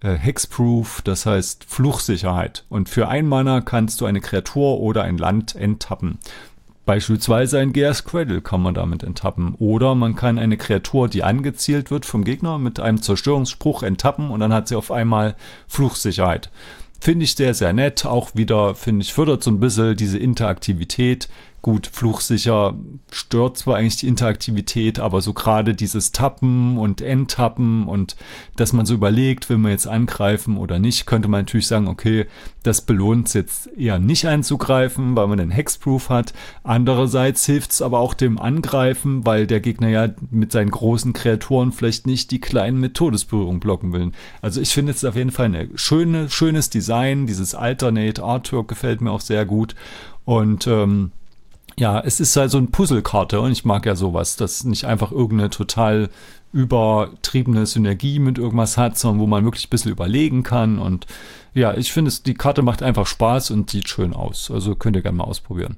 [0.01, 2.65] äh, Hexproof, das heißt Fluchsicherheit.
[2.69, 6.19] Und für ein Mana kannst du eine Kreatur oder ein Land enttappen.
[6.87, 9.55] Beispielsweise ein Gears Cradle kann man damit enttappen.
[9.59, 14.41] Oder man kann eine Kreatur, die angezielt wird vom Gegner, mit einem Zerstörungsspruch enttappen und
[14.41, 15.37] dann hat sie auf einmal
[15.69, 16.51] Fluchsicherheit.
[17.01, 18.05] Finde ich sehr, sehr nett.
[18.05, 21.29] Auch wieder, finde ich, fördert so ein bisschen diese Interaktivität.
[21.63, 22.75] Gut, fluchsicher
[23.11, 28.17] stört zwar eigentlich die Interaktivität, aber so gerade dieses Tappen und Endtappen und
[28.57, 32.27] dass man so überlegt, will man jetzt angreifen oder nicht, könnte man natürlich sagen, okay,
[32.63, 36.33] das belohnt es jetzt eher nicht einzugreifen, weil man den Hexproof hat.
[36.63, 41.73] Andererseits hilft es aber auch dem Angreifen, weil der Gegner ja mit seinen großen Kreaturen
[41.73, 44.13] vielleicht nicht die kleinen mit Todesberührung blocken will.
[44.41, 47.27] Also ich finde es auf jeden Fall ein schöne, schönes Design.
[47.27, 49.75] Dieses Alternate Artwork gefällt mir auch sehr gut.
[50.25, 51.13] Und ähm,
[51.81, 55.13] ja, es ist halt so ein Puzzlekarte und ich mag ja sowas, dass nicht einfach
[55.13, 56.11] irgendeine total
[56.53, 61.07] übertriebene Synergie mit irgendwas hat, sondern wo man wirklich ein bisschen überlegen kann und
[61.55, 64.53] ja, ich finde, die Karte macht einfach Spaß und sieht schön aus.
[64.53, 65.77] Also könnt ihr gerne mal ausprobieren.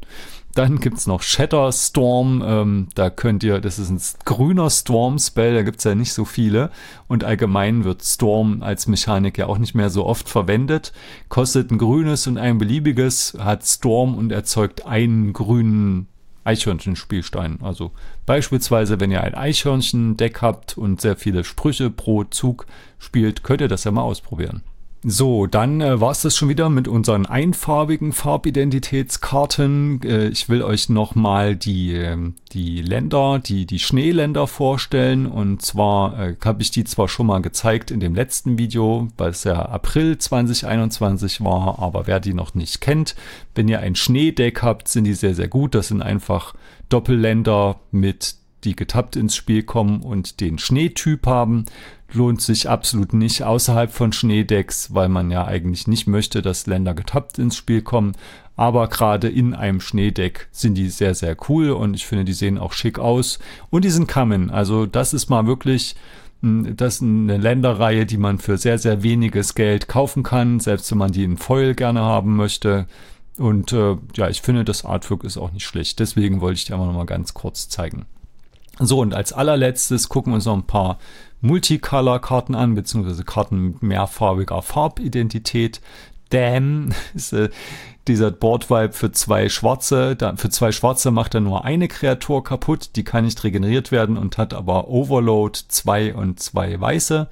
[0.54, 2.42] Dann gibt's noch Shatter Storm.
[2.44, 6.70] Ähm, da könnt ihr, das ist ein grüner Storm-Spell, da gibt's ja nicht so viele.
[7.08, 10.92] Und allgemein wird Storm als Mechanik ja auch nicht mehr so oft verwendet.
[11.28, 16.06] Kostet ein grünes und ein beliebiges, hat Storm und erzeugt einen grünen
[16.44, 17.60] Eichhörnchen-Spielstein.
[17.62, 17.92] Also
[18.26, 22.66] beispielsweise, wenn ihr ein Eichhörnchen-Deck habt und sehr viele Sprüche pro Zug
[22.98, 24.62] spielt, könnt ihr das ja mal ausprobieren.
[25.04, 30.00] So, dann äh, war es das schon wieder mit unseren einfarbigen Farbidentitätskarten.
[30.04, 32.16] Äh, ich will euch nochmal die, äh,
[32.52, 35.26] die Länder, die, die Schneeländer vorstellen.
[35.26, 39.30] Und zwar äh, habe ich die zwar schon mal gezeigt in dem letzten Video, weil
[39.30, 43.16] es ja April 2021 war, aber wer die noch nicht kennt,
[43.56, 45.74] wenn ihr ein Schneedeck habt, sind die sehr, sehr gut.
[45.74, 46.54] Das sind einfach
[46.88, 51.66] Doppelländer mit die getappt ins Spiel kommen und den Schneetyp haben
[52.14, 56.94] lohnt sich absolut nicht außerhalb von Schneedecks, weil man ja eigentlich nicht möchte, dass Länder
[56.94, 58.12] getappt ins Spiel kommen.
[58.55, 62.59] Aber gerade in einem Schneedeck sind die sehr, sehr cool und ich finde, die sehen
[62.59, 63.39] auch schick aus.
[63.70, 64.51] Und die sind Common.
[64.51, 65.97] Also das ist mal wirklich
[66.43, 70.90] hm, das ist eine Länderreihe, die man für sehr, sehr weniges Geld kaufen kann, selbst
[70.90, 72.86] wenn man die in Foil gerne haben möchte.
[73.39, 75.98] Und äh, ja, ich finde, das Artwork ist auch nicht schlecht.
[76.01, 78.05] Deswegen wollte ich die einfach nochmal ganz kurz zeigen.
[78.84, 80.98] So, und als allerletztes gucken wir uns noch ein paar
[81.40, 85.80] Multicolor-Karten an, beziehungsweise Karten mit mehrfarbiger Farbidentität.
[86.30, 87.50] Damn ist äh,
[88.09, 90.16] dieser Board-Vibe für zwei Schwarze.
[90.16, 94.16] Da, für zwei Schwarze macht er nur eine Kreatur kaputt, die kann nicht regeneriert werden
[94.16, 97.28] und hat aber Overload zwei und zwei Weiße.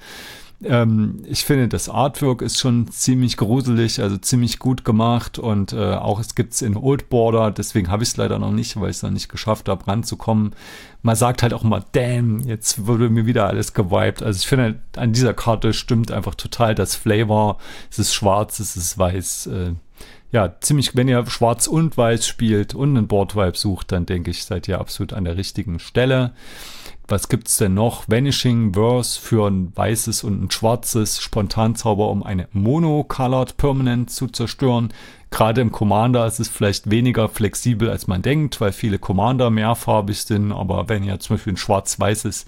[0.63, 5.95] Ähm, ich finde, das Artwork ist schon ziemlich gruselig, also ziemlich gut gemacht und äh,
[5.95, 8.91] auch es gibt es in Old Border, deswegen habe ich es leider noch nicht, weil
[8.91, 10.55] ich es noch nicht geschafft habe, ranzukommen.
[11.03, 14.23] Man sagt halt auch immer, damn, jetzt wurde mir wieder alles gewiped.
[14.23, 17.57] Also ich finde, an dieser Karte stimmt einfach total das Flavor.
[17.91, 19.47] Es ist schwarz, es ist weiß.
[19.47, 19.73] Äh,
[20.33, 24.45] ja, ziemlich, wenn ihr schwarz und weiß spielt und einen Board-Vibe sucht, dann denke ich,
[24.45, 26.33] seid ihr absolut an der richtigen Stelle.
[27.11, 28.05] Was gibt's denn noch?
[28.07, 34.93] Vanishing Verse für ein weißes und ein schwarzes Spontanzauber, um eine Monocolored Permanent zu zerstören.
[35.33, 40.23] Gerade im Commander ist es vielleicht weniger flexibel, als man denkt, weil viele Commander mehrfarbig
[40.23, 40.53] sind.
[40.53, 42.47] Aber wenn ihr zum Beispiel ein schwarz-weißes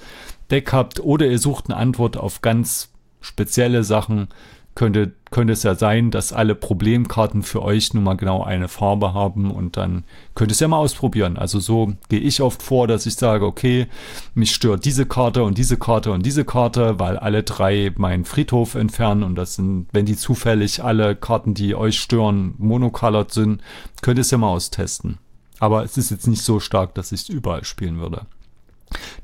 [0.52, 4.28] Deck habt oder ihr sucht eine Antwort auf ganz spezielle Sachen,
[4.76, 9.14] könnte, könnte es ja sein, dass alle Problemkarten für euch nun mal genau eine Farbe
[9.14, 10.04] haben und dann
[10.34, 11.36] könnt ihr es ja mal ausprobieren.
[11.36, 13.88] Also so gehe ich oft vor, dass ich sage, okay,
[14.34, 18.76] mich stört diese Karte und diese Karte und diese Karte, weil alle drei meinen Friedhof
[18.76, 23.62] entfernen und das sind, wenn die zufällig alle Karten, die euch stören, monocolored sind,
[24.02, 25.18] könnt ihr es ja mal austesten.
[25.58, 28.26] Aber es ist jetzt nicht so stark, dass ich es überall spielen würde.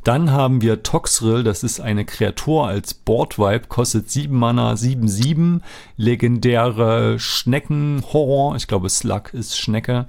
[0.05, 5.61] Dann haben wir Toxrill, das ist eine Kreatur als Board-Vibe, kostet 7 Mana, 7-7,
[5.97, 10.07] legendäre Schnecken-Horror, ich glaube Slug ist Schnecke.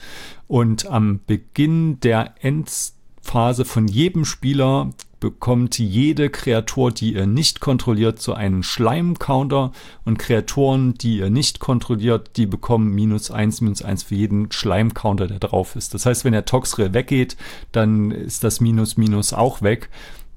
[0.47, 8.21] Und am Beginn der Endphase von jedem Spieler bekommt jede Kreatur, die ihr nicht kontrolliert,
[8.21, 9.71] so einen Schleim-Counter
[10.05, 15.27] und Kreaturen, die ihr nicht kontrolliert, die bekommen minus eins, minus eins für jeden Schleim-Counter,
[15.27, 15.93] der drauf ist.
[15.93, 17.37] Das heißt, wenn der Toxrill weggeht,
[17.71, 19.89] dann ist das minus minus auch weg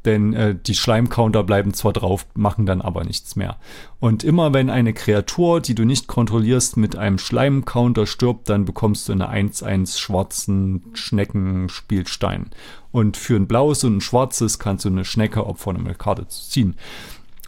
[0.04, 3.58] denn äh, die Schleimcounter bleiben zwar drauf, machen dann aber nichts mehr.
[4.00, 9.08] Und immer wenn eine Kreatur, die du nicht kontrollierst, mit einem Schleimcounter stirbt, dann bekommst
[9.08, 12.50] du eine 1-1 schwarzen Schneckenspielstein.
[12.90, 16.26] Und für ein blaues und ein schwarzes kannst du eine Schnecke opfern, um eine Karte
[16.28, 16.76] zu ziehen.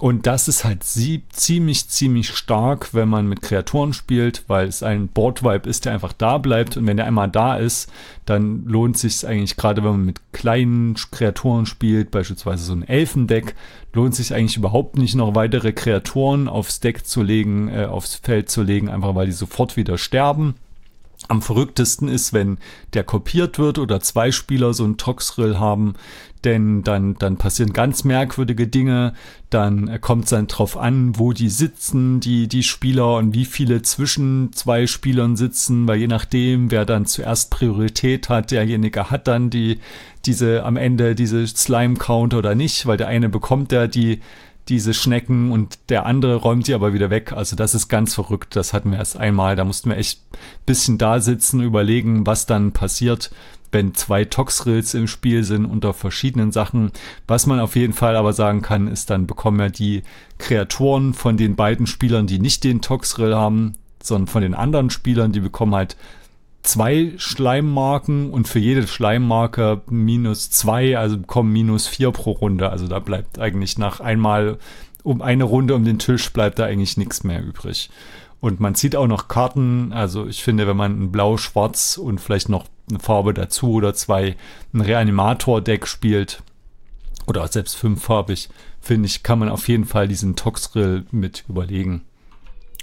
[0.04, 4.82] Und das ist halt sie ziemlich, ziemlich stark, wenn man mit Kreaturen spielt, weil es
[4.82, 6.76] ein Board-Vibe ist, der einfach da bleibt.
[6.76, 7.90] Und wenn der einmal da ist,
[8.26, 13.54] dann lohnt sich eigentlich gerade, wenn man mit kleinen Kreaturen spielt, beispielsweise so ein Elfendeck,
[13.94, 18.50] lohnt sich eigentlich überhaupt nicht noch weitere Kreaturen aufs Deck zu legen, äh, aufs Feld
[18.50, 20.54] zu legen, einfach weil die sofort wieder sterben.
[21.28, 22.58] Am verrücktesten ist, wenn
[22.92, 25.94] der kopiert wird oder zwei Spieler so einen Toxrill haben,
[26.44, 29.14] denn dann, dann passieren ganz merkwürdige Dinge.
[29.50, 33.82] Dann kommt es dann drauf an, wo die sitzen, die, die Spieler und wie viele
[33.82, 39.50] zwischen zwei Spielern sitzen, weil je nachdem, wer dann zuerst Priorität hat, derjenige hat dann
[39.50, 39.80] die,
[40.26, 44.20] diese, am Ende diese Slime-Counter oder nicht, weil der eine bekommt ja die,
[44.68, 47.32] diese Schnecken und der andere räumt die aber wieder weg.
[47.32, 48.56] Also das ist ganz verrückt.
[48.56, 49.56] Das hatten wir erst einmal.
[49.56, 50.22] Da mussten wir echt
[50.64, 53.30] bisschen da sitzen, überlegen, was dann passiert,
[53.74, 56.92] wenn zwei Toxrills im Spiel sind unter verschiedenen Sachen.
[57.26, 60.02] Was man auf jeden Fall aber sagen kann, ist dann bekommen ja die
[60.38, 65.32] Kreaturen von den beiden Spielern, die nicht den Toxrill haben, sondern von den anderen Spielern,
[65.32, 65.96] die bekommen halt
[66.62, 72.70] zwei Schleimmarken und für jede Schleimmarke minus zwei, also bekommen minus vier pro Runde.
[72.70, 74.58] Also da bleibt eigentlich nach einmal
[75.02, 77.90] um eine Runde um den Tisch bleibt da eigentlich nichts mehr übrig.
[78.44, 79.94] Und man zieht auch noch Karten.
[79.94, 83.94] Also ich finde, wenn man ein Blau, Schwarz und vielleicht noch eine Farbe dazu oder
[83.94, 84.36] zwei
[84.74, 86.42] ein Reanimator-Deck spielt
[87.26, 88.50] oder selbst fünffarbig,
[88.82, 92.02] finde ich, kann man auf jeden Fall diesen Toxrill mit überlegen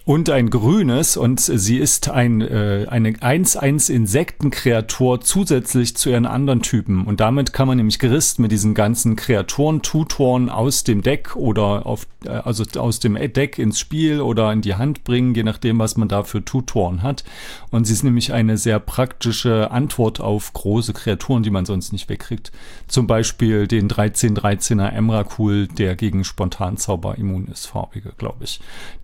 [0.06, 6.61] und ein grünes und sie ist ein, äh, eine 1-1 Insektenkreatur zusätzlich zu ihren anderen
[6.61, 11.36] Typen und damit kann man nämlich gerist mit diesen ganzen Kreaturen, Tutoren aus dem Deck
[11.36, 15.44] oder auf, äh, also aus dem Deck ins Spiel oder in die Hand bringen, je
[15.44, 17.23] nachdem, was man da für Tutoren hat.
[17.69, 22.10] Und sie ist nämlich eine sehr praktische Antwort auf große Kreaturen, die man sonst nicht
[22.10, 22.52] wegkriegt.
[22.88, 28.60] Zum Beispiel den 13-13er Emrakul, der gegen Spontanzauber immun ist, farbige, glaube ich.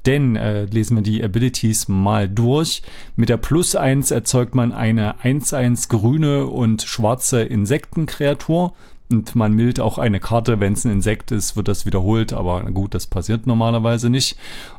[0.06, 2.82] Denn äh, lesen wir die Abilities mal durch.
[3.18, 8.74] Mit der Plus 1 erzeugt man eine 1-1 grüne und schwarze Insektenkreatur
[9.10, 12.62] und man wählt auch eine Karte, wenn es ein Insekt ist, wird das wiederholt, aber
[12.72, 14.38] gut, das passiert normalerweise nicht.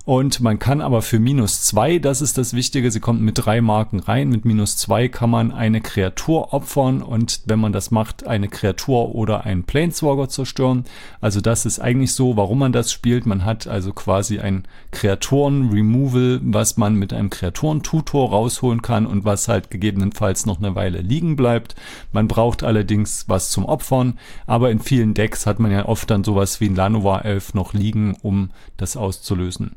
[0.08, 3.60] Und man kann aber für minus zwei, das ist das Wichtige, sie kommt mit drei
[3.60, 8.26] Marken rein, mit minus zwei kann man eine Kreatur opfern und wenn man das macht,
[8.26, 10.84] eine Kreatur oder einen Planeswalker zerstören.
[11.20, 13.26] Also das ist eigentlich so, warum man das spielt.
[13.26, 19.46] Man hat also quasi ein Kreaturen-Removal, was man mit einem Kreaturen-Tutor rausholen kann und was
[19.46, 21.74] halt gegebenenfalls noch eine Weile liegen bleibt.
[22.12, 26.24] Man braucht allerdings was zum Opfern aber in vielen Decks hat man ja oft dann
[26.24, 28.48] sowas wie ein Lanovar 11 noch liegen, um
[28.78, 29.76] das auszulösen.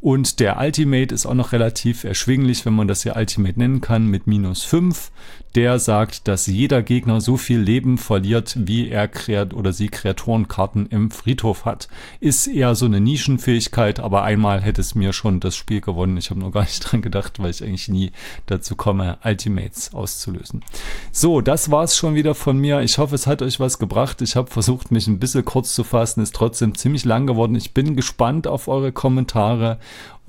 [0.00, 4.06] Und der Ultimate ist auch noch relativ erschwinglich, wenn man das ja Ultimate nennen kann,
[4.06, 5.10] mit minus 5.
[5.54, 10.86] Der sagt, dass jeder Gegner so viel Leben verliert, wie er kreat oder sie Kreaturenkarten
[10.86, 11.88] im Friedhof hat.
[12.20, 16.16] Ist eher so eine Nischenfähigkeit, aber einmal hätte es mir schon das Spiel gewonnen.
[16.16, 18.12] Ich habe nur gar nicht dran gedacht, weil ich eigentlich nie
[18.46, 20.62] dazu komme, Ultimates auszulösen.
[21.10, 22.82] So, das war's schon wieder von mir.
[22.82, 24.22] Ich hoffe, es hat euch was gebracht.
[24.22, 26.22] Ich habe versucht, mich ein bisschen kurz zu fassen.
[26.22, 27.56] Ist trotzdem ziemlich lang geworden.
[27.56, 29.78] Ich bin gespannt auf eure Kommentare.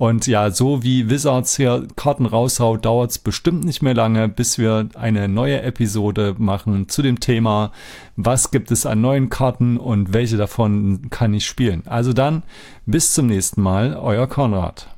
[0.00, 4.56] Und ja, so wie Wizards hier Karten raushaut, dauert es bestimmt nicht mehr lange, bis
[4.56, 7.70] wir eine neue Episode machen zu dem Thema,
[8.16, 11.82] was gibt es an neuen Karten und welche davon kann ich spielen.
[11.84, 12.44] Also dann,
[12.86, 14.88] bis zum nächsten Mal, euer Konrad.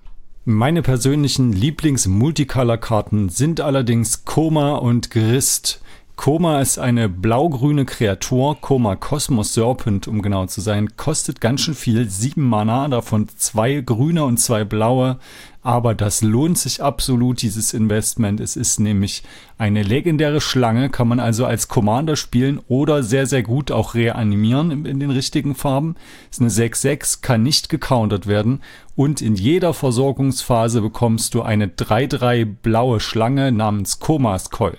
[0.45, 5.83] Meine persönlichen Lieblings-Multicolor-Karten sind allerdings Koma und Grist.
[6.15, 11.75] Koma ist eine blau-grüne Kreatur, Koma Cosmos Serpent, um genau zu sein, kostet ganz schön
[11.75, 15.19] viel, sieben Mana, davon zwei grüne und zwei blaue,
[15.63, 18.41] aber das lohnt sich absolut, dieses Investment.
[18.41, 19.23] Es ist nämlich
[19.59, 24.85] eine legendäre Schlange, kann man also als Commander spielen oder sehr, sehr gut auch reanimieren
[24.85, 25.97] in, den richtigen Farben.
[26.31, 28.61] Ist eine 6-6, kann nicht gecountert werden
[28.97, 34.79] und in jeder Versorgungsphase bekommst du eine 3-3 blaue Schlange namens Komas Coil.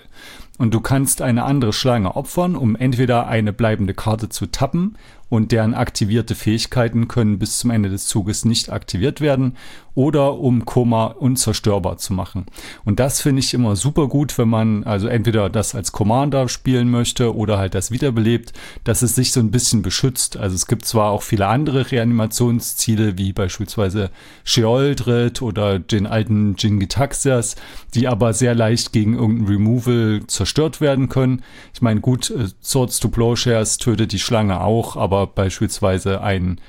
[0.56, 4.96] Und du kannst eine andere Schlange opfern, um entweder eine bleibende Karte zu tappen
[5.34, 9.56] und deren aktivierte Fähigkeiten können bis zum Ende des Zuges nicht aktiviert werden
[9.94, 12.46] oder um Koma unzerstörbar zu machen.
[12.84, 16.90] Und das finde ich immer super gut, wenn man also entweder das als Commander spielen
[16.90, 18.52] möchte oder halt das wiederbelebt,
[18.82, 20.36] dass es sich so ein bisschen beschützt.
[20.36, 24.10] Also es gibt zwar auch viele andere Reanimationsziele, wie beispielsweise
[24.42, 27.56] Sheoldred oder den alten Jingitaxias,
[27.94, 31.42] die aber sehr leicht gegen irgendein Removal zerstört werden können.
[31.72, 36.60] Ich meine, gut, äh, Swords to Plowshares tötet die Schlange auch, aber beispielsweise ein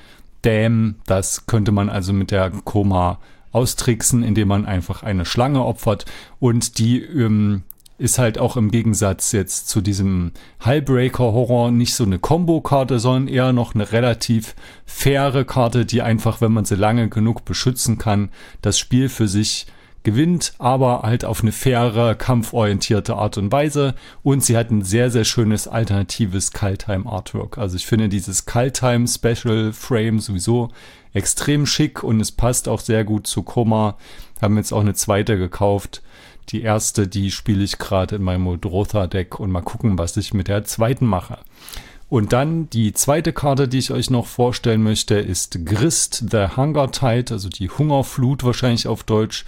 [0.42, 3.20] Dam, das könnte man also mit der Koma
[3.52, 6.06] austricksen, indem man einfach eine Schlange opfert.
[6.40, 7.64] Und die ähm,
[7.98, 13.54] ist halt auch im Gegensatz jetzt zu diesem Hallbreaker-Horror nicht so eine Combo-Karte, sondern eher
[13.54, 14.56] noch eine relativ
[14.86, 18.30] faire Karte, die einfach, wenn man sie lange genug beschützen kann,
[18.62, 19.68] das Spiel für sich
[20.06, 23.96] gewinnt, aber halt auf eine faire, kampforientierte Art und Weise.
[24.24, 27.58] Und sie hat ein sehr, sehr schönes alternatives Kaltheim-Artwork.
[27.58, 30.70] Also ich finde dieses Kaltheim Special Frame sowieso
[31.14, 33.98] extrem schick und es passt auch sehr gut zu Koma.
[34.42, 36.02] Haben jetzt auch eine zweite gekauft.
[36.50, 40.48] Die erste, die spiele ich gerade in meinem Modrotha-Deck und mal gucken, was ich mit
[40.48, 41.40] der zweiten mache.
[42.08, 46.92] Und dann die zweite Karte, die ich euch noch vorstellen möchte, ist Grist the Hunger
[46.92, 49.44] Tide, also die Hungerflut wahrscheinlich auf Deutsch.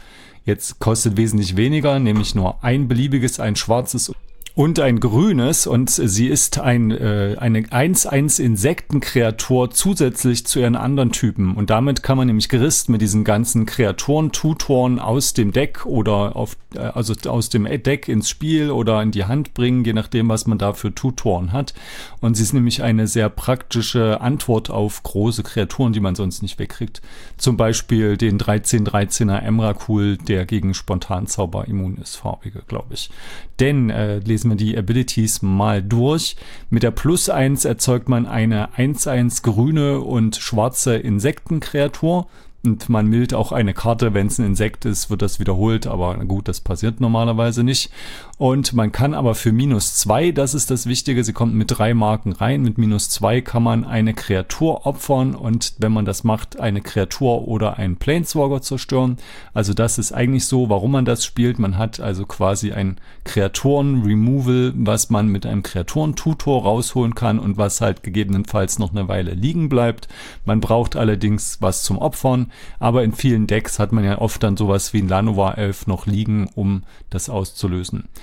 [0.48, 4.14] Jetzt kostet wesentlich weniger, nämlich nur ein beliebiges, ein schwarzes
[4.58, 11.12] und ein grünes und sie ist ein, äh, eine 1-1 Insektenkreatur zusätzlich zu ihren anderen
[11.12, 15.86] Typen und damit kann man nämlich Gerist mit diesen ganzen Kreaturen, Tutoren aus dem Deck
[15.86, 19.94] oder auf, äh, also aus dem Deck ins Spiel oder in die Hand bringen, je
[19.94, 21.76] nachdem, was man da für Tutoren hat.
[22.20, 26.58] Und sie ist nämlich eine sehr praktische Antwort auf große Kreaturen, die man sonst nicht
[26.58, 27.04] wegkriegt.
[27.38, 33.12] Zum Beispiel den 13-13er Emrakul, der gegen Spontanzauber immun ist, farbige, glaube ich.
[33.60, 36.36] Denn äh, lesen wir die Abilities mal durch.
[36.70, 42.28] Mit der Plus 1 erzeugt man eine 1-1 grüne und schwarze Insektenkreatur.
[42.66, 46.16] Und man mild auch eine Karte, wenn es ein Insekt ist, wird das wiederholt, aber
[46.26, 47.92] gut, das passiert normalerweise nicht.
[48.40, 51.96] Und man kann aber für minus zwei, das ist das Wichtige, sie kommt mit drei
[51.96, 52.62] Marken rein.
[52.62, 57.48] Mit minus zwei kann man eine Kreatur opfern und wenn man das macht, eine Kreatur
[57.48, 59.18] oder einen Planeswalker zerstören.
[59.56, 61.58] Also das ist eigentlich so, warum man das spielt.
[61.58, 67.82] Man hat also quasi ein Kreaturen-Removal, was man mit einem Kreaturen-Tutor rausholen kann und was
[67.82, 70.08] halt gegebenenfalls noch eine Weile liegen bleibt.
[70.46, 74.58] Man braucht allerdings was zum Opfern, aber in vielen Decks hat man ja oft dann
[74.58, 78.04] sowas wie ein Lanovar 11 noch liegen, um das auszulösen.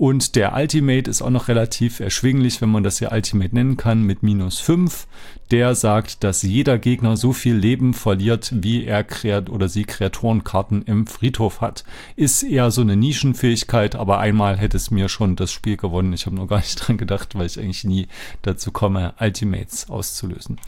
[0.00, 4.02] Und der Ultimate ist auch noch relativ erschwinglich, wenn man das hier Ultimate nennen kann,
[4.02, 5.06] mit minus 5.
[5.50, 10.82] Der sagt, dass jeder Gegner so viel Leben verliert, wie er kreat oder sie Kreaturenkarten
[10.82, 11.84] im Friedhof hat.
[12.16, 16.14] Ist eher so eine Nischenfähigkeit, aber einmal hätte es mir schon das Spiel gewonnen.
[16.14, 18.08] Ich habe nur gar nicht dran gedacht, weil ich eigentlich nie
[18.40, 20.58] dazu komme, Ultimates auszulösen.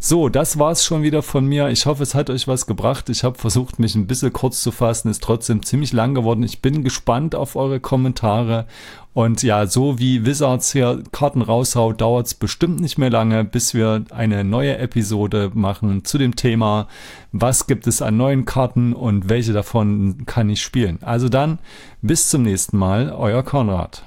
[0.00, 1.68] So, das war's schon wieder von mir.
[1.68, 3.08] Ich hoffe, es hat euch was gebracht.
[3.08, 5.08] Ich habe versucht, mich ein bisschen kurz zu fassen.
[5.08, 6.42] Ist trotzdem ziemlich lang geworden.
[6.42, 8.66] Ich bin gespannt auf eure Kommentare.
[9.14, 13.74] Und ja, so wie Wizards hier Karten raushaut, dauert es bestimmt nicht mehr lange, bis
[13.74, 16.88] wir eine neue Episode machen zu dem Thema,
[17.30, 20.98] was gibt es an neuen Karten und welche davon kann ich spielen.
[21.02, 21.58] Also dann,
[22.00, 24.02] bis zum nächsten Mal, euer Konrad.